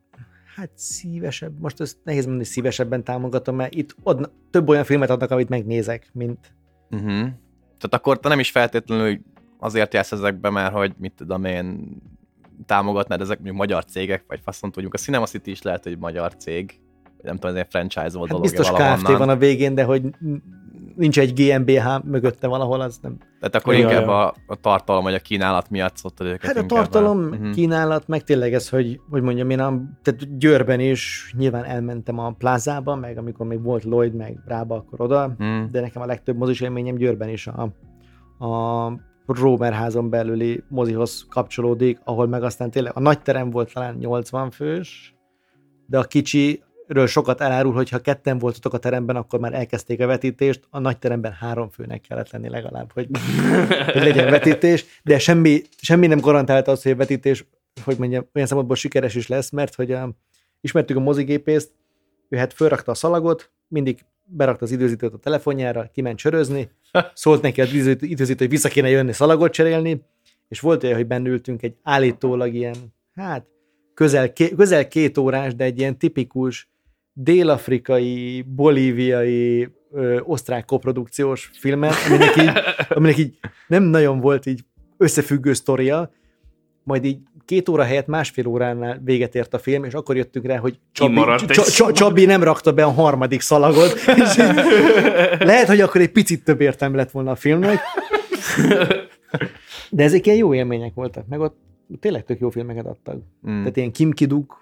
Hát 0.58 0.70
szívesebb, 0.74 1.60
most 1.60 1.80
ezt 1.80 1.96
nehéz 2.02 2.24
mondani, 2.24 2.44
hogy 2.44 2.52
szívesebben 2.52 3.04
támogatom, 3.04 3.56
mert 3.56 3.74
itt 3.74 3.96
adna, 4.02 4.28
több 4.50 4.68
olyan 4.68 4.84
filmet 4.84 5.10
adnak, 5.10 5.30
amit 5.30 5.48
megnézek, 5.48 6.10
mint 6.12 6.52
Uh-huh. 6.90 7.10
Tehát 7.78 7.94
akkor 7.94 8.20
te 8.20 8.28
nem 8.28 8.38
is 8.38 8.50
feltétlenül 8.50 9.20
azért 9.58 9.94
jársz 9.94 10.12
ezekbe, 10.12 10.50
mert 10.50 10.72
hogy 10.72 10.92
mit 10.98 11.12
tudom 11.12 11.44
én 11.44 11.96
támogatnád 12.66 13.20
ezek 13.20 13.36
mondjuk 13.36 13.56
magyar 13.56 13.84
cégek, 13.84 14.24
vagy 14.28 14.40
faszont 14.44 14.72
tudjuk. 14.72 14.94
A 14.94 14.98
Cinema 14.98 15.26
City 15.26 15.50
is 15.50 15.62
lehet, 15.62 15.84
hogy 15.84 15.98
magyar 15.98 16.36
cég, 16.36 16.80
vagy 17.04 17.24
nem 17.24 17.34
tudom, 17.34 17.56
ez 17.56 17.62
egy 17.62 17.70
franchise 17.70 18.18
volt 18.18 18.30
hát 18.30 18.40
dolog 18.40 18.42
biztos 18.42 18.70
Kft. 18.70 19.18
van 19.18 19.28
a 19.28 19.36
végén, 19.36 19.74
de 19.74 19.84
hogy 19.84 20.02
nincs 20.98 21.18
egy 21.18 21.32
GmbH 21.32 22.04
mögötte 22.04 22.46
valahol, 22.46 22.80
az 22.80 22.98
nem. 23.02 23.16
Tehát 23.40 23.54
akkor 23.54 23.74
Ja, 23.74 23.80
inkább 23.80 24.02
ja. 24.02 24.26
A, 24.26 24.34
a 24.46 24.54
tartalom, 24.54 25.02
vagy 25.02 25.14
a 25.14 25.18
kínálat 25.18 25.70
miatt 25.70 25.96
szoktad 25.96 26.26
őket 26.26 26.42
Hát 26.46 26.56
a 26.56 26.66
tartalom, 26.66 27.22
el. 27.22 27.28
uh-huh. 27.28 27.50
kínálat, 27.50 28.08
meg 28.08 28.24
tényleg 28.24 28.54
ez, 28.54 28.68
hogy, 28.68 29.00
hogy 29.10 29.22
mondjam, 29.22 29.50
én 29.50 29.60
a, 29.60 29.80
tehát 30.02 30.38
Győrben 30.38 30.80
is 30.80 31.34
nyilván 31.38 31.64
elmentem 31.64 32.18
a 32.18 32.30
plázába, 32.30 32.94
meg 32.96 33.18
amikor 33.18 33.46
még 33.46 33.62
volt 33.62 33.84
Lloyd, 33.84 34.14
meg 34.14 34.38
Rába, 34.46 34.74
akkor 34.76 35.00
oda, 35.00 35.36
Mm. 35.42 35.64
de 35.70 35.80
nekem 35.80 36.02
a 36.02 36.06
legtöbb 36.06 36.36
mozis 36.36 36.60
élményem 36.60 36.94
Győrben 36.94 37.28
is 37.28 37.46
a, 37.46 37.62
a 38.46 38.92
Rómer 39.26 39.72
házon 39.72 40.10
belüli 40.10 40.62
mozihoz 40.68 41.26
kapcsolódik, 41.30 41.98
ahol 42.04 42.26
meg 42.26 42.42
aztán 42.42 42.70
tényleg 42.70 42.92
a 42.94 43.00
nagy 43.00 43.22
terem 43.22 43.50
volt 43.50 43.72
talán 43.72 43.94
80 43.94 44.50
fős, 44.50 45.14
de 45.86 45.98
a 45.98 46.02
kicsi 46.02 46.62
ről 46.88 47.06
sokat 47.06 47.40
elárul, 47.40 47.72
hogy 47.72 47.88
ha 47.88 47.98
ketten 47.98 48.38
voltatok 48.38 48.72
a 48.72 48.78
teremben, 48.78 49.16
akkor 49.16 49.40
már 49.40 49.54
elkezdték 49.54 50.00
a 50.00 50.06
vetítést, 50.06 50.66
a 50.70 50.78
nagy 50.78 50.98
teremben 50.98 51.32
három 51.32 51.70
főnek 51.70 52.00
kellett 52.00 52.30
lenni 52.30 52.48
legalább, 52.48 52.92
hogy, 52.92 53.08
hogy 53.92 54.02
legyen 54.02 54.30
vetítés, 54.30 54.84
de 55.04 55.18
semmi, 55.18 55.62
semmi 55.80 56.06
nem 56.06 56.20
garantálta 56.20 56.70
azt, 56.70 56.82
hogy 56.82 56.92
a 56.92 56.96
vetítés, 56.96 57.44
hogy 57.84 57.98
mondjam, 57.98 58.28
olyan 58.34 58.46
szempontból 58.46 58.76
sikeres 58.76 59.14
is 59.14 59.28
lesz, 59.28 59.50
mert 59.50 59.74
hogy 59.74 59.92
a, 59.92 60.10
ismertük 60.60 60.96
a 60.96 61.00
mozigépészt, 61.00 61.70
ő 62.28 62.36
hát 62.36 62.52
fölrakta 62.52 62.90
a 62.90 62.94
szalagot, 62.94 63.50
mindig 63.68 64.04
berakta 64.24 64.64
az 64.64 64.70
időzítőt 64.70 65.14
a 65.14 65.18
telefonjára, 65.18 65.90
kiment 65.92 66.18
csörözni, 66.18 66.70
szólt 67.14 67.42
neki 67.42 67.60
az 67.60 67.72
időzítő, 67.72 68.06
időzítő, 68.06 68.44
hogy 68.44 68.54
vissza 68.54 68.68
kéne 68.68 68.88
jönni 68.88 69.12
szalagot 69.12 69.52
cserélni, 69.52 70.02
és 70.48 70.60
volt 70.60 70.84
olyan, 70.84 70.96
hogy 70.96 71.06
bennültünk 71.06 71.62
egy 71.62 71.74
állítólag 71.82 72.54
ilyen, 72.54 72.74
hát 73.14 73.46
közel, 73.94 74.32
ké, 74.32 74.48
közel 74.48 74.88
két 74.88 75.18
órás, 75.18 75.54
de 75.54 75.64
egy 75.64 75.78
ilyen 75.78 75.98
tipikus 75.98 76.68
dél-afrikai, 77.20 78.44
bolíviai, 78.48 79.68
ö, 79.92 80.20
osztrák 80.20 80.64
koprodukciós 80.64 81.50
filmet, 81.58 81.94
aminek 82.08 82.36
így, 82.36 82.50
aminek 82.96 83.18
így 83.18 83.38
nem 83.66 83.82
nagyon 83.82 84.20
volt 84.20 84.46
így 84.46 84.64
összefüggő 84.96 85.52
sztoria, 85.52 86.10
majd 86.82 87.04
így 87.04 87.18
két 87.44 87.68
óra 87.68 87.82
helyett 87.82 88.06
másfél 88.06 88.46
óránál 88.46 89.00
véget 89.04 89.34
ért 89.34 89.54
a 89.54 89.58
film, 89.58 89.84
és 89.84 89.94
akkor 89.94 90.16
jöttünk 90.16 90.46
rá, 90.46 90.56
hogy 90.56 90.78
Csabi. 90.92 91.20
Csabi 91.92 92.24
nem 92.24 92.42
rakta 92.42 92.72
be 92.72 92.84
a 92.84 92.90
harmadik 92.90 93.40
szalagot, 93.40 93.94
és 94.22 94.36
így, 94.38 94.54
lehet, 95.38 95.66
hogy 95.66 95.80
akkor 95.80 96.00
egy 96.00 96.12
picit 96.12 96.44
több 96.44 96.60
értelme 96.60 96.96
lett 96.96 97.10
volna 97.10 97.30
a 97.30 97.36
filmnek, 97.36 97.80
de 99.90 100.02
ezek 100.02 100.26
ilyen 100.26 100.38
jó 100.38 100.54
élmények 100.54 100.94
voltak, 100.94 101.26
meg 101.28 101.40
ott 101.40 101.56
tényleg 102.00 102.24
tök 102.24 102.40
jó 102.40 102.50
filmeket 102.50 102.86
adtak. 102.86 103.16
Mm. 103.50 103.58
Tehát 103.58 103.76
ilyen 103.76 103.92
Kim 103.92 104.12
Kiduk, 104.12 104.60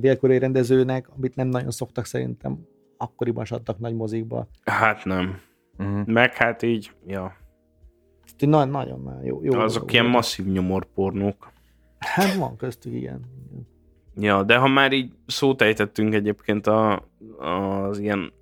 dél-koreai 0.00 0.38
rendezőnek, 0.38 1.08
amit 1.16 1.36
nem 1.36 1.48
nagyon 1.48 1.70
szoktak 1.70 2.04
szerintem, 2.04 2.58
akkoriban 2.96 3.42
is 3.42 3.50
adtak 3.50 3.78
nagy 3.78 3.94
mozikba. 3.94 4.48
Hát 4.64 5.04
nem. 5.04 5.40
Mhm. 5.76 6.12
Meg 6.12 6.34
hát 6.34 6.62
így, 6.62 6.92
ja. 7.06 7.36
Nagyon 8.38 8.68
nagyon 8.68 9.24
jó. 9.24 9.44
jó 9.44 9.58
Azok 9.58 9.92
ilyen 9.92 10.06
masszív 10.06 10.46
nyomorpornók. 10.46 11.52
Hát 11.98 12.34
van 12.34 12.56
köztük, 12.56 12.92
igen. 12.92 13.20
Ja, 14.16 14.42
de 14.42 14.56
ha 14.56 14.68
már 14.68 14.92
így 14.92 15.12
szót 15.26 15.62
ejtettünk 15.62 16.14
egyébként 16.14 16.66
a, 16.66 17.08
az 17.38 17.98
ilyen 17.98 18.32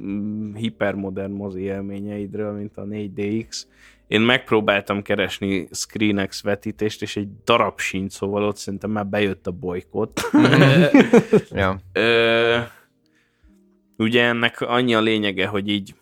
mm, 0.00 0.54
hipermodern 0.54 1.32
mozi 1.32 1.60
élményeidről, 1.60 2.52
mint 2.52 2.76
a 2.76 2.82
4DX, 2.84 3.62
én 4.10 4.20
megpróbáltam 4.20 5.02
keresni 5.02 5.68
ScreenX 5.70 6.42
vetítést, 6.42 7.02
és 7.02 7.16
egy 7.16 7.28
darab 7.44 7.80
sincs, 7.80 8.12
szóval 8.12 8.44
ott 8.44 8.56
szerintem 8.56 8.90
már 8.90 9.06
bejött 9.06 9.46
a 9.46 9.50
bolykott. 9.50 10.20
Ja. 11.50 11.78
Ö, 11.92 12.58
ugye 13.96 14.24
ennek 14.24 14.60
annyi 14.60 14.94
a 14.94 15.00
lényege, 15.00 15.46
hogy 15.46 15.68
így 15.68 15.94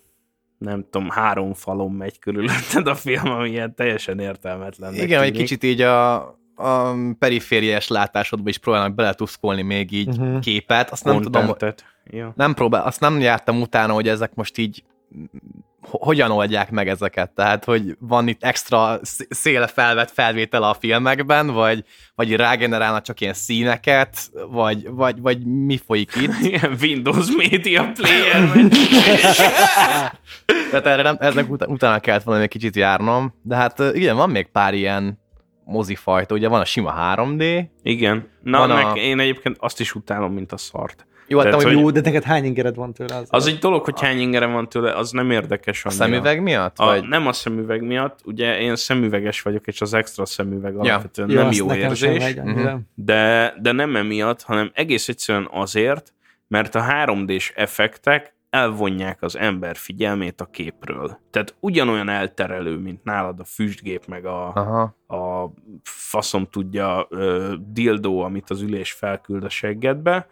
nem 0.59 0.86
tudom, 0.90 1.09
három 1.09 1.54
falon 1.54 1.92
megy 1.92 2.18
körülötted 2.18 2.86
a 2.86 2.94
film, 2.94 3.30
ami 3.30 3.50
ilyen 3.50 3.74
teljesen 3.74 4.18
értelmetlen. 4.18 4.94
Igen, 4.94 5.22
hogy 5.22 5.32
kicsit 5.32 5.62
így 5.62 5.80
a, 5.80 6.16
a 6.54 6.94
perifériás 7.18 7.88
látásodba 7.88 8.48
is 8.48 8.59
próbálnak 8.59 8.94
beletuszkolni 8.94 9.62
még 9.62 9.92
így 9.92 10.09
uh-huh. 10.09 10.40
képet. 10.40 10.90
Azt 10.90 11.04
nem 11.04 11.20
tudom, 11.20 11.46
Contentet. 11.46 11.84
Ja. 12.04 12.32
nem 12.36 12.54
próbál, 12.54 12.84
azt 12.84 13.00
nem 13.00 13.20
jártam 13.20 13.61
utána, 13.61 13.92
hogy 13.92 14.09
ezek 14.09 14.34
most 14.34 14.59
így 14.59 14.82
hogyan 15.91 16.30
oldják 16.30 16.70
meg 16.70 16.89
ezeket? 16.89 17.30
Tehát, 17.30 17.64
hogy 17.64 17.97
van 18.01 18.28
itt 18.28 18.45
extra 18.45 18.99
sz- 19.03 19.26
széle 19.30 19.66
felvett 19.66 20.11
felvétel 20.11 20.62
a 20.62 20.74
filmekben, 20.80 21.47
vagy, 21.47 21.84
vagy 22.14 22.36
rágenerálnak 22.36 23.03
csak 23.03 23.20
ilyen 23.20 23.34
színeket, 23.34 24.18
vagy, 24.51 24.89
vagy, 24.91 25.20
vagy 25.20 25.45
mi 25.47 25.80
folyik 25.86 26.12
itt? 26.16 26.32
Ilyen 26.51 26.76
Windows 26.80 27.26
Media 27.36 27.93
Player, 27.95 28.49
vagy 28.55 28.68
Tehát 30.70 30.86
erre 30.86 31.03
nem, 31.03 31.16
eznek 31.20 31.51
utána, 31.51 31.72
utána 31.72 32.01
kellett 32.01 32.22
volna 32.22 32.43
egy 32.43 32.49
kicsit 32.49 32.76
járnom, 32.76 33.34
de 33.43 33.57
hát 33.57 33.78
igen, 33.93 34.16
van 34.16 34.30
még 34.30 34.47
pár 34.47 34.74
ilyen 34.74 35.18
mozifajta, 35.64 36.34
ugye 36.34 36.49
van 36.49 36.61
a 36.61 36.64
sima 36.64 37.14
3D, 37.16 37.64
Igen. 37.82 38.28
Na, 38.43 38.59
Van 38.59 38.68
meg 38.68 38.86
a- 38.86 38.93
én 38.97 39.20
egyébként 39.20 39.57
azt 39.61 39.80
is 39.80 39.95
utálom, 39.95 40.32
mint 40.32 40.53
a 40.53 40.57
szart. 40.57 41.07
Jó, 41.28 41.38
hát 41.38 41.46
Tehát, 41.46 41.64
nem, 41.64 41.74
hogy- 41.74 41.82
Jó, 41.84 41.90
de 41.90 42.00
neked 42.00 42.22
hány 42.22 42.44
ingered 42.44 42.74
van 42.74 42.92
tőle? 42.92 43.16
Az, 43.16 43.26
Az 43.30 43.46
egy 43.46 43.58
dolog, 43.58 43.84
hogy 43.84 44.00
hány 44.00 44.18
ingere 44.20 44.46
van 44.46 44.68
tőle, 44.68 44.94
az 44.94 45.10
nem 45.10 45.30
érdekes 45.30 45.84
a 45.84 45.88
annyira. 45.88 46.04
szemüveg 46.04 46.42
miatt? 46.42 46.78
A, 46.78 46.84
Vagy? 46.84 47.08
nem 47.08 47.26
a 47.26 47.32
szemüveg 47.32 47.82
miatt, 47.82 48.18
ugye 48.24 48.60
én 48.60 48.76
szemüveges 48.76 49.42
vagyok, 49.42 49.66
és 49.66 49.80
az 49.80 49.94
extra 49.94 50.26
szemüveg 50.26 50.72
Ja. 50.74 50.80
alapvetően 50.80 51.30
Jó, 51.30 51.36
nem 51.42 51.50
jó 51.52 51.72
érzés, 51.74 52.18
megy 52.18 52.38
annyira. 52.38 52.80
de, 52.94 53.54
de 53.60 53.72
nem 53.72 53.96
emiatt, 53.96 54.42
hanem 54.42 54.70
egész 54.74 55.08
egyszerűen 55.08 55.48
azért, 55.52 56.12
mert 56.48 56.74
a 56.74 56.80
3D-s 56.82 57.52
effektek 57.56 58.36
elvonják 58.50 59.22
az 59.22 59.36
ember 59.36 59.76
figyelmét 59.76 60.40
a 60.40 60.44
képről. 60.44 61.18
Tehát 61.30 61.54
ugyanolyan 61.60 62.08
elterelő, 62.08 62.76
mint 62.76 63.04
nálad 63.04 63.40
a 63.40 63.44
füstgép, 63.44 64.06
meg 64.06 64.26
a, 64.26 64.52
Aha. 64.54 64.80
a 65.18 65.52
faszom 65.82 66.46
tudja 66.50 67.06
ö, 67.10 67.52
dildó, 67.72 68.20
amit 68.22 68.50
az 68.50 68.60
ülés 68.62 68.92
felküld 68.92 69.44
a 69.44 69.48
seggedbe. 69.48 70.26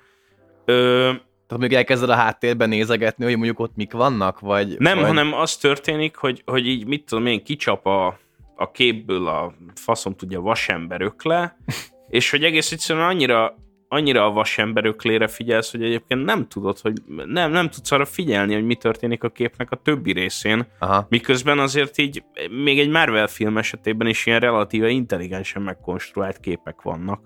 Ö, 0.67 1.13
Tehát 1.47 1.63
még 1.63 1.73
elkezded 1.73 2.11
a 2.11 2.15
háttérben 2.15 2.69
nézegetni, 2.69 3.25
hogy 3.25 3.37
mondjuk 3.37 3.61
ott 3.61 3.77
mik 3.77 3.93
vannak, 3.93 4.41
vagy... 4.41 4.77
nem, 4.79 4.99
vagy... 4.99 5.07
hanem 5.07 5.33
az 5.33 5.57
történik, 5.57 6.17
hogy, 6.17 6.43
hogy 6.47 6.67
így 6.67 6.87
mit 6.87 7.05
tudom 7.05 7.27
én, 7.27 7.45
kicsap 7.45 7.87
a, 7.87 8.19
a 8.57 8.71
képből 8.71 9.27
a 9.27 9.55
faszom 9.75 10.15
tudja 10.15 10.41
vasember 10.41 11.01
ökle, 11.01 11.57
és 12.09 12.31
hogy 12.31 12.45
egész 12.45 12.73
egyszerűen 12.73 13.07
annyira 13.07 13.55
annyira 13.89 14.25
a 14.25 14.31
vasember 14.31 14.85
öklére 14.85 15.27
figyelsz, 15.27 15.71
hogy 15.71 15.83
egyébként 15.83 16.25
nem 16.25 16.49
tudod, 16.49 16.79
hogy 16.79 16.93
nem, 17.27 17.51
nem 17.51 17.71
tudsz 17.71 17.91
arra 17.91 18.05
figyelni, 18.05 18.55
hogy 18.55 18.65
mi 18.65 18.75
történik 18.75 19.23
a 19.23 19.29
képnek 19.29 19.71
a 19.71 19.77
többi 19.77 20.13
részén, 20.13 20.67
Aha. 20.79 21.07
miközben 21.09 21.59
azért 21.59 21.99
így 21.99 22.23
még 22.65 22.79
egy 22.79 22.89
Marvel 22.89 23.27
film 23.27 23.59
esetében 23.59 24.07
is 24.07 24.27
ilyen 24.27 24.41
relatíve 24.41 24.89
intelligensen 24.89 25.63
megkonstruált 25.63 26.41
képek 26.41 26.83
vannak. 26.83 27.21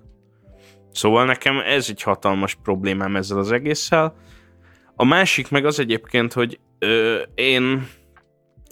Szóval 0.91 1.25
nekem 1.25 1.59
ez 1.59 1.85
egy 1.89 2.01
hatalmas 2.01 2.55
problémám 2.63 3.15
ezzel 3.15 3.37
az 3.37 3.51
egésszel. 3.51 4.15
A 4.95 5.05
másik 5.05 5.49
meg 5.49 5.65
az 5.65 5.79
egyébként, 5.79 6.33
hogy 6.33 6.59
ö, 6.79 7.21
én 7.35 7.87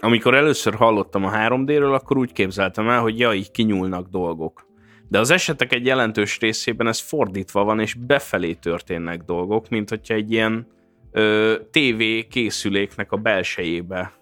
amikor 0.02 0.34
először 0.34 0.74
hallottam 0.74 1.24
a 1.24 1.30
3D-ről, 1.30 1.94
akkor 1.94 2.16
úgy 2.16 2.32
képzeltem 2.32 2.88
el, 2.88 3.00
hogy 3.00 3.18
ja, 3.18 3.32
így 3.32 3.50
kinyúlnak 3.50 4.08
dolgok. 4.08 4.66
De 5.08 5.18
az 5.18 5.30
esetek 5.30 5.72
egy 5.72 5.86
jelentős 5.86 6.38
részében 6.38 6.86
ez 6.86 7.00
fordítva 7.00 7.64
van, 7.64 7.80
és 7.80 7.94
befelé 7.94 8.52
történnek 8.52 9.22
dolgok, 9.22 9.68
mint 9.68 9.88
hogyha 9.88 10.14
egy 10.14 10.32
ilyen 10.32 10.66
ö, 11.12 11.54
TV 11.70 12.28
készüléknek 12.30 13.12
a 13.12 13.16
belsejébe 13.16 14.19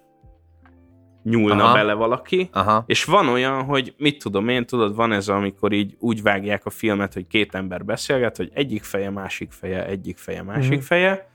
nyúlna 1.28 1.64
Aha. 1.64 1.72
bele 1.72 1.92
valaki, 1.92 2.48
Aha. 2.52 2.82
és 2.86 3.04
van 3.04 3.28
olyan, 3.28 3.62
hogy 3.64 3.94
mit 3.98 4.22
tudom 4.22 4.48
én, 4.48 4.66
tudod, 4.66 4.94
van 4.96 5.12
ez, 5.12 5.28
amikor 5.28 5.72
így 5.72 5.94
úgy 5.98 6.22
vágják 6.22 6.66
a 6.66 6.70
filmet, 6.70 7.14
hogy 7.14 7.26
két 7.26 7.54
ember 7.54 7.84
beszélget, 7.84 8.36
hogy 8.36 8.50
egyik 8.54 8.82
feje, 8.82 9.10
másik 9.10 9.52
feje, 9.52 9.86
egyik 9.86 10.18
feje, 10.18 10.42
másik 10.42 10.72
Mhm. 10.72 10.80
feje. 10.80 11.30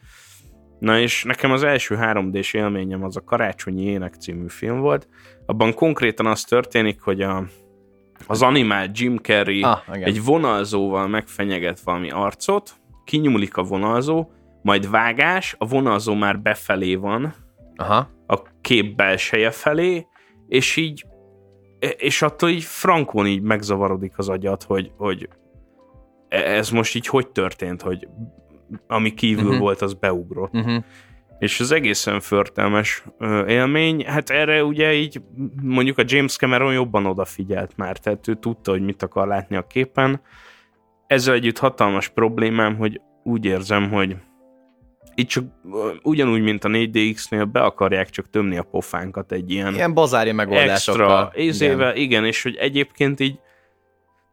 Na 0.79 0.99
és 0.99 1.23
nekem 1.23 1.51
az 1.51 1.63
első 1.63 1.95
3D-s 2.01 2.53
élményem 2.53 3.03
az 3.03 3.17
a 3.17 3.23
Karácsonyi 3.23 3.83
Ének 3.83 4.13
című 4.13 4.47
film 4.47 4.79
volt. 4.79 5.07
Abban 5.45 5.73
konkrétan 5.73 6.25
az 6.25 6.43
történik, 6.43 7.01
hogy 7.01 7.21
a, 7.21 7.43
az 8.27 8.41
animált 8.41 8.99
Jim 8.99 9.17
Carrey 9.17 9.61
Ah, 9.63 9.77
igen. 9.93 10.03
egy 10.07 10.23
vonalzóval 10.23 11.07
megfenyeget 11.07 11.79
valami 11.79 12.11
arcot, 12.11 12.73
kinyúlik 13.05 13.57
a 13.57 13.63
vonalzó, 13.63 14.29
majd 14.61 14.89
vágás, 14.89 15.55
a 15.57 15.65
vonalzó 15.65 16.13
már 16.13 16.39
befelé 16.39 16.95
van, 16.95 17.33
Aha. 17.84 18.09
a 18.27 18.41
kép 18.61 18.95
belseje 18.95 19.51
felé, 19.51 20.07
és 20.47 20.75
így 20.75 21.05
és 21.97 22.21
attól 22.21 22.49
így 22.49 22.63
frankon 22.63 23.27
így 23.27 23.41
megzavarodik 23.41 24.17
az 24.17 24.29
agyad, 24.29 24.63
hogy, 24.63 24.91
hogy 24.97 25.29
ez 26.29 26.69
most 26.69 26.95
így 26.95 27.07
hogy 27.07 27.27
történt, 27.27 27.81
hogy 27.81 28.07
ami 28.88 29.13
kívül 29.13 29.43
uh-huh. 29.43 29.59
volt, 29.59 29.81
az 29.81 29.93
beugrott. 29.93 30.53
Uh-huh. 30.53 30.84
És 31.39 31.59
az 31.59 31.71
egészen 31.71 32.19
förtelmes 32.19 33.03
élmény. 33.47 34.05
Hát 34.05 34.29
erre 34.29 34.63
ugye 34.63 34.93
így 34.93 35.21
mondjuk 35.61 35.97
a 35.97 36.03
James 36.05 36.36
Cameron 36.36 36.73
jobban 36.73 37.05
odafigyelt 37.05 37.77
már, 37.77 37.97
tehát 37.97 38.27
ő 38.27 38.34
tudta, 38.34 38.71
hogy 38.71 38.81
mit 38.81 39.03
akar 39.03 39.27
látni 39.27 39.55
a 39.55 39.67
képen. 39.67 40.21
Ezzel 41.07 41.34
együtt 41.34 41.57
hatalmas 41.57 42.07
problémám, 42.07 42.75
hogy 42.75 43.01
úgy 43.23 43.45
érzem, 43.45 43.91
hogy 43.91 44.15
itt 45.16 45.28
csak 45.28 45.43
ugyanúgy, 46.01 46.41
mint 46.41 46.64
a 46.64 46.70
4DX-nél 46.70 47.47
be 47.51 47.61
akarják 47.61 48.09
csak 48.09 48.30
tömni 48.30 48.57
a 48.57 48.64
pofánkat 48.64 49.32
egy 49.32 49.51
ilyen, 49.51 49.74
Ilyen 49.74 49.93
bazári 49.93 50.32
megoldásokkal. 50.32 51.24
extra 51.26 51.41
izével, 51.41 51.91
igen. 51.95 52.03
igen, 52.03 52.26
és 52.26 52.43
hogy 52.43 52.55
egyébként 52.55 53.20
így 53.20 53.39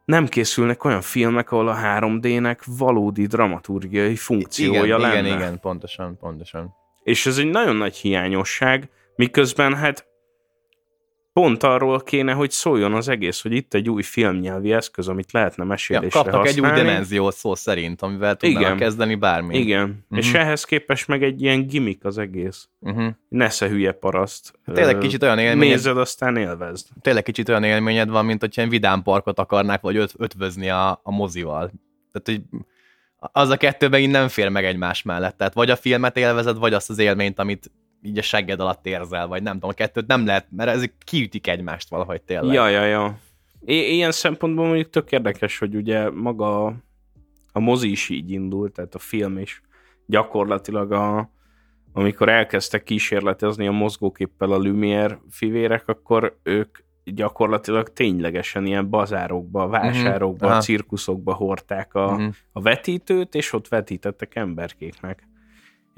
nem 0.05 0.27
készülnek 0.27 0.83
olyan 0.83 1.01
filmek, 1.01 1.51
ahol 1.51 1.67
a 1.67 1.75
3D-nek 1.75 2.57
valódi 2.77 3.25
dramaturgiai 3.25 4.15
funkciója 4.15 4.83
igen, 4.83 4.99
lenne. 4.99 5.19
igen, 5.27 5.37
igen, 5.37 5.59
pontosan, 5.59 6.17
pontosan. 6.17 6.73
És 7.03 7.25
ez 7.25 7.37
egy 7.37 7.49
nagyon 7.49 7.75
nagy 7.75 7.95
hiányosság, 7.95 8.89
miközben 9.15 9.75
hát 9.75 10.05
pont 11.33 11.63
arról 11.63 11.99
kéne, 12.01 12.31
hogy 12.33 12.51
szóljon 12.51 12.93
az 12.93 13.07
egész, 13.07 13.41
hogy 13.41 13.51
itt 13.51 13.73
egy 13.73 13.89
új 13.89 14.01
filmnyelvi 14.01 14.71
eszköz, 14.73 15.07
amit 15.07 15.31
lehetne 15.31 15.63
Ja, 15.63 15.69
mesélésre 15.69 16.09
kaptak 16.21 16.47
egy 16.47 16.59
új 16.59 16.65
használni. 16.67 16.87
dimenziót 16.89 17.35
szó 17.35 17.55
szerint, 17.55 18.01
amivel 18.01 18.35
tudnának 18.35 18.61
Igen. 18.67 18.77
kezdeni 18.77 19.15
bármi. 19.15 19.57
Igen, 19.57 19.81
Mhm. 19.87 19.91
uh-huh. 20.09 20.17
és 20.17 20.33
ehhez 20.33 20.63
képest 20.63 21.07
meg 21.07 21.23
egy 21.23 21.41
ilyen 21.41 21.67
gimmick 21.67 22.05
az 22.05 22.17
egész. 22.17 22.67
Uh-huh. 22.79 23.07
Nesze 23.29 23.67
hülye 23.67 23.91
paraszt. 23.91 24.53
Tényleg 24.73 24.97
kicsit 24.97 25.23
olyan 25.23 25.39
élmény, 25.39 25.69
Nézed, 25.69 25.97
aztán 25.97 26.37
élvezd. 26.37 26.87
tényleg 27.01 27.23
kicsit 27.23 27.49
olyan 27.49 27.63
élményed 27.63 28.09
van, 28.09 28.25
mint 28.25 28.39
hogyha 28.39 28.61
ilyen 28.61 28.73
vidámparkot 28.73 29.39
akarnák, 29.39 29.81
vagy 29.81 29.95
öt, 29.95 30.13
ötvözni 30.17 30.69
a, 30.69 30.99
a 31.03 31.11
mozival. 31.11 31.71
Tehát, 32.11 32.41
hogy 32.49 32.59
az 33.31 33.49
a 33.49 33.57
kettőben 33.57 33.99
így 33.99 34.09
nem 34.09 34.27
fér 34.27 34.49
meg 34.49 34.65
egymás 34.65 35.01
mellett. 35.03 35.37
Tehát 35.37 35.53
vagy 35.53 35.69
a 35.69 35.75
filmet 35.75 36.17
élvezed, 36.17 36.57
vagy 36.57 36.73
azt 36.73 36.89
az 36.89 36.99
élményt, 36.99 37.39
amit 37.39 37.71
így 38.03 38.17
a 38.17 38.21
segged 38.21 38.59
alatt 38.59 38.85
érzel, 38.85 39.27
vagy 39.27 39.43
nem 39.43 39.53
tudom, 39.53 39.69
a 39.69 39.73
kettőt 39.73 40.07
nem 40.07 40.25
lehet, 40.25 40.47
mert 40.49 40.69
ezek 40.69 40.93
kiütik 41.05 41.47
egymást 41.47 41.89
valahogy 41.89 42.21
tényleg. 42.21 42.53
Ja, 42.53 42.67
ja, 42.67 42.85
ja. 42.85 43.17
I- 43.65 43.93
ilyen 43.93 44.11
szempontból 44.11 44.65
mondjuk 44.65 44.89
tök 44.89 45.11
érdekes, 45.11 45.57
hogy 45.57 45.75
ugye 45.75 46.09
maga 46.09 46.65
a- 46.65 46.75
a 47.51 47.59
mozi 47.59 47.91
is 47.91 48.09
így 48.09 48.31
indult, 48.31 48.73
tehát 48.73 48.95
a 48.95 48.99
film 48.99 49.37
is 49.37 49.61
gyakorlatilag 50.05 50.91
a, 50.91 51.31
amikor 51.93 52.29
elkezdtek 52.29 52.83
kísérletezni 52.83 53.67
a 53.67 53.71
mozgóképpel 53.71 54.51
a 54.51 54.57
Lumière 54.59 55.17
fivérek, 55.29 55.87
akkor 55.87 56.39
ők 56.43 56.77
gyakorlatilag 57.03 57.93
ténylegesen 57.93 58.65
ilyen 58.65 58.89
bazárokba, 58.89 59.67
vásárokba, 59.67 60.45
Mhm. 60.45 60.51
Aha. 60.53 60.61
cirkuszokba 60.61 61.33
hordták 61.33 61.93
a, 61.93 62.11
Mhm. 62.11 62.27
a 62.51 62.61
vetítőt, 62.61 63.35
és 63.35 63.53
ott 63.53 63.67
vetítettek 63.67 64.35
emberkéknek. 64.35 65.27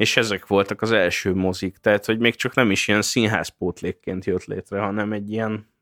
És 0.04 0.18
ezek 0.18 0.48
voltak 0.48 0.82
az 0.82 0.92
első 0.92 1.34
mozik, 1.34 1.78
tehát 1.78 2.06
hogy 2.06 2.20
még 2.20 2.36
csak 2.36 2.56
nem 2.56 2.72
is 2.72 2.88
ilyen 2.88 3.02
színházpótlékként 3.02 4.26
jött 4.26 4.46
létre, 4.46 4.80
hanem 4.80 5.12
egy 5.12 5.32
ilyen 5.32 5.74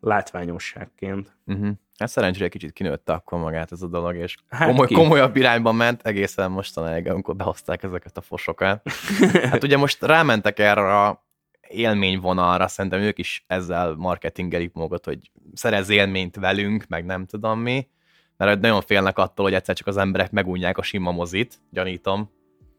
látványosságként. 0.00 1.36
Uh-huh. 1.46 1.68
Hát 1.98 2.08
szerencsére 2.08 2.48
kicsit 2.48 2.72
kinőtte 2.72 3.12
akkor 3.12 3.38
magát 3.38 3.72
ez 3.72 3.82
a 3.82 3.86
dolog, 3.86 4.14
és 4.14 4.36
Hát 4.48 4.68
komoly, 4.68 4.86
ki? 4.86 4.94
komolyabb 4.94 5.36
irányban 5.36 5.74
ment 5.74 6.02
egészen 6.02 6.50
mostanáig, 6.50 7.08
amikor 7.08 7.36
behozták 7.36 7.82
ezeket 7.82 8.16
a 8.16 8.20
fosokat. 8.20 8.82
Hát 9.50 9.64
ugye 9.64 9.76
most 9.76 10.02
rámentek 10.02 10.58
erre 10.58 11.00
a 11.00 11.26
élményvonalra, 11.68 12.68
szerintem 12.68 13.00
ők 13.00 13.18
is 13.18 13.44
ezzel 13.46 13.94
marketingelik 13.94 14.72
magukat, 14.72 15.04
hogy 15.04 15.30
szerez 15.54 15.88
élményt 15.88 16.36
velünk, 16.36 16.86
meg 16.88 17.04
nem 17.04 17.26
tudom 17.26 17.60
mi, 17.60 17.88
mert 18.36 18.60
nagyon 18.60 18.80
félnek 18.80 19.18
attól, 19.18 19.44
hogy 19.44 19.54
egyszer 19.54 19.74
csak 19.74 19.86
az 19.86 19.96
emberek 19.96 20.30
megunják 20.30 20.78
a 20.78 20.82
sima 20.82 21.10
mozit, 21.10 21.58
gyanítom, 21.70 22.30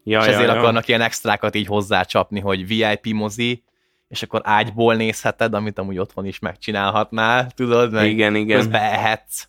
Ja, 0.08 0.20
és 0.20 0.26
ja, 0.26 0.32
ezért 0.32 0.48
ja. 0.48 0.58
akarnak 0.58 0.88
ilyen 0.88 1.00
extrákat 1.00 1.54
így 1.54 1.66
hozzácsapni, 1.66 2.40
hogy 2.40 2.66
VIP 2.66 3.14
mozi, 3.14 3.62
és 4.08 4.22
akkor 4.22 4.40
ágyból 4.44 4.94
nézheted, 4.94 5.54
amit 5.54 5.78
amúgy 5.78 5.98
otthon 5.98 6.26
is 6.26 6.38
megcsinálhatnál, 6.38 7.50
tudod, 7.54 7.92
meg 7.92 8.10
Igen, 8.10 8.34
igen. 8.34 8.58
közben 8.58 8.82
ehetsz. 8.82 9.48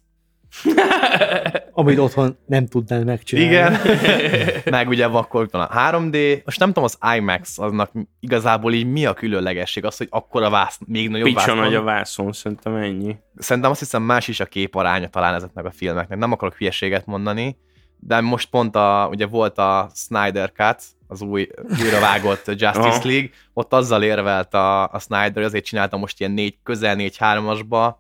Amit 1.71 1.97
otthon 1.97 2.37
nem 2.45 2.67
tudnál 2.67 3.03
megcsinálni. 3.03 3.49
Igen. 3.49 3.79
meg 4.75 4.87
ugye 4.87 5.05
akkor 5.05 5.47
van 5.51 5.61
a 5.61 5.91
3D, 5.91 6.45
most 6.45 6.59
nem 6.59 6.67
tudom, 6.67 6.83
az 6.83 6.97
IMAX 7.15 7.57
aznak 7.57 7.91
igazából 8.19 8.73
így 8.73 8.85
mi 8.85 9.05
a 9.05 9.13
különlegesség, 9.13 9.85
az, 9.85 9.97
hogy 9.97 10.07
akkor 10.09 10.43
a 10.43 10.49
vász, 10.49 10.79
még 10.85 11.09
nagyobb 11.09 11.25
Picsa 11.25 11.39
vászon. 11.39 11.57
nagy 11.57 11.75
a 11.75 11.81
vászon, 11.81 12.31
szerintem 12.31 12.75
ennyi. 12.75 13.15
Szerintem 13.35 13.71
azt 13.71 13.79
hiszem 13.79 14.01
más 14.01 14.27
is 14.27 14.39
a 14.39 14.45
képaránya 14.45 15.07
talán 15.07 15.33
ezeknek 15.33 15.65
a 15.65 15.71
filmeknek. 15.71 16.17
Nem 16.17 16.31
akarok 16.31 16.55
hülyeséget 16.55 17.05
mondani, 17.05 17.57
de 17.99 18.21
most 18.21 18.49
pont 18.49 18.75
a, 18.75 19.07
ugye 19.11 19.25
volt 19.25 19.57
a 19.57 19.89
Snyder 19.93 20.51
Cut, 20.51 20.83
az 21.07 21.21
új, 21.21 21.47
újra 21.81 21.99
vágott 21.99 22.45
Justice. 22.61 23.01
League, 23.03 23.29
ott 23.53 23.73
azzal 23.73 24.03
érvelt 24.03 24.53
a, 24.53 24.91
a 24.91 24.99
Snyder, 24.99 25.33
hogy 25.33 25.43
azért 25.43 25.65
csinálta 25.65 25.97
most 25.97 26.19
ilyen 26.19 26.31
négy, 26.31 26.57
közel 26.63 26.95
4-3-asba, 26.99 27.93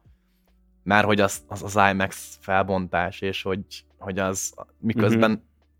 mert 0.83 1.05
hogy 1.05 1.21
az, 1.21 1.41
az, 1.47 1.63
az 1.63 1.79
IMAX 1.91 2.37
felbontás, 2.41 3.21
és 3.21 3.41
hogy, 3.41 3.61
hogy 3.97 4.19
az 4.19 4.53
miközben 4.79 5.29
Mhm. 5.29 5.39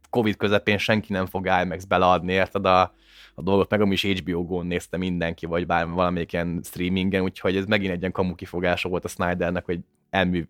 Covid 0.10 0.36
közepén 0.36 0.78
senki 0.78 1.14
nem 1.14 1.26
fog 1.26 1.46
IMAX 1.46 1.84
beleadni, 1.84 2.34
érted 2.34 2.66
a, 2.66 2.94
a 3.36 3.42
dolgot, 3.42 3.70
meg 3.70 3.92
is 3.92 4.06
HBO 4.06 4.46
Go-n 4.46 4.68
nézte 4.68 4.98
mindenki, 4.98 5.46
vagy 5.46 5.66
bár 5.66 5.88
valamelyik 5.88 6.34
ilyen 6.34 6.62
streamingen, 6.64 7.22
úgyhogy 7.22 7.56
ez 7.56 7.66
megint 7.66 7.92
egy 7.92 8.00
ilyen 8.00 8.12
kamu 8.12 8.36
kifogása 8.36 8.90
volt 8.90 9.06
a 9.06 9.08
Snydernek, 9.08 9.66
hogy 9.66 9.80
elmű, 10.10 10.48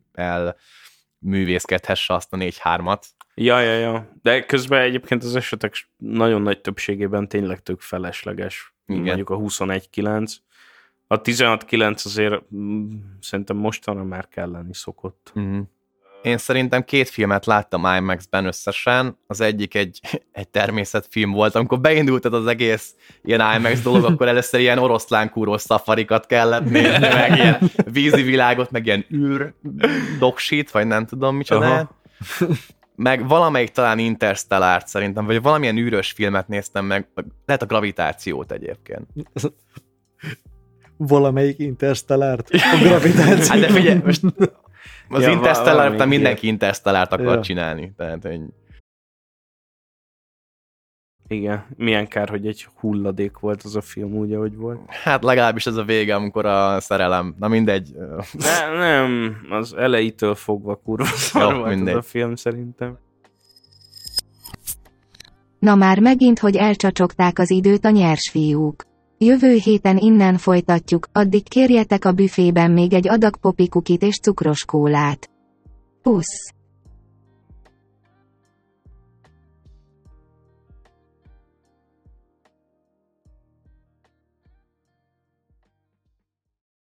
elművészkedhesse 1.26 2.14
azt 2.14 2.34
a 2.34 2.38
4-3-at. 2.38 3.04
Ja, 3.36 3.60
ja, 3.60 3.74
ja. 3.74 4.12
De 4.22 4.46
közben 4.46 4.82
egyébként 4.82 5.24
az 5.24 5.36
esetek 5.36 5.90
nagyon 5.98 6.42
nagy 6.42 6.62
többségében 6.62 7.28
tényleg 7.28 7.64
tök 7.64 7.82
felesleges. 7.82 8.74
Igen. 8.86 9.04
Mondjuk 9.04 9.30
a 9.30 9.38
21-9. 9.38 10.36
A 11.08 11.22
16-9 11.22 12.06
azért 12.06 12.54
mm, 12.56 12.96
szerintem 13.22 13.58
mostanra 13.58 14.04
már 14.04 14.28
kelleni 14.28 14.74
szokott. 14.74 15.32
Uh-huh. 15.36 15.68
Én 16.22 16.38
szerintem 16.38 16.84
két 16.84 17.10
filmet 17.10 17.46
láttam 17.46 17.96
IMAX-ben 17.98 18.46
összesen. 18.46 19.18
Az 19.28 19.42
egyik 19.42 19.76
egy, 19.76 20.00
egy 20.32 20.48
természetfilm 20.48 21.32
volt. 21.32 21.56
Amikor 21.56 21.80
beindult 21.80 22.26
az 22.26 22.48
egész 22.48 22.96
ilyen 23.24 23.56
IMAX 23.56 23.82
dolog, 23.82 24.04
akkor 24.04 24.28
először 24.28 24.60
ilyen 24.60 24.78
oroszlánkúrós 24.78 25.62
szafarikat 25.62 26.26
kellett 26.26 26.70
nézni, 26.70 27.08
meg 27.08 27.38
ilyen 27.38 27.58
vízi 27.92 28.22
világot, 28.22 28.72
meg 28.72 28.86
ilyen 28.86 29.06
űr 29.14 29.54
doksit, 30.20 30.72
vagy 30.72 30.88
nem 30.88 31.06
tudom 31.06 31.36
micsoda. 31.36 31.66
Aha. 31.66 31.90
Meg 32.96 33.28
valamelyik 33.28 33.70
talán 33.70 34.00
Interstellárt 34.00 34.88
szerintem, 34.88 35.26
vagy 35.26 35.42
valamilyen 35.42 35.78
űrös 35.78 36.12
filmet 36.12 36.48
néztem 36.48 36.86
meg, 36.86 37.08
lehet 37.46 37.62
a 37.62 37.66
gravitációt 37.66 38.52
egyébként. 38.52 39.08
Valamelyik 40.98 41.60
interstellárt, 41.60 42.50
a 42.50 42.78
gravitáció. 42.88 43.48
Hát 43.48 43.60
de 43.60 43.74
figyelj, 43.74 44.02
most 44.06 44.22
az 45.10 45.22
Ja, 45.22 45.30
Interstellar 45.32 45.92
után 45.92 46.08
mindenki. 46.08 46.48
Interstellárt 46.48 47.14
akar 47.14 47.36
Ja. 47.36 47.42
csinálni. 47.42 47.94
Tehát, 47.98 48.22
hogy 48.24 48.42
Igen, 51.28 51.66
milyen 51.78 52.08
kár, 52.08 52.30
hogy 52.30 52.48
egy 52.48 52.68
hulladék 52.80 53.38
volt 53.40 53.64
az 53.64 53.76
a 53.76 53.82
film 53.82 54.14
úgy, 54.14 54.34
ahogy 54.34 54.56
volt. 54.56 54.80
Hát 54.88 55.24
legalábbis 55.24 55.66
ez 55.66 55.76
a 55.76 55.84
vége, 55.84 56.16
amikor 56.16 56.46
a 56.46 56.80
szerelem, 56.80 57.36
na 57.40 57.48
mindegy. 57.48 57.96
Ne, 58.32 58.78
nem, 58.78 59.38
az 59.50 59.74
elejétől 59.74 60.36
fogva 60.36 60.76
kurva 60.76 61.06
szar 61.06 61.54
volt 61.56 61.76
mindegy. 61.76 61.94
az 61.96 62.06
a 62.06 62.08
film 62.10 62.36
szerintem. 62.36 62.98
Na 65.60 65.76
már 65.76 66.00
megint, 66.00 66.40
hogy 66.40 66.56
elcsacsogták 66.56 67.40
az 67.40 67.50
időt 67.50 67.86
a 67.86 67.90
nyers 67.90 68.30
fiúk. 68.30 68.86
Jövő 69.22 69.54
héten 69.54 69.98
innen 69.98 70.38
folytatjuk, 70.38 71.08
addig 71.12 71.50
kérjetek 71.50 72.06
a 72.06 72.12
büfében 72.12 72.72
még 72.72 72.94
egy 72.94 73.08
adag 73.08 73.38
popikukit 73.38 74.02
és 74.02 74.20
cukros 74.20 74.66
kólát. 74.66 75.30
Pusz! 76.02 76.54